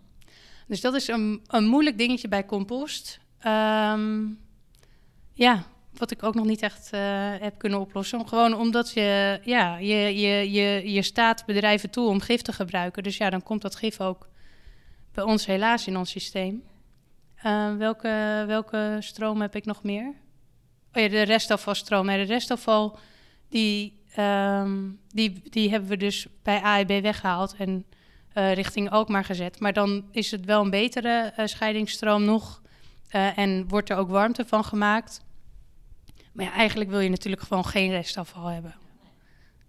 Dus 0.66 0.80
dat 0.80 0.94
is 0.94 1.08
een, 1.08 1.40
een 1.46 1.64
moeilijk 1.64 1.98
dingetje 1.98 2.28
bij 2.28 2.46
compost. 2.46 3.20
Um, 3.46 4.38
ja, 5.32 5.64
wat 6.00 6.10
ik 6.10 6.22
ook 6.22 6.34
nog 6.34 6.46
niet 6.46 6.62
echt 6.62 6.90
uh, 6.94 7.00
heb 7.40 7.58
kunnen 7.58 7.80
oplossen. 7.80 8.28
Gewoon 8.28 8.54
omdat 8.54 8.92
je, 8.92 9.40
ja, 9.42 9.76
je, 9.76 10.20
je, 10.20 10.50
je, 10.50 10.92
je 10.92 11.02
staat 11.02 11.46
bedrijven 11.46 11.90
toe 11.90 12.08
om 12.08 12.20
gif 12.20 12.42
te 12.42 12.52
gebruiken. 12.52 13.02
Dus 13.02 13.16
ja, 13.16 13.30
dan 13.30 13.42
komt 13.42 13.62
dat 13.62 13.76
gif 13.76 14.00
ook 14.00 14.28
bij 15.12 15.24
ons 15.24 15.46
helaas 15.46 15.86
in 15.86 15.96
ons 15.96 16.10
systeem. 16.10 16.62
Uh, 17.44 17.76
welke, 17.76 18.44
welke 18.46 18.96
stroom 19.00 19.40
heb 19.40 19.54
ik 19.54 19.64
nog 19.64 19.82
meer? 19.82 20.14
Oh 20.92 21.02
ja, 21.02 21.08
de 21.08 21.22
restafvalstroom. 21.22 22.06
De 22.06 22.22
restafval, 22.22 22.98
die, 23.48 24.02
um, 24.18 25.00
die, 25.08 25.42
die 25.44 25.70
hebben 25.70 25.88
we 25.88 25.96
dus 25.96 26.26
bij 26.42 26.60
AEB 26.60 27.02
weggehaald 27.02 27.54
en 27.58 27.84
uh, 28.34 28.52
richting 28.52 28.90
Alkmaar 28.90 29.24
gezet. 29.24 29.60
Maar 29.60 29.72
dan 29.72 30.04
is 30.10 30.30
het 30.30 30.44
wel 30.44 30.62
een 30.62 30.70
betere 30.70 31.32
scheidingsstroom 31.44 32.24
nog. 32.24 32.62
En 33.10 33.68
wordt 33.68 33.90
er 33.90 33.96
ook 33.96 34.08
warmte 34.08 34.44
van 34.46 34.64
gemaakt. 34.64 35.20
Maar 36.32 36.44
ja, 36.44 36.52
eigenlijk 36.52 36.90
wil 36.90 37.00
je 37.00 37.08
natuurlijk 37.08 37.42
gewoon 37.42 37.64
geen 37.64 37.90
restafval 37.90 38.46
hebben. 38.46 38.74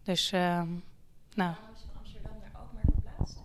Dus, 0.04 0.32
uh, 0.34 0.62
nou. 1.34 1.54
Amsterdam 1.97 2.32
naar 2.41 2.52
Alkmaar 2.54 2.84
verplaatst? 2.93 3.38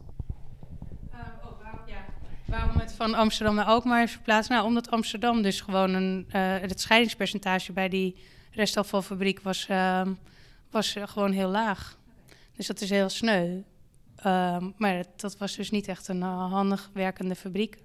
Uh, 1.15 1.21
oh, 1.45 1.63
waarom, 1.63 1.81
ja. 1.87 2.05
waarom 2.45 2.77
het 2.77 2.93
van 2.93 3.15
Amsterdam 3.15 3.55
naar 3.55 3.65
Alkmaar 3.65 4.03
is 4.03 4.13
verplaatst? 4.13 4.51
Nou, 4.51 4.65
omdat 4.65 4.91
Amsterdam 4.91 5.43
dus 5.43 5.61
gewoon 5.61 5.95
een, 5.95 6.25
uh, 6.29 6.33
het 6.59 6.81
scheidingspercentage 6.81 7.73
bij 7.73 7.89
die 7.89 8.17
restafvalfabriek 8.51 9.41
was, 9.41 9.69
uh, 9.69 10.07
was 10.71 10.97
gewoon 10.99 11.33
heel 11.33 11.49
laag. 11.49 11.99
Dus 12.57 12.67
dat 12.67 12.81
is 12.81 12.91
heel 12.91 13.09
sneu. 13.09 13.63
Ehm, 14.17 14.71
maar 14.77 14.97
dat, 14.97 15.21
dat, 15.21 15.39
was 15.39 15.57
dus 15.57 15.71
niet 15.71 15.89
echt 15.89 16.09
een 16.09 16.21
uh, 16.21 16.51
handig 16.53 16.91
werkende 16.93 17.35
fabriek. 17.35 17.79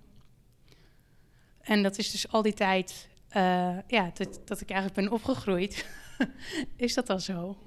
En 1.62 1.84
dat 1.84 1.98
is 1.98 2.12
dus 2.12 2.32
al 2.32 2.42
die 2.42 2.54
tijd 2.54 3.10
uh, 3.36 3.78
ja, 3.88 4.12
dat, 4.14 4.42
dat 4.46 4.62
ik 4.62 4.70
eigenlijk 4.70 5.02
ben 5.02 5.12
opgegroeid. 5.12 5.86
is 6.76 6.94
dat 6.94 7.08
dan 7.08 7.20
zo? 7.20 7.58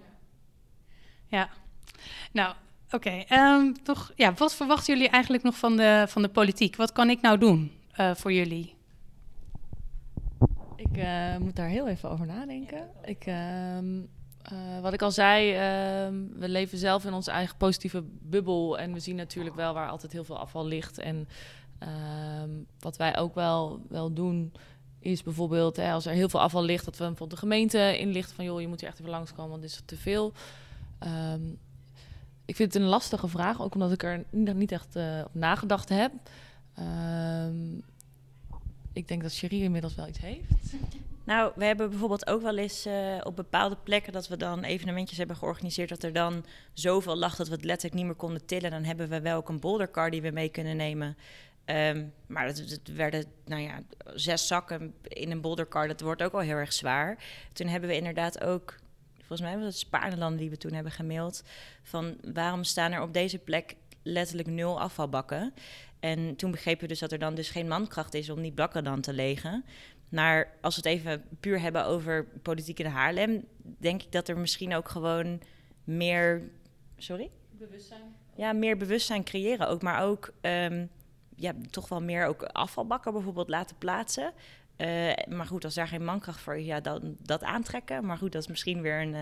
Ja. 1.26 1.48
Nou, 2.32 2.54
oké. 2.90 3.24
Ehm, 3.28 3.72
toch, 3.72 4.12
ja, 4.16 4.34
wat 4.34 4.54
verwachten 4.54 4.94
jullie 4.94 5.10
eigenlijk 5.10 5.42
nog 5.42 5.56
van 5.56 5.76
de, 5.76 6.04
van 6.08 6.22
de 6.22 6.28
politiek? 6.28 6.76
Wat 6.76 6.92
kan 6.92 7.10
ik 7.10 7.20
nou 7.20 7.38
doen 7.38 7.72
uh, 8.00 8.14
voor 8.14 8.32
jullie? 8.32 8.74
Ik 10.76 10.96
uh, 10.96 11.36
moet 11.36 11.56
daar 11.56 11.68
heel 11.68 11.88
even 11.88 12.10
over 12.10 12.26
nadenken. 12.26 12.90
Ik, 13.04 13.26
ehm, 13.26 14.00
wat 14.82 14.92
ik 14.92 15.02
al 15.02 15.10
zei, 15.10 15.52
uh, 15.52 15.58
we 16.38 16.48
leven 16.48 16.78
zelf 16.78 17.04
in 17.04 17.12
onze 17.12 17.30
eigen 17.30 17.56
positieve 17.56 18.02
bubbel. 18.06 18.78
En 18.78 18.92
we 18.92 19.00
zien 19.00 19.16
natuurlijk 19.16 19.56
wel 19.56 19.74
waar 19.74 19.88
altijd 19.88 20.12
heel 20.12 20.24
veel 20.24 20.38
afval 20.38 20.66
ligt. 20.66 20.98
En 20.98 21.28
ehm, 21.78 22.50
wat 22.78 22.96
wij 22.96 23.18
ook 23.18 23.34
wel, 23.34 23.80
wel 23.88 24.12
doen, 24.12 24.52
is 25.04 25.22
bijvoorbeeld 25.22 25.76
hè, 25.76 25.92
als 25.92 26.06
er 26.06 26.12
heel 26.12 26.28
veel 26.28 26.40
afval 26.40 26.62
ligt, 26.62 26.84
dat 26.84 26.96
we 26.96 27.04
bijvoorbeeld 27.04 27.40
de 27.40 27.46
gemeente 27.46 27.98
inlichten 27.98 28.34
van 28.34 28.44
joh, 28.44 28.60
je 28.60 28.68
moet 28.68 28.80
hier 28.80 28.88
echt 28.88 28.98
even 28.98 29.10
langskomen, 29.10 29.50
want 29.50 29.62
dit 29.62 29.70
is 29.70 29.82
te 29.84 29.96
veel. 29.96 30.32
Um, 31.32 31.58
ik 32.44 32.56
vind 32.56 32.72
het 32.72 32.82
een 32.82 32.88
lastige 32.88 33.28
vraag, 33.28 33.62
ook 33.62 33.74
omdat 33.74 33.92
ik 33.92 34.02
er 34.02 34.24
niet 34.30 34.72
echt 34.72 34.96
uh, 34.96 35.20
op 35.24 35.34
nagedacht 35.34 35.88
heb. 35.88 36.12
Um, 36.78 37.82
ik 38.92 39.08
denk 39.08 39.22
dat 39.22 39.34
Cherie 39.34 39.62
inmiddels 39.62 39.94
wel 39.94 40.08
iets 40.08 40.20
heeft. 40.20 40.72
Nou, 41.24 41.52
we 41.56 41.64
hebben 41.64 41.90
bijvoorbeeld 41.90 42.26
ook 42.26 42.42
wel 42.42 42.56
eens 42.56 42.86
uh, 42.86 43.16
op 43.22 43.36
bepaalde 43.36 43.76
plekken 43.82 44.12
dat 44.12 44.28
we 44.28 44.36
dan 44.36 44.64
evenementjes 44.64 45.18
hebben 45.18 45.36
georganiseerd. 45.36 45.88
Dat 45.88 46.02
er 46.02 46.12
dan 46.12 46.44
zoveel 46.72 47.16
lag 47.16 47.36
dat 47.36 47.48
we 47.48 47.54
het 47.54 47.64
letterlijk 47.64 47.94
niet 47.94 48.04
meer 48.04 48.14
konden 48.14 48.46
tillen. 48.46 48.70
Dan 48.70 48.84
hebben 48.84 49.08
we 49.08 49.20
wel 49.20 49.36
ook 49.36 49.48
een 49.48 49.60
bouldercar 49.60 50.10
die 50.10 50.22
we 50.22 50.30
mee 50.30 50.48
kunnen 50.48 50.76
nemen. 50.76 51.16
Um, 51.66 52.12
maar 52.26 52.46
het, 52.46 52.70
het, 52.70 52.94
werden, 52.94 53.24
nou 53.44 53.62
ja, 53.62 53.82
zes 54.14 54.46
zakken 54.46 54.94
in 55.02 55.30
een 55.30 55.40
bouldercar. 55.40 55.88
Dat 55.88 56.00
wordt 56.00 56.22
ook 56.22 56.32
al 56.32 56.40
heel 56.40 56.56
erg 56.56 56.72
zwaar. 56.72 57.24
Toen 57.52 57.66
hebben 57.66 57.88
we 57.88 57.96
inderdaad 57.96 58.44
ook, 58.44 58.74
volgens 59.16 59.40
mij 59.40 59.56
was 59.56 59.66
het 59.66 59.76
Spaarnelanden 59.76 60.38
die 60.40 60.50
we 60.50 60.56
toen 60.56 60.72
hebben 60.72 60.92
gemaild. 60.92 61.42
Van 61.82 62.16
waarom 62.32 62.64
staan 62.64 62.92
er 62.92 63.02
op 63.02 63.12
deze 63.12 63.38
plek 63.38 63.76
letterlijk 64.02 64.48
nul 64.48 64.80
afvalbakken? 64.80 65.54
En 66.00 66.36
toen 66.36 66.50
begrepen 66.50 66.80
we 66.80 66.88
dus 66.88 66.98
dat 66.98 67.12
er 67.12 67.18
dan 67.18 67.34
dus 67.34 67.50
geen 67.50 67.68
mankracht 67.68 68.14
is 68.14 68.30
om 68.30 68.42
die 68.42 68.52
bakken 68.52 68.84
dan 68.84 69.00
te 69.00 69.12
legen. 69.12 69.64
Maar 70.08 70.52
als 70.60 70.76
we 70.76 70.88
het 70.88 70.98
even 70.98 71.24
puur 71.40 71.60
hebben 71.60 71.84
over 71.84 72.24
politiek 72.42 72.78
in 72.78 72.86
Haarlem, 72.86 73.44
denk 73.78 74.02
ik 74.02 74.12
dat 74.12 74.28
er 74.28 74.38
misschien 74.38 74.74
ook 74.74 74.88
gewoon 74.88 75.40
meer. 75.84 76.42
Sorry? 76.96 77.30
Bewustzijn. 77.50 78.14
Ja, 78.36 78.52
meer 78.52 78.76
bewustzijn 78.76 79.24
creëren 79.24 79.68
ook. 79.68 79.82
Maar 79.82 80.02
ook 80.02 80.32
um, 80.40 80.90
ja, 81.36 81.52
toch 81.70 81.88
wel 81.88 82.02
meer 82.02 82.26
ook 82.26 82.42
afvalbakken 82.42 83.12
bijvoorbeeld 83.12 83.48
laten 83.48 83.76
plaatsen. 83.78 84.32
Uh, 84.76 85.12
maar 85.28 85.46
goed, 85.46 85.64
als 85.64 85.74
daar 85.74 85.88
geen 85.88 86.04
mankracht 86.04 86.40
voor 86.40 86.56
is, 86.56 86.66
ja, 86.66 86.80
dan 86.80 87.16
dat 87.22 87.42
aantrekken. 87.42 88.06
Maar 88.06 88.16
goed, 88.16 88.32
dat 88.32 88.42
is 88.42 88.48
misschien 88.48 88.80
weer 88.80 89.00
een 89.00 89.14
uh, 89.14 89.20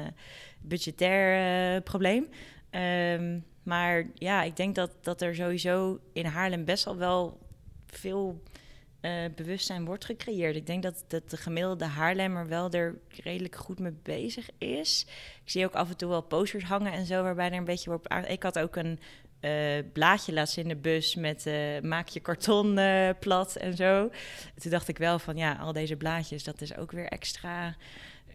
budgetair 0.61 1.75
uh, 1.75 1.83
probleem. 1.83 2.29
Um, 2.71 3.45
maar 3.63 4.07
ja, 4.15 4.43
ik 4.43 4.57
denk 4.57 4.75
dat, 4.75 4.91
dat 5.01 5.23
er 5.23 5.35
sowieso 5.35 6.01
in 6.13 6.25
Haarlem 6.25 6.65
best 6.65 6.85
wel 6.85 6.97
wel 6.97 7.39
veel 7.87 8.43
bewustzijn 9.35 9.85
wordt 9.85 10.05
gecreëerd. 10.05 10.57
Ik 10.57 10.67
denk 10.67 10.83
dat, 10.83 11.05
dat 11.09 11.31
de 11.31 11.37
gemiddelde 11.37 11.85
Haarlemmer 11.85 12.49
wel 12.49 12.71
er 12.71 12.99
redelijk 13.09 13.57
goed 13.57 13.79
mee 13.79 13.95
bezig 14.03 14.49
is. 14.59 15.07
Ik 15.45 15.51
zie 15.51 15.65
ook 15.65 15.75
af 15.75 15.89
en 15.89 15.97
toe 15.97 16.09
wel 16.09 16.23
posters 16.23 16.65
hangen 16.65 16.93
en 16.93 17.07
zo, 17.07 17.23
waarbij 17.23 17.51
er 17.51 17.57
een 17.57 17.65
beetje 17.65 17.91
wordt. 17.91 18.31
Ik 18.31 18.43
had 18.43 18.59
ook 18.59 18.77
een 18.77 18.99
uh, 19.43 19.53
blaadje 19.93 20.33
laatst 20.33 20.57
in 20.57 20.69
de 20.69 20.77
bus 20.77 21.15
met 21.15 21.47
uh, 21.47 21.81
maak 21.81 22.09
je 22.09 22.21
karton 22.21 22.79
plat 23.21 23.57
en 23.57 23.77
zo. 23.77 24.11
Toen 24.55 24.71
dacht 24.71 24.89
ik 24.89 24.99
wel 24.99 25.19
van 25.19 25.37
ja, 25.37 25.53
al 25.53 25.73
deze 25.73 25.97
blaadjes, 25.97 26.45
dat 26.45 26.61
is 26.61 26.77
ook 26.77 26.93
weer 26.93 27.07
extra 27.07 27.77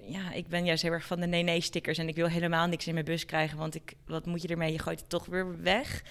ja, 0.08 0.32
ik 0.32 0.47
ben 0.47 0.66
juist 0.66 0.82
heel 0.82 0.91
erg 0.91 1.05
van 1.05 1.20
de 1.20 1.28
nee-nee-stickers. 1.28 1.97
En 1.97 2.08
ik 2.08 2.16
wil 2.16 2.28
helemaal 2.28 2.68
niks 2.68 2.88
in 2.88 2.93
mijn 2.93 3.05
bus 3.05 3.26
krijgen. 3.26 3.58
Want 3.58 3.76
ik, 3.76 3.93
wat 4.05 4.26
moet 4.26 4.41
je 4.41 4.47
ermee? 4.47 4.72
Je 4.72 4.80
gooit 4.80 4.99
het 4.99 5.10
toch 5.10 5.26
weer 5.26 5.62
weg. 5.62 6.03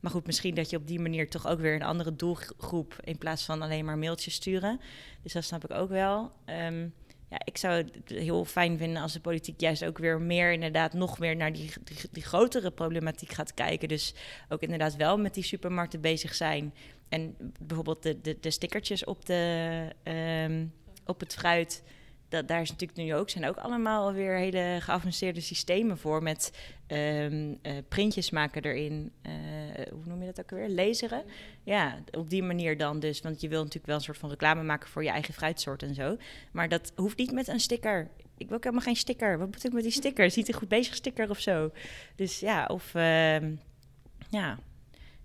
Maar 0.00 0.10
goed, 0.10 0.26
misschien 0.26 0.54
dat 0.54 0.70
je 0.70 0.76
op 0.76 0.86
die 0.86 1.00
manier 1.00 1.30
toch 1.30 1.46
ook 1.46 1.60
weer 1.60 1.74
een 1.74 1.82
andere 1.82 2.16
doelgroep... 2.16 2.96
in 3.04 3.18
plaats 3.18 3.44
van 3.44 3.62
alleen 3.62 3.84
maar 3.84 3.98
mailtjes 3.98 4.34
sturen. 4.34 4.80
Dus 5.22 5.32
dat 5.32 5.44
snap 5.44 5.64
ik 5.64 5.70
ook 5.70 5.88
wel. 5.88 6.32
Um, 6.46 6.94
ja, 7.32 7.40
ik 7.44 7.58
zou 7.58 7.74
het 7.74 8.08
heel 8.08 8.44
fijn 8.44 8.78
vinden 8.78 9.02
als 9.02 9.12
de 9.12 9.20
politiek 9.20 9.60
juist 9.60 9.84
ook 9.84 9.98
weer 9.98 10.20
meer 10.20 10.52
inderdaad 10.52 10.92
nog 10.92 11.18
meer 11.18 11.36
naar 11.36 11.52
die, 11.52 11.70
die, 12.12 12.22
grotere 12.22 12.70
problematiek 12.70 13.32
gaat 13.32 13.54
kijken. 13.54 13.88
Dus 13.88 14.14
ook 14.48 14.60
inderdaad 14.60 14.96
wel 14.96 15.18
met 15.18 15.34
die 15.34 15.44
supermarkten 15.44 16.00
bezig 16.00 16.34
zijn. 16.34 16.74
En 17.08 17.36
bijvoorbeeld 17.60 18.02
de, 18.02 18.20
de, 18.20 18.36
de 18.40 18.50
stickertjes 18.50 19.04
op, 19.04 19.26
de, 19.26 19.88
um, 20.46 20.72
op 21.06 21.20
het 21.20 21.34
fruit 21.34 21.82
dat, 22.32 22.48
daar 22.48 22.60
is 22.60 22.70
natuurlijk 22.70 22.98
nu 22.98 23.14
ook, 23.14 23.30
zijn 23.30 23.46
ook 23.46 23.56
allemaal 23.56 24.06
alweer 24.06 24.36
hele 24.36 24.78
geavanceerde 24.80 25.40
systemen 25.40 25.98
voor 25.98 26.22
met 26.22 26.52
um, 26.88 27.58
uh, 27.62 27.72
printjes 27.88 28.30
maken 28.30 28.62
erin. 28.62 29.12
Uh, 29.22 29.32
hoe 29.90 30.04
noem 30.04 30.20
je 30.20 30.32
dat 30.32 30.40
ook 30.40 30.50
weer? 30.50 30.70
Laseren. 30.70 31.24
Ja, 31.62 31.98
op 32.10 32.30
die 32.30 32.42
manier 32.42 32.76
dan 32.76 33.00
dus. 33.00 33.20
Want 33.20 33.40
je 33.40 33.48
wil 33.48 33.58
natuurlijk 33.58 33.86
wel 33.86 33.96
een 33.96 34.02
soort 34.02 34.18
van 34.18 34.30
reclame 34.30 34.62
maken 34.62 34.88
voor 34.88 35.04
je 35.04 35.10
eigen 35.10 35.34
fruitsoort 35.34 35.82
en 35.82 35.94
zo. 35.94 36.16
Maar 36.52 36.68
dat 36.68 36.92
hoeft 36.96 37.18
niet 37.18 37.32
met 37.32 37.48
een 37.48 37.60
sticker. 37.60 38.10
Ik 38.36 38.48
wil 38.48 38.56
ook 38.56 38.64
helemaal 38.64 38.84
geen 38.84 38.96
sticker. 38.96 39.38
Wat 39.38 39.46
moet 39.46 39.64
ik 39.64 39.72
met 39.72 39.82
die 39.82 39.92
sticker? 39.92 40.30
Ziet 40.30 40.48
er 40.48 40.54
goed 40.54 40.68
bezig 40.68 40.94
sticker 40.94 41.30
of 41.30 41.40
zo? 41.40 41.70
Dus 42.16 42.40
ja, 42.40 42.66
of 42.66 42.94
uh, 42.94 43.40
ja, 44.30 44.58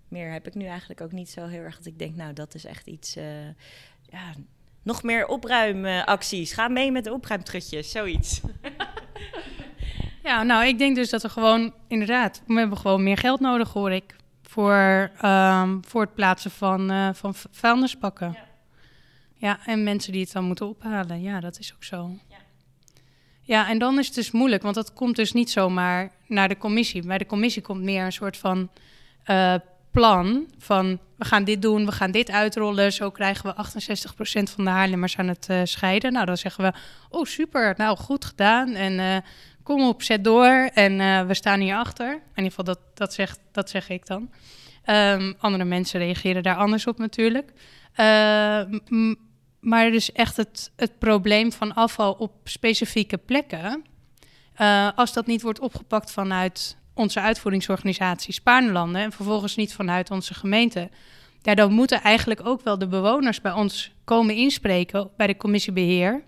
meer 0.08 0.32
heb 0.32 0.46
ik 0.46 0.54
nu 0.54 0.64
eigenlijk 0.64 1.00
ook 1.00 1.12
niet 1.12 1.30
zo 1.30 1.46
heel 1.46 1.62
erg 1.62 1.76
dat 1.76 1.86
ik 1.86 1.98
denk, 1.98 2.16
nou, 2.16 2.32
dat 2.32 2.54
is 2.54 2.64
echt 2.64 2.86
iets. 2.86 3.16
Uh, 3.16 3.46
ja, 4.02 4.34
nog 4.88 5.02
meer 5.02 5.26
opruimacties. 5.26 6.52
Ga 6.52 6.68
mee 6.68 6.92
met 6.92 7.04
de 7.04 7.12
opruimtrutjes, 7.12 7.90
zoiets. 7.90 8.40
Ja, 10.22 10.42
nou, 10.42 10.66
ik 10.66 10.78
denk 10.78 10.96
dus 10.96 11.10
dat 11.10 11.22
we 11.22 11.28
gewoon, 11.28 11.74
inderdaad, 11.86 12.42
we 12.46 12.58
hebben 12.58 12.78
gewoon 12.78 13.02
meer 13.02 13.16
geld 13.16 13.40
nodig, 13.40 13.72
hoor 13.72 13.92
ik. 13.92 14.16
Voor, 14.42 15.10
um, 15.24 15.84
voor 15.84 16.00
het 16.00 16.14
plaatsen 16.14 16.50
van, 16.50 16.92
uh, 16.92 17.08
van 17.12 17.34
vuilnisbakken. 17.50 18.32
Ja. 18.32 18.46
ja, 19.34 19.58
en 19.66 19.82
mensen 19.82 20.12
die 20.12 20.20
het 20.20 20.32
dan 20.32 20.44
moeten 20.44 20.68
ophalen. 20.68 21.22
Ja, 21.22 21.40
dat 21.40 21.58
is 21.58 21.74
ook 21.74 21.84
zo. 21.84 22.10
Ja. 22.28 22.36
ja, 23.42 23.68
en 23.68 23.78
dan 23.78 23.98
is 23.98 24.06
het 24.06 24.14
dus 24.14 24.30
moeilijk, 24.30 24.62
want 24.62 24.74
dat 24.74 24.92
komt 24.92 25.16
dus 25.16 25.32
niet 25.32 25.50
zomaar 25.50 26.10
naar 26.26 26.48
de 26.48 26.58
commissie. 26.58 27.06
Bij 27.06 27.18
de 27.18 27.26
commissie 27.26 27.62
komt 27.62 27.82
meer 27.82 28.04
een 28.04 28.12
soort 28.12 28.36
van 28.36 28.70
uh, 29.26 29.54
plan 29.98 30.46
van 30.58 30.98
we 31.16 31.24
gaan 31.24 31.44
dit 31.44 31.62
doen, 31.62 31.86
we 31.86 31.92
gaan 31.92 32.10
dit 32.10 32.30
uitrollen. 32.30 32.92
Zo 32.92 33.10
krijgen 33.10 33.46
we 33.46 33.64
68% 33.64 34.52
van 34.54 34.64
de 34.64 34.70
Haarlemmers 34.70 35.16
aan 35.16 35.28
het 35.28 35.46
uh, 35.50 35.60
scheiden. 35.64 36.12
Nou, 36.12 36.26
dan 36.26 36.36
zeggen 36.36 36.64
we, 36.64 36.72
oh 37.08 37.24
super, 37.24 37.74
nou 37.76 37.96
goed 37.96 38.24
gedaan 38.24 38.74
en 38.74 38.92
uh, 38.92 39.16
kom 39.62 39.88
op, 39.88 40.02
zet 40.02 40.24
door 40.24 40.70
en 40.74 40.92
uh, 40.92 41.26
we 41.26 41.34
staan 41.34 41.60
hier 41.60 41.76
achter. 41.76 42.12
In 42.12 42.20
ieder 42.34 42.50
geval, 42.50 42.64
dat, 42.64 42.78
dat, 42.94 43.14
zeg, 43.14 43.36
dat 43.52 43.70
zeg 43.70 43.88
ik 43.88 44.06
dan. 44.06 44.30
Um, 44.86 45.34
andere 45.38 45.64
mensen 45.64 46.00
reageren 46.00 46.42
daar 46.42 46.56
anders 46.56 46.86
op 46.86 46.98
natuurlijk. 46.98 47.52
maar 49.60 49.90
dus 49.90 50.12
echt 50.12 50.36
het, 50.36 50.70
het 50.76 50.98
probleem 50.98 51.52
van 51.52 51.74
afval 51.74 52.12
op 52.12 52.32
specifieke 52.44 53.16
plekken... 53.16 53.84
als 54.94 55.12
dat 55.12 55.26
niet 55.26 55.42
wordt 55.42 55.60
opgepakt 55.60 56.10
vanuit 56.10 56.76
onze 56.98 57.20
uitvoeringsorganisatie 57.20 58.32
Spaarnelanden 58.32 59.02
en 59.02 59.12
vervolgens 59.12 59.56
niet 59.56 59.74
vanuit 59.74 60.10
onze 60.10 60.34
gemeente. 60.34 60.90
Ja, 61.42 61.54
dan 61.54 61.72
moeten 61.72 62.02
eigenlijk 62.02 62.46
ook 62.46 62.62
wel 62.62 62.78
de 62.78 62.86
bewoners 62.86 63.40
bij 63.40 63.52
ons 63.52 63.92
komen 64.04 64.34
inspreken 64.34 65.10
bij 65.16 65.26
de 65.26 65.36
commissie 65.36 65.72
beheer 65.72 66.22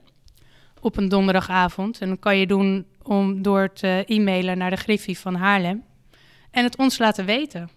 op 0.81 0.97
een 0.97 1.09
donderdagavond. 1.09 1.99
En 1.99 2.09
dat 2.09 2.19
kan 2.19 2.39
je 2.39 2.47
doen 2.47 2.87
om 3.03 3.43
door 3.43 3.73
te 3.73 4.05
e-mailen 4.07 4.59
naar 4.59 4.71
de 4.71 4.77
Griffie 4.77 5.19
van 5.19 5.35
Haarlem 5.35 5.85
en 6.51 6.65
het 6.65 6.77
ons 6.77 6.99
laten 6.99 7.25
weten. 7.25 7.71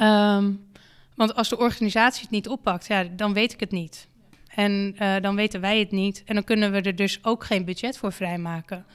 Um, 0.00 0.70
want 1.14 1.34
als 1.34 1.48
de 1.48 1.58
organisatie 1.58 2.22
het 2.22 2.30
niet 2.30 2.48
oppakt, 2.48 2.86
ja, 2.86 3.04
dan 3.04 3.32
weet 3.32 3.52
ik 3.52 3.60
het 3.60 3.70
niet. 3.70 4.08
En 4.54 4.96
uh, 4.98 5.14
dan 5.20 5.34
weten 5.34 5.60
wij 5.60 5.78
het 5.78 5.90
niet. 5.90 6.22
En 6.26 6.34
dan 6.34 6.44
kunnen 6.44 6.72
we 6.72 6.80
er 6.80 6.96
dus 6.96 7.18
ook 7.22 7.44
geen 7.44 7.64
budget 7.64 7.98
voor 7.98 8.12
vrijmaken. 8.12 8.86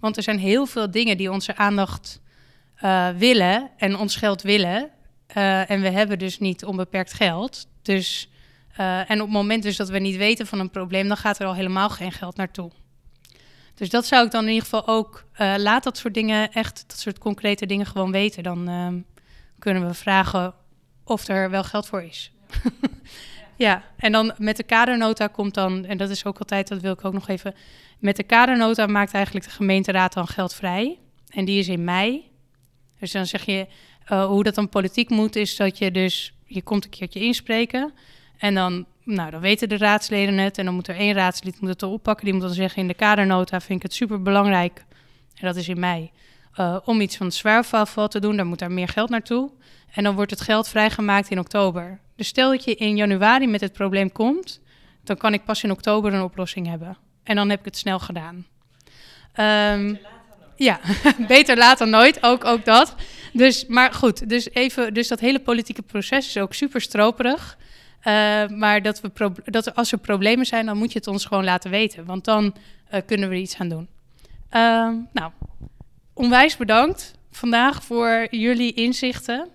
Want 0.00 0.16
er 0.16 0.22
zijn 0.22 0.38
heel 0.38 0.66
veel 0.66 0.90
dingen 0.90 1.16
die 1.16 1.30
onze 1.30 1.56
aandacht 1.56 2.20
uh, 2.82 3.08
willen 3.08 3.70
en 3.76 3.96
ons 3.96 4.16
geld 4.16 4.42
willen. 4.42 4.90
Uh, 5.36 5.70
en 5.70 5.80
we 5.80 5.90
hebben 5.90 6.18
dus 6.18 6.38
niet 6.38 6.64
onbeperkt 6.64 7.12
geld. 7.12 7.66
Dus, 7.82 8.30
uh, 8.80 9.10
en 9.10 9.20
op 9.20 9.26
het 9.26 9.36
moment 9.36 9.62
dus 9.62 9.76
dat 9.76 9.88
we 9.88 9.98
niet 9.98 10.16
weten 10.16 10.46
van 10.46 10.58
een 10.58 10.70
probleem, 10.70 11.08
dan 11.08 11.16
gaat 11.16 11.38
er 11.38 11.46
al 11.46 11.54
helemaal 11.54 11.90
geen 11.90 12.12
geld 12.12 12.36
naartoe. 12.36 12.70
Dus 13.74 13.90
dat 13.90 14.06
zou 14.06 14.24
ik 14.24 14.30
dan 14.30 14.42
in 14.42 14.48
ieder 14.48 14.62
geval 14.62 14.86
ook. 14.86 15.24
laat 15.56 15.84
dat 15.84 15.98
soort 15.98 16.14
dingen 16.14 16.52
echt, 16.52 16.84
dat 16.86 16.98
soort 16.98 17.18
concrete 17.18 17.66
dingen 17.66 17.86
gewoon 17.86 18.12
weten. 18.12 18.42
Dan 18.42 18.68
ehm, 18.68 19.00
kunnen 19.58 19.86
we 19.86 19.94
vragen 19.94 20.54
of 21.04 21.28
er 21.28 21.50
wel 21.50 21.64
geld 21.64 21.86
voor 21.86 22.02
is. 22.02 22.32
ja, 23.56 23.82
en 23.96 24.12
dan 24.12 24.34
met 24.38 24.56
de 24.56 24.62
kadernota 24.62 25.26
komt 25.26 25.54
dan, 25.54 25.84
en 25.84 25.96
dat 25.96 26.10
is 26.10 26.24
ook 26.24 26.38
altijd, 26.38 26.68
dat 26.68 26.80
wil 26.80 26.92
ik 26.92 27.04
ook 27.04 27.12
nog 27.12 27.28
even. 27.28 27.54
Met 27.98 28.16
de 28.16 28.22
kadernota 28.22 28.86
maakt 28.86 29.14
eigenlijk 29.14 29.44
de 29.44 29.50
gemeenteraad 29.50 30.12
dan 30.12 30.26
geld 30.26 30.54
vrij. 30.54 30.98
En 31.28 31.44
die 31.44 31.58
is 31.58 31.68
in 31.68 31.84
mei. 31.84 32.31
Dus 33.02 33.12
dan 33.12 33.26
zeg 33.26 33.44
je, 33.44 33.66
uh, 34.12 34.24
hoe 34.24 34.42
dat 34.42 34.54
dan 34.54 34.68
politiek 34.68 35.10
moet, 35.10 35.36
is 35.36 35.56
dat 35.56 35.78
je 35.78 35.90
dus, 35.90 36.34
je 36.46 36.62
komt 36.62 36.84
een 36.84 36.90
keertje 36.90 37.20
inspreken. 37.20 37.92
En 38.38 38.54
dan, 38.54 38.86
nou, 39.04 39.30
dan 39.30 39.40
weten 39.40 39.68
de 39.68 39.76
raadsleden 39.76 40.38
het. 40.38 40.58
En 40.58 40.64
dan 40.64 40.74
moet 40.74 40.88
er 40.88 40.96
één 40.96 41.14
raadslid 41.14 41.60
moet 41.60 41.70
het 41.70 41.82
oppakken. 41.82 42.24
Die 42.24 42.34
moet 42.34 42.42
dan 42.42 42.52
zeggen, 42.52 42.82
in 42.82 42.88
de 42.88 42.94
kadernota 42.94 43.60
vind 43.60 43.78
ik 43.78 43.82
het 43.82 43.94
super 43.94 44.22
belangrijk. 44.22 44.84
En 45.34 45.46
dat 45.46 45.56
is 45.56 45.68
in 45.68 45.80
mei. 45.80 46.10
Uh, 46.56 46.76
om 46.84 47.00
iets 47.00 47.16
van 47.16 47.26
het 47.26 47.34
zwerfafval 47.34 48.08
te 48.08 48.20
doen, 48.20 48.36
daar 48.36 48.46
moet 48.46 48.58
daar 48.58 48.72
meer 48.72 48.88
geld 48.88 49.10
naartoe. 49.10 49.50
En 49.92 50.04
dan 50.04 50.14
wordt 50.14 50.30
het 50.30 50.40
geld 50.40 50.68
vrijgemaakt 50.68 51.30
in 51.30 51.38
oktober. 51.38 52.00
Dus 52.16 52.28
stel 52.28 52.50
dat 52.50 52.64
je 52.64 52.74
in 52.74 52.96
januari 52.96 53.46
met 53.46 53.60
het 53.60 53.72
probleem 53.72 54.12
komt, 54.12 54.60
dan 55.04 55.16
kan 55.16 55.32
ik 55.34 55.44
pas 55.44 55.62
in 55.62 55.70
oktober 55.70 56.14
een 56.14 56.22
oplossing 56.22 56.66
hebben. 56.66 56.96
En 57.22 57.36
dan 57.36 57.50
heb 57.50 57.58
ik 57.58 57.64
het 57.64 57.76
snel 57.76 57.98
gedaan. 57.98 58.46
Um, 59.36 59.98
ja, 60.62 60.80
beter 61.28 61.76
dan 61.76 61.90
nooit, 61.90 62.22
ook, 62.22 62.44
ook 62.44 62.64
dat. 62.64 62.94
Dus, 63.32 63.66
maar 63.66 63.92
goed, 63.92 64.28
dus, 64.28 64.50
even, 64.50 64.94
dus 64.94 65.08
dat 65.08 65.20
hele 65.20 65.40
politieke 65.40 65.82
proces 65.82 66.26
is 66.26 66.38
ook 66.38 66.54
super 66.54 66.80
stroperig. 66.80 67.58
Uh, 68.04 68.48
maar 68.48 68.82
dat 68.82 69.00
we 69.00 69.32
dat 69.44 69.74
als 69.74 69.92
er 69.92 69.98
problemen 69.98 70.46
zijn, 70.46 70.66
dan 70.66 70.76
moet 70.76 70.92
je 70.92 70.98
het 70.98 71.06
ons 71.06 71.24
gewoon 71.24 71.44
laten 71.44 71.70
weten. 71.70 72.04
Want 72.04 72.24
dan 72.24 72.44
uh, 72.92 73.00
kunnen 73.06 73.28
we 73.28 73.34
er 73.34 73.40
iets 73.40 73.58
aan 73.58 73.68
doen. 73.68 73.88
Uh, 74.52 74.90
nou, 75.12 75.32
onwijs 76.14 76.56
bedankt 76.56 77.14
vandaag 77.30 77.84
voor 77.84 78.26
jullie 78.30 78.72
inzichten. 78.72 79.48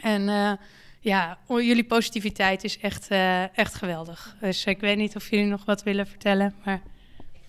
En 0.00 0.28
uh, 0.28 0.52
ja, 1.00 1.38
jullie 1.48 1.84
positiviteit 1.84 2.64
is 2.64 2.78
echt, 2.78 3.08
echt 3.54 3.74
geweldig. 3.74 4.36
Dus 4.40 4.64
ik 4.64 4.80
weet 4.80 4.96
niet 4.96 5.16
of 5.16 5.30
jullie 5.30 5.46
nog 5.46 5.64
wat 5.64 5.82
willen 5.82 6.06
vertellen, 6.06 6.54
maar 6.64 6.80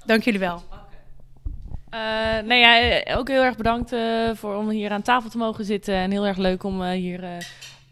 dank 0.05 0.23
jullie 0.23 0.39
wel. 0.39 0.84
Uh, 1.93 2.47
nee, 2.47 2.59
ja, 2.59 3.15
ook 3.17 3.27
heel 3.27 3.43
erg 3.43 3.55
bedankt 3.55 3.93
uh, 3.93 4.29
voor 4.33 4.55
om 4.55 4.69
hier 4.69 4.91
aan 4.91 5.01
tafel 5.01 5.29
te 5.29 5.38
mogen 5.38 5.65
zitten. 5.65 5.93
En 5.95 6.11
heel 6.11 6.27
erg 6.27 6.38
leuk 6.38 6.63
om 6.63 6.83
hier 6.83 7.23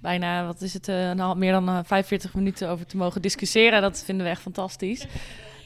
bijna, 0.02 0.46
wat 0.46 0.62
is 0.62 0.74
het, 0.74 0.88
nou, 0.88 1.38
meer 1.38 1.52
dan 1.52 1.86
45 1.86 2.34
minuten 2.34 2.70
over 2.70 2.86
te 2.86 2.98
mogen 2.98 3.22
discussiëren. 3.22 3.82
Dat 3.82 4.04
vinden 4.06 4.26
we 4.26 4.32
echt 4.32 4.42
fantastisch. 4.42 5.06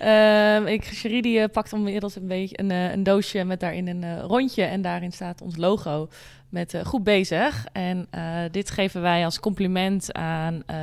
Uh, 0.01 0.67
ik, 0.67 1.01
die 1.21 1.47
pakt 1.47 1.71
inmiddels 1.71 2.15
een, 2.15 2.27
beetje 2.27 2.59
een, 2.59 2.69
een, 2.69 3.03
doosje 3.03 3.43
met 3.43 3.59
daarin 3.59 3.87
een 3.87 4.21
rondje. 4.21 4.63
En 4.63 4.81
daarin 4.81 5.11
staat 5.11 5.41
ons 5.41 5.55
logo 5.55 6.09
met 6.49 6.73
uh, 6.73 6.85
goed 6.85 7.03
bezig. 7.03 7.65
En 7.71 8.07
uh, 8.15 8.39
dit 8.51 8.69
geven 8.69 9.01
wij 9.01 9.25
als 9.25 9.39
compliment 9.39 10.13
aan 10.13 10.53
uh, 10.53 10.77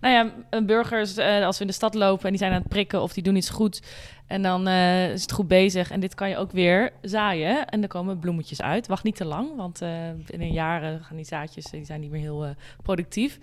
nou 0.00 0.32
ja, 0.50 0.60
burgers 0.60 1.18
als 1.18 1.56
we 1.56 1.64
in 1.64 1.70
de 1.70 1.76
stad 1.76 1.94
lopen 1.94 2.24
en 2.24 2.30
die 2.30 2.38
zijn 2.38 2.52
aan 2.52 2.60
het 2.60 2.68
prikken 2.68 3.02
of 3.02 3.12
die 3.12 3.22
doen 3.22 3.36
iets 3.36 3.50
goed. 3.50 3.82
En 4.26 4.42
dan 4.42 4.68
is 4.68 5.22
het 5.22 5.32
goed 5.32 5.48
bezig. 5.48 5.90
En 5.90 6.00
dit 6.00 6.14
kan 6.14 6.28
je 6.28 6.36
ook 6.36 6.52
weer 6.52 6.92
zaaien. 7.02 7.66
En 7.66 7.82
er 7.82 7.88
komen 7.88 8.18
bloemetjes 8.18 8.62
uit. 8.62 8.86
Wacht 8.86 9.04
niet 9.04 9.16
te 9.16 9.24
lang, 9.24 9.56
want 9.56 9.82
binnen 10.26 10.52
jaren 10.52 11.04
gaan 11.04 11.16
die 11.16 11.24
zaadjes 11.24 11.64
die 11.64 11.84
zijn 11.84 12.00
niet 12.00 12.10
meer 12.10 12.20
heel 12.20 12.54
productief. 12.82 13.38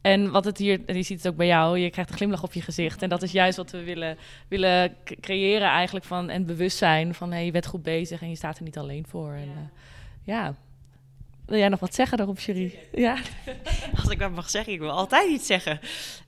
En 0.00 0.30
wat 0.30 0.44
het 0.44 0.58
hier, 0.58 0.80
en 0.86 0.96
je 0.96 1.02
ziet 1.02 1.18
het 1.22 1.32
ook 1.32 1.36
bij 1.36 1.46
jou, 1.46 1.78
je 1.78 1.90
krijgt 1.90 2.10
een 2.10 2.16
glimlach 2.16 2.42
op 2.42 2.52
je 2.52 2.60
gezicht. 2.60 3.02
En 3.02 3.08
dat 3.08 3.22
is 3.22 3.32
juist 3.32 3.56
wat 3.56 3.70
we 3.70 3.82
willen, 3.82 4.16
willen 4.48 4.96
creëren 5.20 5.68
eigenlijk 5.68 6.04
van 6.04 6.28
en 6.30 6.46
bewustzijn 6.46 7.14
van 7.14 7.32
hey, 7.32 7.44
je 7.44 7.50
bent 7.50 7.66
goed 7.66 7.82
bezig 7.82 8.22
en 8.22 8.28
je 8.28 8.36
staat 8.36 8.58
er 8.58 8.64
niet 8.64 8.78
alleen 8.78 9.06
voor. 9.08 9.32
En, 9.32 9.70
ja, 10.22 10.54
wil 11.46 11.58
jij 11.58 11.68
nog 11.68 11.80
wat 11.80 11.94
zeggen 11.94 12.16
daarop, 12.16 12.38
Cherie? 12.38 12.78
Ja. 12.92 13.18
Als 14.00 14.08
ik 14.08 14.18
dat 14.18 14.30
mag 14.30 14.50
zeggen, 14.50 14.72
ik 14.72 14.78
wil 14.78 14.90
altijd 14.90 15.30
iets 15.30 15.46
zeggen. 15.46 15.80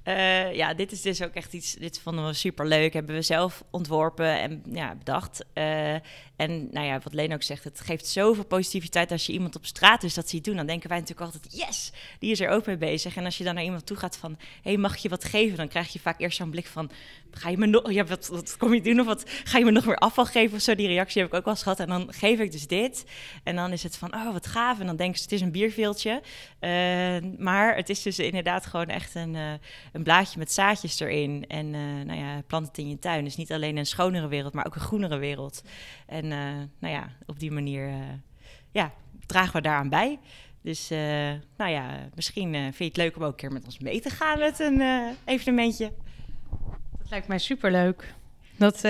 Uh, 0.04 0.54
ja, 0.54 0.74
dit 0.74 0.92
is 0.92 1.02
dus 1.02 1.22
ook 1.22 1.34
echt 1.34 1.52
iets, 1.52 1.74
dit 1.74 2.00
vonden 2.00 2.26
we 2.26 2.32
super 2.32 2.66
leuk. 2.66 2.92
Hebben 2.92 3.14
we 3.14 3.22
zelf 3.22 3.64
ontworpen 3.70 4.40
en 4.40 4.62
ja, 4.72 4.94
bedacht. 4.94 5.44
Uh, 5.54 5.94
en 6.38 6.68
nou 6.70 6.86
ja, 6.86 7.00
wat 7.02 7.14
Leen 7.14 7.32
ook 7.32 7.42
zegt, 7.42 7.64
het 7.64 7.80
geeft 7.80 8.06
zoveel 8.06 8.44
positiviteit 8.44 9.10
als 9.10 9.26
je 9.26 9.32
iemand 9.32 9.56
op 9.56 9.66
straat 9.66 10.00
dus 10.00 10.14
dat 10.14 10.28
ziet 10.28 10.44
doen. 10.44 10.56
Dan 10.56 10.66
denken 10.66 10.88
wij 10.88 10.98
natuurlijk 10.98 11.32
altijd, 11.32 11.56
yes, 11.56 11.92
die 12.18 12.30
is 12.30 12.40
er 12.40 12.48
ook 12.48 12.66
mee 12.66 12.76
bezig. 12.76 13.16
En 13.16 13.24
als 13.24 13.38
je 13.38 13.44
dan 13.44 13.54
naar 13.54 13.64
iemand 13.64 13.86
toe 13.86 13.96
gaat 13.96 14.16
van, 14.16 14.36
hé, 14.38 14.70
hey, 14.70 14.76
mag 14.76 14.96
je 14.96 15.08
wat 15.08 15.24
geven? 15.24 15.56
Dan 15.56 15.68
krijg 15.68 15.92
je 15.92 15.98
vaak 15.98 16.20
eerst 16.20 16.36
zo'n 16.36 16.50
blik 16.50 16.66
van, 16.66 16.90
ga 17.30 17.48
je 17.48 17.58
me 17.58 17.66
nog, 17.66 17.92
ja, 17.92 18.04
wat, 18.04 18.56
kom 18.58 18.74
je 18.74 18.80
doen? 18.80 19.00
Of 19.00 19.06
wat, 19.06 19.22
ga 19.44 19.58
je 19.58 19.64
me 19.64 19.70
nog 19.70 19.86
meer 19.86 19.96
afval 19.96 20.24
geven 20.24 20.56
of 20.56 20.62
zo? 20.62 20.74
Die 20.74 20.86
reactie 20.86 21.22
heb 21.22 21.30
ik 21.30 21.36
ook 21.36 21.44
wel 21.44 21.54
eens 21.54 21.62
gehad. 21.62 21.80
En 21.80 21.88
dan 21.88 22.12
geef 22.12 22.38
ik 22.38 22.52
dus 22.52 22.66
dit. 22.66 23.04
En 23.44 23.56
dan 23.56 23.72
is 23.72 23.82
het 23.82 23.96
van, 23.96 24.14
oh, 24.14 24.32
wat 24.32 24.46
gaaf. 24.46 24.80
En 24.80 24.86
dan 24.86 24.96
denken 24.96 25.18
ze, 25.18 25.22
het 25.22 25.32
is 25.32 25.40
een 25.40 25.50
bierveeltje. 25.50 26.22
Uh, 26.60 26.70
maar 27.38 27.76
het 27.76 27.88
is 27.88 28.02
dus 28.02 28.18
inderdaad 28.18 28.66
gewoon 28.66 28.88
echt 28.88 29.14
een, 29.14 29.34
uh, 29.34 29.52
een 29.92 30.02
blaadje 30.02 30.38
met 30.38 30.52
zaadjes 30.52 31.00
erin. 31.00 31.44
En 31.48 31.66
uh, 31.66 32.04
nou 32.04 32.18
ja, 32.18 32.42
plant 32.46 32.66
het 32.66 32.78
in 32.78 32.88
je 32.88 32.98
tuin. 32.98 33.24
Dus 33.24 33.36
niet 33.36 33.52
alleen 33.52 33.76
een 33.76 33.86
schonere 33.86 34.28
wereld, 34.28 34.52
maar 34.52 34.66
ook 34.66 34.74
een 34.74 34.80
groenere 34.80 35.18
wereld. 35.18 35.62
En 36.06 36.27
uh, 36.30 36.54
nou 36.78 36.94
ja, 36.94 37.08
op 37.26 37.38
die 37.38 37.50
manier 37.50 37.88
uh, 37.88 37.94
ja, 38.70 38.92
dragen 39.26 39.52
we 39.52 39.60
daaraan 39.60 39.88
bij. 39.88 40.18
Dus 40.62 40.90
uh, 40.92 40.98
nou 41.56 41.70
ja, 41.70 42.08
misschien 42.14 42.52
vind 42.52 42.76
je 42.78 42.84
het 42.84 42.96
leuk 42.96 43.16
om 43.16 43.22
ook 43.22 43.30
een 43.30 43.36
keer 43.36 43.52
met 43.52 43.64
ons 43.64 43.78
mee 43.78 44.00
te 44.00 44.10
gaan 44.10 44.38
met 44.38 44.60
een 44.60 44.82
evenementje. 45.24 45.92
Dat 46.98 47.10
lijkt 47.10 47.28
mij 47.28 47.38
superleuk. 47.38 48.14
Dat, 48.56 48.84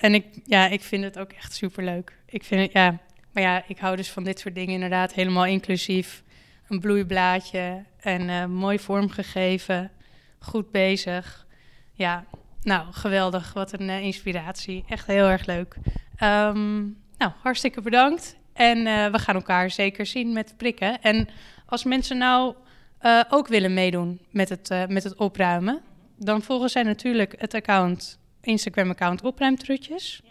en 0.00 0.14
ik, 0.14 0.26
ja, 0.44 0.66
ik 0.68 0.82
vind 0.82 1.04
het 1.04 1.18
ook 1.18 1.32
echt 1.32 1.54
superleuk. 1.54 2.18
Ik 2.26 2.44
vind 2.44 2.60
het, 2.60 2.72
ja, 2.72 2.98
maar 3.32 3.42
ja, 3.42 3.64
ik 3.66 3.78
hou 3.78 3.96
dus 3.96 4.10
van 4.10 4.24
dit 4.24 4.38
soort 4.38 4.54
dingen 4.54 4.74
inderdaad 4.74 5.12
helemaal 5.12 5.46
inclusief. 5.46 6.22
Een 6.68 6.80
bloeiblaadje 6.80 7.84
en 8.00 8.50
mooi 8.50 8.78
vormgegeven, 8.78 9.90
goed 10.38 10.70
bezig. 10.70 11.46
Ja, 11.92 12.24
nou, 12.64 12.92
geweldig. 12.92 13.52
Wat 13.52 13.72
een 13.72 13.88
inspiratie. 13.88 14.84
Echt 14.88 15.06
heel 15.06 15.26
erg 15.26 15.46
leuk. 15.46 15.76
Um, 16.22 16.96
nou, 17.18 17.32
hartstikke 17.42 17.80
bedankt. 17.80 18.36
En 18.52 18.78
uh, 18.78 19.06
we 19.06 19.18
gaan 19.18 19.34
elkaar 19.34 19.70
zeker 19.70 20.06
zien 20.06 20.32
met 20.32 20.54
prikken. 20.56 21.02
En 21.02 21.28
als 21.66 21.84
mensen 21.84 22.18
nou 22.18 22.54
uh, 23.02 23.22
ook 23.28 23.48
willen 23.48 23.74
meedoen 23.74 24.20
met 24.30 24.48
het, 24.48 24.88
met 24.88 25.04
het 25.04 25.16
opruimen, 25.16 25.80
dan 26.16 26.42
volgen 26.42 26.68
zij 26.68 26.82
natuurlijk 26.82 27.34
het 27.38 27.54
account, 27.54 28.18
Instagram-account 28.40 29.22
opruimtrutjes. 29.22 30.22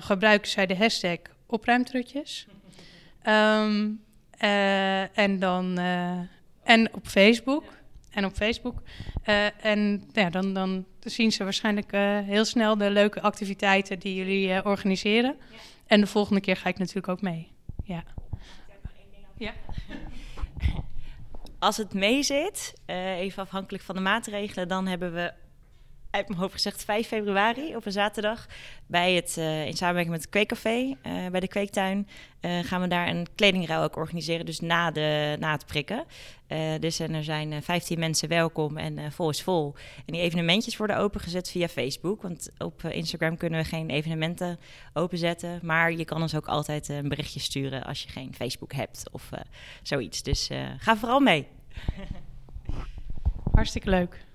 gebruiken 0.00 0.50
zij 0.50 0.66
de 0.66 0.76
hashtag 0.76 1.18
opruimtrutjes. 1.46 2.46
Um, 3.28 4.04
en 5.14 5.38
dan 5.38 5.78
en 6.62 6.94
op 6.94 7.06
Facebook. 7.06 7.64
En 8.10 8.24
op 8.24 8.34
Facebook. 8.34 8.82
en 9.60 10.08
ja, 10.12 10.30
dan, 10.30 10.54
dan 10.54 10.84
zien 11.10 11.32
ze 11.32 11.44
waarschijnlijk 11.44 11.92
heel 12.26 12.44
snel 12.44 12.76
de 12.76 12.90
leuke 12.90 13.22
activiteiten 13.22 13.98
die 13.98 14.14
jullie 14.14 14.64
organiseren. 14.64 15.36
Ja. 15.50 15.56
En 15.86 16.00
de 16.00 16.06
volgende 16.06 16.40
keer 16.40 16.56
ga 16.56 16.68
ik 16.68 16.78
natuurlijk 16.78 17.08
ook 17.08 17.22
mee. 17.22 17.48
Ja. 17.84 18.04
Ja. 19.36 19.52
Als 21.58 21.76
het 21.76 21.94
mee 21.94 22.22
zit, 22.22 22.74
uh, 22.86 23.18
even 23.18 23.42
afhankelijk 23.42 23.84
van 23.84 23.94
de 23.94 24.00
maatregelen, 24.00 24.68
dan 24.68 24.86
hebben 24.86 25.12
we 25.12 25.32
uit 26.10 26.28
mijn 26.28 26.40
hoofd 26.40 26.52
gezegd 26.52 26.84
5 26.84 27.06
februari 27.06 27.76
op 27.76 27.86
een 27.86 27.92
zaterdag 27.92 28.46
bij 28.86 29.14
het, 29.14 29.36
uh, 29.38 29.66
in 29.66 29.76
samenwerking 29.76 30.14
met 30.14 30.20
het 30.20 30.30
Kweekcafé 30.30 30.96
uh, 31.06 31.26
bij 31.30 31.40
de 31.40 31.48
Kweektuin 31.48 32.08
uh, 32.40 32.58
gaan 32.64 32.80
we 32.80 32.88
daar 32.88 33.08
een 33.08 33.26
kledingruil 33.34 33.82
ook 33.82 33.96
organiseren, 33.96 34.46
dus 34.46 34.60
na, 34.60 34.90
de, 34.90 35.36
na 35.38 35.52
het 35.52 35.66
prikken. 35.66 36.04
dus 36.80 36.98
en 37.00 37.14
er 37.14 37.24
zijn 37.24 37.62
15 37.62 37.98
mensen 37.98 38.28
welkom 38.28 38.76
en 38.76 39.12
vol 39.12 39.30
is 39.30 39.42
vol. 39.42 39.74
En 40.06 40.12
die 40.12 40.22
evenementjes 40.22 40.76
worden 40.76 40.98
opengezet 40.98 41.50
via 41.50 41.68
Facebook, 41.68 42.22
want 42.22 42.50
op 42.58 42.84
Instagram 42.84 43.36
kunnen 43.36 43.62
we 43.62 43.68
geen 43.68 43.90
evenementen 43.90 44.58
openzetten, 44.92 45.60
maar 45.62 45.92
je 45.92 46.04
kan 46.04 46.22
ons 46.22 46.34
ook 46.34 46.46
altijd 46.46 46.88
een 46.88 47.08
berichtje 47.08 47.40
sturen 47.40 47.84
als 47.84 48.02
je 48.02 48.08
geen 48.08 48.34
Facebook 48.34 48.72
hebt 48.72 49.04
of 49.12 49.30
zoiets. 49.82 50.22
Dus 50.22 50.50
ga 50.78 50.96
vooral 50.96 51.20
mee. 51.20 51.46
Hartstikke 53.52 53.90
leuk. 53.90 54.25